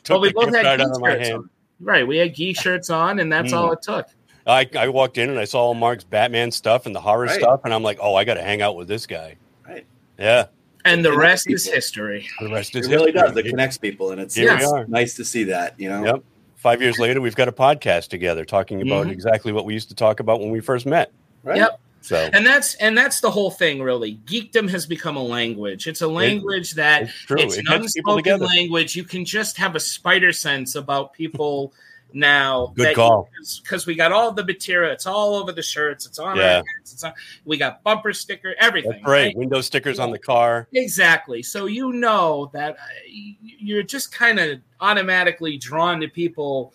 Well, 0.09 0.19
we 0.19 0.33
both 0.33 0.53
had 0.53 0.65
right 0.65 0.77
geek 0.79 0.85
out 0.87 0.95
of 0.95 1.01
my 1.01 1.17
hand. 1.17 1.49
Right, 1.79 2.05
we 2.05 2.17
had 2.17 2.35
geek 2.35 2.59
shirts 2.59 2.89
on, 2.89 3.19
and 3.19 3.31
that's 3.31 3.51
Hmm. 3.51 3.57
all 3.57 3.71
it 3.71 3.81
took. 3.81 4.05
I, 4.47 4.67
I 4.77 4.87
walked 4.89 5.17
in 5.17 5.29
and 5.29 5.39
I 5.39 5.45
saw 5.45 5.61
all 5.61 5.73
Marc's 5.73 6.03
Batman 6.03 6.51
stuff 6.51 6.85
and 6.85 6.95
the 6.95 7.01
horror 7.01 7.25
Right. 7.25 7.39
stuff, 7.39 7.61
and 7.63 7.73
I'm 7.73 7.83
like, 7.83 7.99
oh, 8.01 8.15
I 8.15 8.23
got 8.23 8.35
to 8.35 8.41
hang 8.43 8.61
out 8.61 8.75
with 8.75 8.87
this 8.87 9.05
guy. 9.05 9.35
Right. 9.67 9.85
Yeah. 10.17 10.45
And 10.83 11.05
the 11.05 11.11
It 11.13 11.17
rest 11.17 11.45
connects 11.45 11.67
is 11.67 11.73
history. 11.73 12.27
The 12.39 12.49
rest 12.49 12.75
It 12.75 12.79
is 12.79 12.89
really 12.89 13.11
history. 13.11 13.27
does. 13.29 13.37
It 13.37 13.49
connects 13.49 13.77
people, 13.77 14.11
and 14.11 14.19
it's, 14.19 14.33
Here 14.35 14.57
we 14.57 14.63
are. 14.63 14.85
nice 14.87 15.13
to 15.15 15.25
see 15.25 15.43
that. 15.45 15.79
You 15.79 15.89
know, 15.89 16.03
Yep. 16.05 16.23
Five 16.55 16.81
years 16.81 16.99
later, 16.99 17.21
we've 17.21 17.35
got 17.35 17.47
a 17.47 17.51
podcast 17.51 18.09
together 18.09 18.45
talking 18.45 18.81
about 18.83 19.07
Mhm. 19.07 19.11
exactly 19.11 19.51
what 19.51 19.65
we 19.65 19.73
used 19.73 19.89
to 19.89 19.95
talk 19.95 20.19
about 20.19 20.39
when 20.39 20.49
we 20.51 20.59
first 20.59 20.85
met. 20.85 21.11
right? 21.43 21.57
Yep. 21.57 21.79
So 22.01 22.29
And 22.33 22.45
that's 22.45 22.73
and 22.75 22.95
that's 22.97 23.19
the 23.21 23.29
whole 23.31 23.49
thing, 23.51 23.81
really. 23.81 24.19
Geekdom 24.25 24.69
has 24.71 24.85
become 24.87 25.15
a 25.15 25.23
language. 25.23 25.87
It's 25.87 26.01
a 26.01 26.07
language 26.07 26.73
that 26.73 27.03
it's 27.03 27.13
true. 27.13 27.37
it's 27.39 27.57
It 27.57 27.65
an 27.67 27.73
unspoken 27.81 28.39
language. 28.41 28.95
You 28.95 29.03
can 29.03 29.23
just 29.25 29.57
have 29.57 29.75
a 29.75 29.79
spider 29.79 30.31
sense 30.31 30.73
about 30.75 31.13
people 31.13 31.73
now. 32.13 32.73
Good 32.75 32.95
call. 32.95 33.29
Because 33.61 33.85
we 33.85 33.95
got 33.95 34.11
all 34.11 34.31
the 34.31 34.45
material. 34.45 34.91
It's 34.91 35.05
all 35.05 35.35
over 35.35 35.51
the 35.51 35.61
shirts. 35.61 36.05
It's 36.05 36.19
on 36.19 36.37
Yeah. 36.37 36.57
our 36.57 36.63
hats. 36.77 36.93
It's 36.93 37.03
on, 37.03 37.13
we 37.45 37.57
got 37.57 37.83
bumper 37.83 38.13
sticker, 38.13 38.55
everything. 38.59 38.91
That's 38.91 39.03
great. 39.03 39.35
Window 39.37 39.61
stickers 39.61 39.99
on 39.99 40.11
the 40.11 40.19
car. 40.19 40.67
Exactly. 40.73 41.41
So 41.43 41.65
you 41.65 41.93
know 41.93 42.49
that 42.53 42.75
uh, 42.75 42.77
you're 43.07 43.83
just 43.83 44.11
kind 44.11 44.39
of 44.39 44.59
automatically 44.79 45.57
drawn 45.57 45.99
to 46.01 46.07
people 46.07 46.73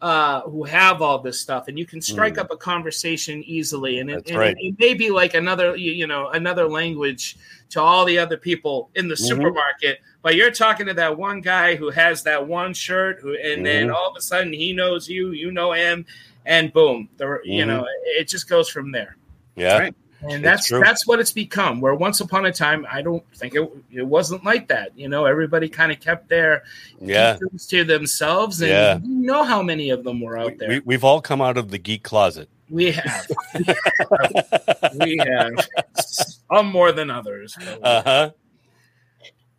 uh, 0.00 0.42
who 0.42 0.62
have 0.62 1.02
all 1.02 1.18
this 1.18 1.40
stuff, 1.40 1.66
and 1.66 1.76
you 1.76 1.84
can 1.84 2.00
strike 2.00 2.34
Mm. 2.34 2.42
up 2.42 2.52
a 2.52 2.56
conversation 2.56 3.42
easily. 3.44 3.98
And, 3.98 4.08
it, 4.08 4.28
and 4.28 4.38
right. 4.38 4.54
it, 4.56 4.78
may 4.78 4.94
be 4.94 5.10
like 5.10 5.34
another, 5.34 5.74
you, 5.74 6.06
know, 6.06 6.28
another 6.28 6.68
language 6.68 7.36
to 7.70 7.80
all 7.82 8.04
the 8.04 8.16
other 8.16 8.36
people 8.36 8.90
in 8.94 9.08
the 9.08 9.16
Mhm. 9.16 9.26
supermarket. 9.26 9.98
But 10.22 10.34
you're 10.34 10.50
talking 10.50 10.86
to 10.86 10.94
that 10.94 11.16
one 11.16 11.40
guy 11.40 11.76
who 11.76 11.90
has 11.90 12.24
that 12.24 12.46
one 12.48 12.74
shirt, 12.74 13.20
who, 13.22 13.34
and 13.36 13.64
then 13.64 13.86
Mhm. 13.88 13.94
all 13.94 14.10
of 14.10 14.16
a 14.16 14.20
sudden 14.20 14.52
he 14.52 14.72
knows 14.72 15.08
you, 15.08 15.30
you 15.30 15.52
know 15.52 15.72
him, 15.72 16.06
and 16.44 16.72
boom, 16.72 17.08
the, 17.18 17.38
you 17.44 17.62
Mhm. 17.64 17.66
know, 17.68 17.86
it 18.04 18.26
just 18.28 18.48
goes 18.48 18.68
from 18.68 18.90
there 18.92 19.16
Yeah. 19.56 19.78
Right. 19.78 19.94
and 20.28 20.44
that's 20.44 20.68
that's 20.70 21.06
what 21.06 21.20
it's 21.20 21.30
become 21.30 21.80
where 21.80 21.94
once 21.94 22.18
upon 22.20 22.44
a 22.44 22.52
time 22.52 22.84
i 22.90 23.00
don't 23.00 23.22
think 23.36 23.54
it, 23.54 23.62
it 23.92 24.02
wasn't 24.02 24.42
like 24.44 24.66
that 24.66 24.90
you 24.98 25.08
know 25.08 25.26
everybody 25.26 25.68
kind 25.68 25.92
of 25.92 26.00
kept 26.00 26.28
their 26.28 26.64
Yeah. 27.00 27.38
to 27.68 27.84
themselves 27.84 28.60
and 28.60 28.70
Yeah. 28.70 28.98
you 28.98 29.24
know 29.30 29.44
how 29.44 29.62
many 29.62 29.90
of 29.90 30.02
them 30.02 30.20
were 30.20 30.36
out 30.36 30.46
We, 30.52 30.54
there 30.56 30.68
we, 30.70 30.78
we've 30.80 31.04
all 31.04 31.20
come 31.20 31.40
out 31.40 31.56
of 31.56 31.70
the 31.70 31.78
geek 31.78 32.02
closet. 32.02 32.48
we 32.68 32.90
have 32.90 33.26
we 34.98 35.18
have 35.18 35.52
some 36.00 36.66
more 36.66 36.90
than 36.92 37.10
others 37.10 37.56
Uh 37.82 38.02
huh. 38.02 38.30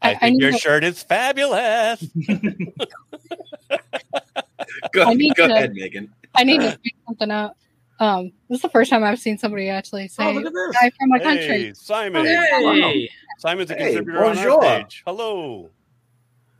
I, 0.01 0.09
I- 0.09 0.11
I 0.11 0.15
think 0.19 0.37
need 0.37 0.43
your 0.43 0.51
to- 0.53 0.57
shirt 0.57 0.83
is 0.83 1.03
fabulous. 1.03 2.03
Go, 4.93 5.03
I 5.03 5.13
need 5.13 5.35
go 5.35 5.47
to- 5.47 5.53
ahead, 5.53 5.73
Megan. 5.73 6.11
I 6.35 6.43
need 6.43 6.59
to 6.61 6.71
speak 6.75 6.95
something 7.07 7.31
out. 7.31 7.55
Um, 7.99 8.31
this 8.49 8.57
is 8.57 8.61
the 8.61 8.69
first 8.69 8.89
time 8.89 9.03
I've 9.03 9.19
seen 9.19 9.37
somebody 9.37 9.67
actually 9.69 10.07
say 10.07 10.23
oh 10.25 10.31
look 10.31 10.45
at 10.45 10.53
this 10.53 10.75
"guy 10.75 10.89
from 10.97 11.09
my 11.09 11.19
country." 11.19 11.47
Hey, 11.47 11.73
Simon. 11.73 12.25
hey 12.25 13.09
Simon's 13.39 13.71
a 13.71 13.75
Hey, 13.75 13.85
contributor 13.95 14.23
on 14.25 14.35
bonjour. 14.35 14.63
our 14.63 14.79
page. 14.83 15.03
Hello. 15.05 15.69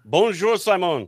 Bonjour, 0.03 0.57
Simon. 0.57 1.07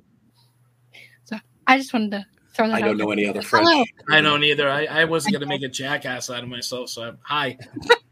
So 1.25 1.35
I 1.67 1.77
just 1.77 1.91
wanted 1.93 2.11
to 2.11 2.25
throw 2.53 2.67
that 2.67 2.75
I 2.75 2.77
out 2.77 2.85
don't 2.85 2.97
there. 2.97 3.05
know 3.07 3.11
any 3.11 3.27
other 3.27 3.41
French. 3.41 3.67
Hello. 3.67 3.83
i 4.09 4.21
don't 4.21 4.43
either 4.43 4.69
i, 4.69 4.85
I 4.85 5.05
wasn't 5.05 5.33
going 5.33 5.41
to 5.41 5.47
make 5.47 5.63
a 5.63 5.69
jackass 5.69 6.29
out 6.29 6.43
of 6.43 6.49
myself 6.49 6.89
so 6.89 7.03
I'm, 7.03 7.17
hi 7.23 7.57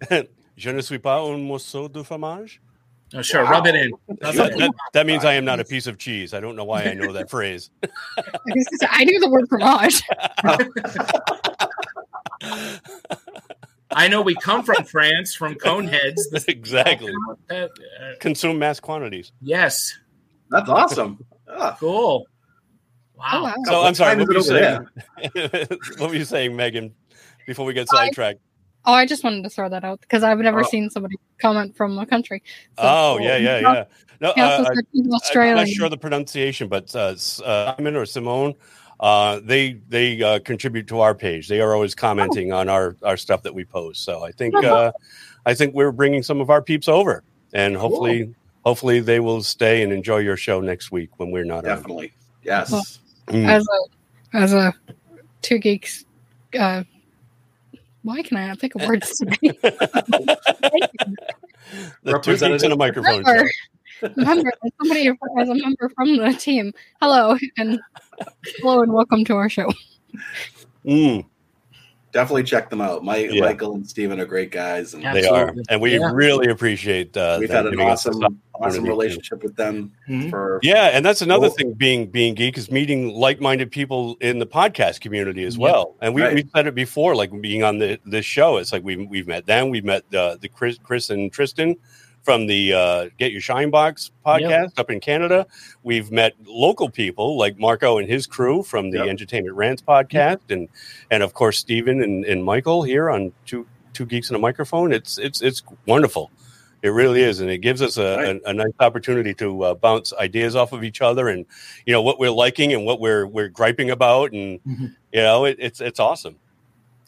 Je 0.57 0.71
ne 0.71 0.81
suis 0.81 0.97
pas 0.99 1.21
un 1.21 1.37
morceau 1.41 1.87
de 1.87 2.03
fromage. 2.03 2.59
Oh, 3.15 3.21
sure 3.21 3.43
rub 3.43 3.65
it 3.67 3.75
in 3.75 3.91
Rub 4.07 4.35
That, 4.35 4.49
it 4.49 4.53
in. 4.53 4.59
that- 4.59 4.71
that 4.93 5.05
means 5.05 5.25
I 5.25 5.33
am 5.33 5.45
not 5.45 5.59
a 5.59 5.65
piece 5.65 5.87
of 5.87 5.97
cheese. 5.97 6.33
I 6.33 6.39
don't 6.39 6.55
know 6.55 6.63
why 6.65 6.83
I 6.83 6.93
know 6.93 7.11
that 7.13 7.29
phrase. 7.29 7.69
I 8.89 9.03
knew 9.03 9.19
the 9.19 9.29
word 9.29 9.47
fromage. 9.49 10.01
i 13.91 14.07
know 14.07 14.21
we 14.21 14.35
come 14.35 14.63
from 14.63 14.83
france 14.85 15.35
from 15.35 15.55
coneheads 15.55 16.15
The- 16.31 16.45
exactly. 16.51 17.11
uh, 17.49 17.67
Consume 18.19 18.59
mass 18.59 18.79
quantities. 18.79 19.31
yes 19.41 19.97
That's 20.49 20.69
awesome. 20.69 21.23
Ah, 21.47 21.75
Cool. 21.79 22.25
Wow. 23.15 23.25
Oh, 23.33 23.43
wow. 23.43 23.53
So 23.65 23.83
I'm 23.83 23.95
sorry. 23.95 24.17
What 24.17 24.27
were, 24.29 24.33
you 24.35 24.41
saying? 24.43 24.87
what 25.97 26.09
were 26.09 26.15
you 26.15 26.23
saying, 26.25 26.55
Megan? 26.55 26.93
Before 27.45 27.65
we 27.65 27.73
get 27.73 27.87
I- 27.91 27.95
sidetracked. 28.05 28.39
Oh, 28.85 28.93
I 28.93 29.05
just 29.05 29.23
wanted 29.23 29.43
to 29.43 29.49
throw 29.49 29.69
that 29.69 29.83
out 29.83 29.99
because 30.01 30.23
I've 30.23 30.39
never 30.39 30.61
Oh. 30.61 30.67
seen 30.69 30.89
somebody 30.89 31.15
comment 31.41 31.75
from 31.75 31.97
a 31.99 32.05
country. 32.05 32.41
So- 32.77 32.83
Oh 32.83 33.17
yeah, 33.21 33.37
yeah, 33.37 33.59
yeah. 33.59 33.83
No, 34.21 34.33
He 34.35 34.41
also 34.41 34.63
uh, 34.63 34.73
said 34.73 34.83
I'm 34.93 35.55
not 35.55 35.67
sure 35.69 35.87
the 35.89 35.97
pronunciation, 35.97 36.67
but 36.67 36.93
uh, 36.95 37.15
uh, 37.45 37.75
Simon 37.75 37.95
or 37.95 38.05
Simone, 38.05 38.53
uh, 38.99 39.39
they 39.43 39.73
they 39.87 40.21
uh, 40.21 40.39
contribute 40.39 40.87
to 40.87 40.99
our 40.99 41.15
page. 41.15 41.47
They 41.47 41.61
are 41.61 41.73
always 41.73 41.95
commenting 41.95 42.51
on 42.51 42.67
our 42.67 42.95
our 43.03 43.15
stuff 43.15 43.43
that 43.43 43.53
we 43.53 43.63
post. 43.63 44.03
So 44.03 44.23
I 44.23 44.31
think 44.31 44.55
Oh. 44.55 44.61
uh, 44.75 44.91
I 45.45 45.53
think 45.53 45.73
we're 45.73 45.93
bringing 45.93 46.21
some 46.23 46.41
of 46.41 46.49
our 46.49 46.61
peeps 46.61 46.87
over, 46.89 47.23
and 47.53 47.77
hopefully 47.77 48.33
hopefully 48.65 48.99
they 48.99 49.21
will 49.21 49.41
stay 49.41 49.83
and 49.83 49.93
enjoy 49.93 50.17
your 50.17 50.35
show 50.35 50.59
next 50.59 50.91
week 50.91 51.09
when 51.17 51.31
we're 51.31 51.45
not 51.45 51.63
around. 51.65 51.77
Definitely. 51.77 52.11
Yes. 52.43 52.71
Well, 52.71 52.83
Mm. 53.27 53.47
as 53.47 53.65
a 53.67 54.37
as 54.37 54.53
a 54.53 54.73
two 55.41 55.59
geeks 55.59 56.03
uh 56.57 56.83
why 58.09 58.23
can 58.23 58.37
I 58.37 58.47
not 58.47 58.59
think 58.59 58.73
of 58.75 58.81
words 58.87 59.15
today? 59.19 59.37
the 59.61 59.69
two 62.03 62.11
Representative- 62.11 62.51
geeks 62.57 62.63
and 62.63 62.73
a 62.73 62.75
microphone. 62.75 63.23
show. 63.23 63.43
member, 64.15 64.23
member, 64.25 64.51
somebody 64.81 65.07
as 65.39 65.49
a 65.49 65.55
member 65.55 65.89
from 65.89 66.17
the 66.17 66.33
team. 66.33 66.73
Hello 66.99 67.37
and 67.57 67.79
hello 68.61 68.81
and 68.81 68.91
welcome 68.93 69.23
to 69.25 69.35
our 69.35 69.47
show. 69.49 69.69
Mm, 70.85 71.23
Definitely 72.11 72.43
check 72.43 72.69
them 72.69 72.81
out. 72.81 73.03
Mike, 73.03 73.27
Yeah. 73.31 73.41
Michael 73.41 73.75
and 73.75 73.87
Steven 73.87 74.19
are 74.19 74.25
great 74.25 74.51
guys, 74.51 74.93
and 74.95 75.03
Yeah. 75.03 75.13
they 75.13 75.27
are, 75.27 75.53
and 75.69 75.79
we 75.79 75.97
Yeah. 75.99 76.09
really 76.11 76.47
appreciate. 76.49 77.15
Uh, 77.15 77.37
we've 77.39 77.49
them 77.49 77.55
had 77.57 77.65
an 77.67 77.71
giving 77.73 77.87
us 77.87 78.03
this 78.03 78.15
awesome, 78.15 78.23
awesome 78.55 78.61
opportunity. 78.63 78.89
relationship 78.89 79.43
with 79.43 79.55
them 79.55 79.91
Mhm. 80.09 80.29
for 80.31 80.59
Yeah, 80.63 80.85
and 80.93 81.05
that's 81.05 81.21
another 81.21 81.47
Cool. 81.49 81.55
thing 81.57 81.73
being 81.73 82.07
being 82.07 82.33
geek 82.33 82.57
is 82.57 82.71
meeting 82.71 83.13
like-minded 83.13 83.69
people 83.71 84.17
in 84.21 84.39
the 84.39 84.47
podcast 84.47 85.01
community 85.01 85.43
as 85.43 85.55
Yeah. 85.55 85.63
well. 85.63 85.95
And 86.01 86.15
we 86.15 86.23
Right. 86.23 86.33
we've 86.33 86.49
said 86.55 86.65
it 86.65 86.73
before, 86.75 87.15
like 87.15 87.29
being 87.41 87.63
on 87.63 87.77
the 87.77 87.99
this 88.05 88.25
show. 88.25 88.57
It's 88.57 88.73
like 88.73 88.83
we've 88.83 89.07
we've 89.07 89.27
met 89.27 89.45
them, 89.45 89.69
we've 89.69 89.85
met 89.85 90.03
uh, 90.13 90.37
the 90.41 90.47
Chris 90.47 90.77
Chris 90.83 91.09
and 91.11 91.31
Tristan 91.31 91.75
from 92.29 92.45
the 92.45 92.71
uh, 92.73 93.09
Get 93.17 93.31
Your 93.31 93.41
Shine 93.41 93.71
Box 93.71 94.11
podcast 94.23 94.77
up 94.77 94.91
in 94.91 94.99
Canada. 94.99 95.47
We've 95.81 96.11
met 96.11 96.35
local 96.45 96.87
people 96.87 97.39
like 97.39 97.57
Marco 97.57 97.97
and 97.97 98.07
his 98.07 98.27
crew 98.27 98.61
from 98.61 98.91
the 98.91 98.99
Yep. 98.99 99.07
Entertainment 99.07 99.55
Rants 99.55 99.81
podcast, 99.81 100.41
and 100.51 100.69
and 101.09 101.23
of 101.23 101.33
course 101.33 101.57
Steven 101.57 102.03
and, 102.03 102.23
and 102.25 102.43
Michael 102.45 102.83
here 102.83 103.09
on 103.09 103.31
two 103.47 103.65
two 103.93 104.05
geeks 104.05 104.29
and 104.29 104.35
a 104.35 104.39
microphone. 104.39 104.93
It's 104.93 105.17
it's 105.17 105.41
it's 105.41 105.63
wonderful. 105.87 106.29
It 106.83 106.89
really 106.89 107.23
is, 107.23 107.39
and 107.39 107.49
it 107.49 107.57
gives 107.61 107.81
us 107.81 107.97
a, 107.97 108.17
Right. 108.17 108.41
a, 108.45 108.49
a 108.51 108.53
nice 108.53 108.73
opportunity 108.79 109.33
to 109.33 109.63
uh, 109.63 109.73
bounce 109.73 110.13
ideas 110.13 110.55
off 110.55 110.71
of 110.71 110.83
each 110.83 111.01
other, 111.01 111.29
and 111.29 111.47
you 111.87 111.93
know 111.93 112.03
what 112.03 112.19
we're 112.19 112.29
liking 112.29 112.73
and 112.73 112.85
what 112.85 112.99
we're 112.99 113.25
we're 113.25 113.49
griping 113.49 113.89
about, 113.89 114.33
and 114.33 114.59
Mhm. 114.65 114.95
you 115.11 115.21
know 115.23 115.45
it, 115.45 115.55
it's 115.59 115.81
it's 115.81 115.99
awesome. 115.99 116.35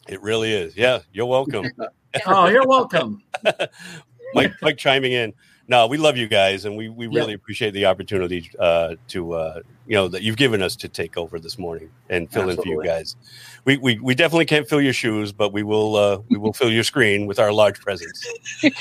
It 0.08 0.20
really 0.20 0.52
is. 0.52 0.76
Yeah, 0.76 0.98
you're 1.12 1.26
welcome, 1.26 1.70
Oh, 2.26 2.48
you're 2.48 2.66
welcome. 2.66 3.22
Mike. 4.34 4.52
Mike 4.62 4.78
chiming 4.78 5.12
in. 5.12 5.32
No, 5.68 5.86
we 5.86 5.96
love 5.96 6.16
you 6.16 6.26
guys, 6.26 6.64
and 6.64 6.76
we 6.76 6.88
we 6.88 7.06
Yeah. 7.06 7.20
really 7.20 7.34
appreciate 7.34 7.72
the 7.72 7.86
opportunity 7.86 8.50
uh, 8.58 8.96
to 9.08 9.32
uh, 9.34 9.60
you 9.86 9.94
know 9.94 10.08
that 10.08 10.22
you've 10.22 10.36
given 10.36 10.60
us 10.60 10.74
to 10.76 10.88
take 10.88 11.16
over 11.16 11.38
this 11.38 11.58
morning 11.58 11.90
and 12.10 12.30
fill 12.30 12.50
in 12.50 12.56
for 12.56 12.66
you 12.66 12.82
guys. 12.84 13.16
We, 13.64 13.76
we 13.76 13.98
we 14.00 14.14
definitely 14.14 14.46
can't 14.46 14.68
fill 14.68 14.82
your 14.82 14.92
shoes, 14.92 15.32
but 15.32 15.52
we 15.52 15.62
will 15.62 15.96
uh, 15.96 16.18
we 16.28 16.36
will 16.36 16.52
fill 16.52 16.70
your 16.70 16.84
screen 16.84 17.26
with 17.26 17.38
our 17.38 17.52
large 17.52 17.80
presence. 17.80 18.26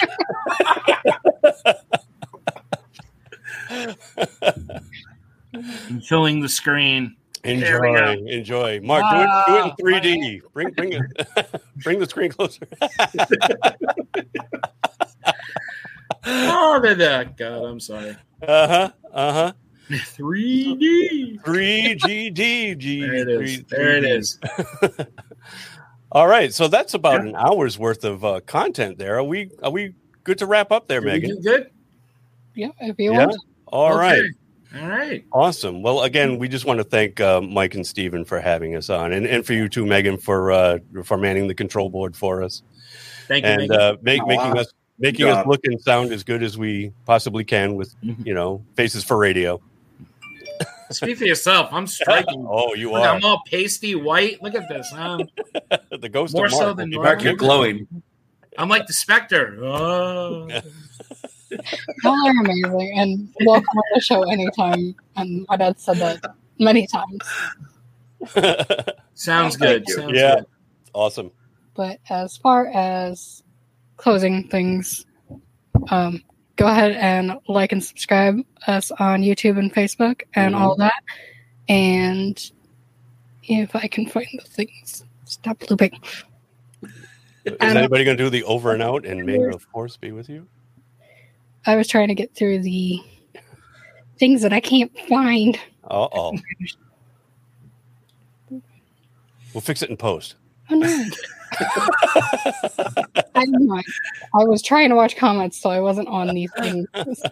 I'm 5.53 6.01
filling 6.01 6.39
the 6.41 6.49
screen. 6.49 7.15
Enjoy, 7.43 8.13
enjoy. 8.27 8.79
Marc, 8.81 9.03
do 9.11 9.21
it, 9.21 9.29
do 9.47 9.55
it 9.55 9.65
in 9.65 9.71
three 9.79 9.99
D. 9.99 10.41
Bring, 10.53 10.69
bring 10.71 10.93
it, 10.93 11.01
bring 11.83 11.97
the 11.99 12.05
screen 12.07 12.31
closer. 12.31 12.65
Oh, 16.25 16.79
the, 16.81 16.95
the 16.95 17.31
God, 17.37 17.63
I'm 17.65 17.79
sorry. 17.79 18.15
uh 18.47 18.67
huh, 18.67 18.91
uh 19.13 19.33
huh. 19.33 19.53
3D. 19.91 21.43
Three 21.43 21.95
G 21.95 22.29
D 22.29 22.75
G. 22.75 23.01
There 23.01 23.13
it 23.15 23.29
is. 23.29 23.63
There 23.69 23.97
it 23.97 24.03
is. 24.05 24.39
All 26.13 26.27
right, 26.27 26.53
so 26.53 26.67
that's 26.67 26.93
about 26.93 27.21
an 27.21 27.35
hour's 27.35 27.79
worth 27.79 28.03
of 28.03 28.23
uh, 28.25 28.41
content. 28.45 28.97
There, 28.97 29.17
are 29.17 29.23
we? 29.23 29.49
Are 29.63 29.71
we 29.71 29.95
good 30.23 30.37
to 30.39 30.45
wrap 30.45 30.71
up 30.71 30.87
there, 30.87 31.01
Did 31.01 31.05
we 31.13 31.19
Megan? 31.19 31.35
do 31.37 31.41
good? 31.41 31.71
Yeah, 32.53 32.69
if 32.81 32.99
you 32.99 33.13
Yeah. 33.13 33.25
want. 33.27 33.37
All 33.67 33.95
right. 33.95 34.19
Okay. 34.19 34.81
All 34.81 34.87
right. 34.89 35.25
Awesome. 35.33 35.81
Well, 35.81 36.01
again, 36.01 36.37
we 36.37 36.47
just 36.49 36.65
want 36.65 36.79
to 36.79 36.83
thank 36.83 37.19
uh, 37.21 37.41
Mike 37.41 37.75
and 37.75 37.85
Steven 37.87 38.25
for 38.25 38.39
having 38.39 38.75
us 38.75 38.89
on, 38.89 39.13
and, 39.13 39.25
and 39.25 39.45
for 39.45 39.53
you 39.53 39.67
too, 39.69 39.85
Megan, 39.85 40.17
for 40.17 40.51
uh, 40.51 40.79
for 41.03 41.17
manning 41.17 41.47
the 41.47 41.55
control 41.55 41.89
board 41.89 42.15
for 42.15 42.43
us, 42.43 42.61
Thank 43.27 43.45
you. 43.45 43.51
and 43.51 43.71
uh, 43.71 43.97
make, 44.01 44.21
Oh, 44.21 44.25
making 44.27 44.51
wow. 44.51 44.59
us 44.61 44.71
making 45.01 45.25
Good 45.25 45.33
us 45.35 45.45
look 45.47 45.61
and 45.65 45.81
sound 45.81 46.11
as 46.13 46.23
good 46.23 46.43
as 46.43 46.57
we 46.57 46.93
possibly 47.05 47.43
can 47.43 47.75
with 47.75 47.93
Mhm. 48.01 48.25
you 48.25 48.33
know 48.33 48.63
faces 48.75 49.03
for 49.03 49.17
radio. 49.17 49.59
Speak 50.91 51.17
for 51.17 51.25
yourself. 51.25 51.69
I'm 51.71 51.87
striking. 51.87 52.45
Oh, 52.49 52.73
you 52.75 52.91
Look, 52.91 53.01
are 53.01 53.15
I'm 53.15 53.23
all 53.25 53.41
pasty 53.49 53.95
white. 53.95 54.41
Look 54.43 54.55
at 54.55 54.67
this. 54.69 54.91
I'm, 54.93 55.27
the 55.99 56.09
ghost 56.09 56.33
More 56.35 56.45
of 56.45 56.51
so 56.51 56.59
Marc. 56.65 56.77
than 56.77 56.89
will 56.91 56.97
be 56.99 57.03
Marc, 57.03 57.23
you're 57.23 57.35
glowing. 57.35 57.87
I'm 58.57 58.67
like 58.69 58.85
the 58.87 58.93
Spectre. 58.93 59.57
Oh. 59.63 60.47
Y'all 62.03 62.27
are 62.27 62.31
amazing 62.41 62.93
and 62.97 63.33
welcome 63.45 63.67
on 63.77 63.83
the 63.95 64.01
show 64.01 64.23
anytime. 64.29 64.95
And 65.15 65.45
my 65.49 65.57
dad 65.57 65.79
said 65.79 65.97
that 65.97 66.19
many 66.59 66.87
times. 66.87 67.21
Sounds 69.15 69.57
good. 69.57 69.87
Sounds 69.89 70.11
Yeah. 70.13 70.35
good. 70.35 70.45
awesome. 70.93 71.31
But 71.73 71.99
as 72.09 72.35
far 72.37 72.67
as 72.67 73.40
closing 74.01 74.47
things, 74.47 75.05
um, 75.89 76.23
go 76.55 76.65
ahead 76.65 76.93
and 76.93 77.33
like 77.47 77.71
and 77.71 77.83
subscribe 77.83 78.39
us 78.67 78.91
on 78.91 79.21
YouTube 79.21 79.59
and 79.59 79.73
Facebook 79.73 80.23
and 80.33 80.55
all 80.55 80.75
that. 80.77 81.03
And 81.69 82.51
if 83.43 83.75
I 83.75 83.87
can 83.87 84.07
find 84.07 84.27
the 84.33 84.49
things, 84.49 85.05
stop 85.25 85.69
looping. 85.69 85.97
Is 87.45 87.53
Um, 87.59 87.77
anybody 87.77 88.03
going 88.03 88.17
to 88.17 88.23
do 88.23 88.29
the 88.29 88.43
over 88.43 88.73
and 88.73 88.81
out 88.81 89.05
and 89.05 89.23
may 89.23 89.37
the 89.37 89.59
force 89.71 89.97
be 89.97 90.11
with 90.11 90.29
you? 90.29 90.47
I 91.65 91.75
was 91.75 91.87
trying 91.87 92.07
to 92.07 92.15
get 92.15 92.33
through 92.33 92.63
the 92.63 92.99
things 94.17 94.41
that 94.41 94.51
I 94.51 94.59
can't 94.59 94.91
find. 95.07 95.59
Uh 95.83 96.07
oh. 96.11 96.37
We'll 99.53 99.61
fix 99.61 99.81
it 99.81 99.89
in 99.89 99.97
post. 99.97 100.35
Oh 100.71 100.75
no. 100.75 101.05
I 103.35 103.45
don't. 103.45 103.85
I 104.33 104.43
was 104.45 104.61
trying 104.61 104.89
to 104.89 104.95
watch 104.95 105.17
comments, 105.17 105.61
so 105.61 105.69
I 105.69 105.81
wasn't 105.81 106.07
on 106.07 106.33
these 106.33 106.51
things. 106.57 106.87
So, 106.95 107.29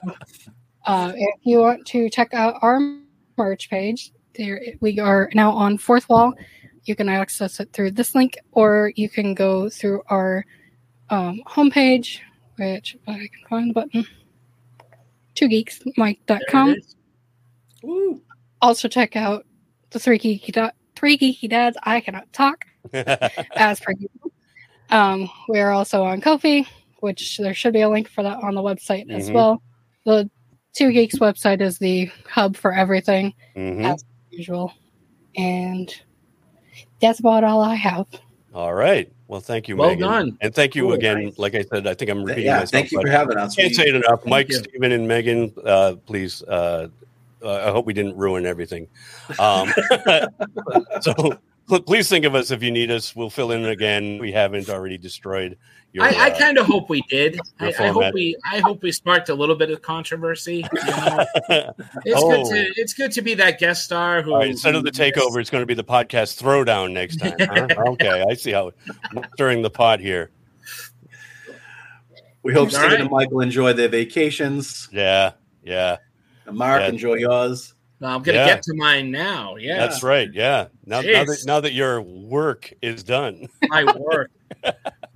uh, 0.85 1.13
if 1.15 1.35
you 1.43 1.59
want 1.59 1.85
to 1.87 2.09
check 2.09 2.33
out 2.33 2.55
our 2.61 2.79
merch 3.37 3.69
page, 3.69 4.11
there 4.35 4.61
we 4.81 4.99
are 4.99 5.29
now 5.33 5.51
on 5.51 5.77
Fourthwall. 5.77 6.33
You 6.83 6.95
can 6.95 7.07
access 7.07 7.59
it 7.59 7.71
through 7.71 7.91
this 7.91 8.13
link, 8.13 8.37
or 8.51 8.91
you 8.95 9.09
can 9.09 9.33
go 9.33 9.69
through 9.69 10.01
our 10.09 10.45
um, 11.09 11.41
homepage, 11.47 12.19
which 12.57 12.97
I 13.07 13.13
can 13.13 13.29
find 13.49 13.69
the 13.69 13.73
button, 13.73 14.05
twogeeksmike.com. 15.35 16.67
There 16.67 16.75
it 16.75 16.79
is. 16.79 16.95
Woo. 17.83 18.21
Also 18.61 18.89
check 18.89 19.15
out 19.15 19.45
the 19.91 19.99
three 19.99 20.19
geeky 20.19 20.51
da- 20.51 20.71
three 20.95 21.17
geeky 21.17 21.49
dads. 21.49 21.77
I 21.83 22.01
cannot 22.01 22.31
talk 22.33 22.65
as 23.55 23.79
per 23.79 23.91
usual. 23.93 24.31
Um, 24.89 25.29
we 25.47 25.59
are 25.59 25.71
also 25.71 26.03
on 26.03 26.19
Ko-fi, 26.21 26.65
which 27.01 27.37
there 27.37 27.53
should 27.53 27.73
be 27.73 27.81
a 27.81 27.89
link 27.89 28.09
for 28.09 28.23
that 28.23 28.37
on 28.43 28.55
the 28.55 28.61
website 28.61 29.09
as 29.11 29.29
Mhm. 29.29 29.33
well. 29.33 29.61
The 30.05 30.29
Two 30.73 30.91
Geeks 30.91 31.17
website 31.19 31.61
is 31.61 31.77
the 31.79 32.09
hub 32.29 32.55
for 32.55 32.71
everything, 32.73 33.33
Mhm. 33.55 33.83
as 33.93 34.03
usual. 34.31 34.71
And 35.35 35.93
that's 37.01 37.19
about 37.19 37.43
all 37.43 37.61
I 37.61 37.75
have. 37.75 38.07
All 38.53 38.73
right. 38.73 39.11
Well, 39.27 39.41
thank 39.41 39.67
you, 39.67 39.75
Well 39.75 39.89
Megan. 39.89 40.07
done. 40.07 40.37
And 40.41 40.53
thank 40.55 40.75
you 40.75 40.83
Cool. 40.83 40.93
again. 40.93 41.31
Like 41.37 41.53
I 41.55 41.61
said, 41.63 41.85
I 41.85 41.93
think 41.93 42.09
I'm 42.09 42.23
repeating 42.23 42.45
Yeah, 42.45 42.53
myself. 42.59 42.71
thank 42.71 42.91
you 42.91 42.99
for 43.01 43.09
having 43.09 43.37
us. 43.37 43.55
Can't 43.55 43.75
say 43.75 43.83
it 43.83 43.95
enough. 43.95 44.25
Mike, 44.25 44.49
you. 44.49 44.55
Steven, 44.57 44.91
and 44.91 45.07
Megan, 45.07 45.53
uh, 45.63 45.95
please. 46.05 46.41
Uh, 46.43 46.87
uh, 47.43 47.67
I 47.67 47.71
hope 47.71 47.85
we 47.85 47.93
didn't 47.93 48.15
ruin 48.17 48.45
everything. 48.45 48.87
Um, 49.37 49.71
so 51.01 51.13
pl- 51.13 51.33
please 51.69 52.09
think 52.09 52.25
of 52.25 52.35
us 52.35 52.51
if 52.51 52.61
you 52.63 52.71
need 52.71 52.91
us. 52.91 53.15
We'll 53.15 53.29
fill 53.29 53.51
in 53.51 53.65
again. 53.65 54.17
We 54.19 54.31
haven't 54.31 54.69
already 54.69 54.97
destroyed 54.97 55.57
your. 55.93 56.03
I, 56.05 56.09
I 56.09 56.29
uh, 56.31 56.37
kind 56.39 56.57
of 56.57 56.65
hope 56.65 56.89
we 56.89 57.01
did. 57.09 57.39
I, 57.59 57.67
I 57.79 57.87
hope 57.87 58.13
we. 58.13 58.35
I 58.51 58.59
hope 58.59 58.81
we 58.81 58.91
sparked 58.91 59.29
a 59.29 59.35
little 59.35 59.55
bit 59.55 59.69
of 59.71 59.81
controversy. 59.81 60.65
You 60.73 60.87
know? 60.87 61.25
It's 62.05 62.21
Oh. 62.21 62.29
good 62.43 62.45
to. 62.55 62.81
It's 62.81 62.93
good 62.93 63.11
to 63.13 63.21
be 63.21 63.33
that 63.35 63.59
guest 63.59 63.83
star 63.83 64.21
who. 64.21 64.33
All 64.33 64.39
right, 64.39 64.49
instead 64.49 64.75
of 64.75 64.83
the 64.83 64.91
takeover, 64.91 65.39
it's 65.39 65.49
going 65.49 65.61
to 65.61 65.65
be 65.67 65.73
the 65.73 65.83
podcast 65.83 66.41
throwdown 66.41 66.91
next 66.91 67.17
time. 67.17 67.35
huh? 67.39 67.67
okay, 67.93 68.23
I 68.29 68.33
see 68.33 68.51
how 68.51 68.71
stirring 69.35 69.61
the 69.61 69.69
pot 69.69 69.99
here. 69.99 70.31
We 72.43 72.53
hope 72.53 72.65
All 72.65 72.69
Steven 72.69 72.89
right. 72.91 73.01
and 73.01 73.11
Michael 73.11 73.41
enjoy 73.41 73.73
their 73.73 73.89
vacations. 73.89 74.87
Yeah, 74.93 75.33
yeah, 75.63 75.97
And 76.45 76.57
Marc, 76.57 76.81
Yeah. 76.81 76.87
enjoy 76.89 77.15
yours. 77.15 77.73
No, 78.01 78.07
I'm 78.07 78.21
gonna 78.23 78.37
Yeah. 78.37 78.47
get 78.47 78.63
to 78.63 78.73
mine 78.75 79.11
now. 79.11 79.57
Yeah, 79.57 79.77
that's 79.77 80.03
right. 80.03 80.29
Yeah, 80.33 80.67
now, 80.85 81.01
now 81.01 81.23
that 81.25 81.43
now 81.45 81.59
that 81.59 81.73
your 81.73 82.01
work 82.01 82.73
is 82.81 83.03
done. 83.03 83.47
my 83.63 83.83
work. 83.97 84.31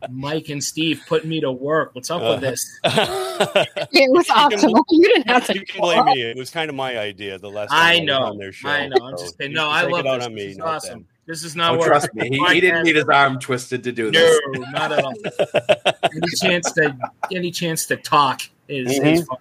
Mike 0.10 0.50
and 0.50 0.62
Steve 0.62 1.02
put 1.08 1.24
me 1.26 1.40
to 1.40 1.52
work. 1.52 1.96
What's 1.96 2.12
up 2.12 2.22
with 2.22 2.42
this? 2.42 2.62
It 2.84 4.12
was 4.12 4.28
You 4.28 4.58
can- 4.60 4.84
You 4.90 5.08
didn't 5.14 5.28
have 5.28 5.48
to. 5.48 5.54
you 5.56 5.66
can 5.66 5.82
blame 5.82 6.06
me. 6.06 6.22
It 6.22 6.38
was 6.38 6.50
kind 6.50 6.70
of 6.70 6.76
my 6.76 6.98
idea 7.00 7.40
the 7.40 7.50
last 7.50 7.70
time 7.70 7.80
I 7.80 7.96
was 8.00 8.06
know. 8.06 8.20
on 8.20 8.38
their 8.38 8.52
show. 8.52 8.68
I 8.70 8.88
know. 8.90 8.98
I'm 9.02 9.18
so 9.18 9.24
just 9.24 9.38
saying. 9.38 9.54
No, 9.54 9.70
I 9.70 9.84
love 9.84 10.06
it 10.06 10.20
this. 10.20 10.26
on 10.26 10.36
This 10.36 10.46
is 10.52 10.58
not 10.58 10.68
awesome. 10.76 11.08
This 11.26 11.44
is 11.44 11.56
not 11.56 11.74
Oh, 11.76 11.78
where 11.80 11.88
trust 11.88 12.14
me, 12.14 12.30
he, 12.30 12.54
he 12.54 12.60
didn't 12.62 12.84
need 12.84 12.96
his 12.98 13.06
arm 13.06 13.40
twisted 13.40 13.82
to 13.86 13.92
do 13.94 14.12
this. 14.12 14.40
No, 14.52 14.62
not 14.72 14.92
at 14.92 15.04
all. 15.06 15.14
any 16.04 16.28
chance 16.42 16.72
to 16.74 16.96
any 17.32 17.50
chance 17.50 17.86
to 17.88 17.96
talk 17.96 18.42
is, 18.68 19.00
Mhm. 19.00 19.14
is 19.14 19.26
fine. 19.26 19.38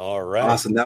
All 0.00 0.22
right. 0.22 0.42
Awesome. 0.44 0.72
That 0.72 0.78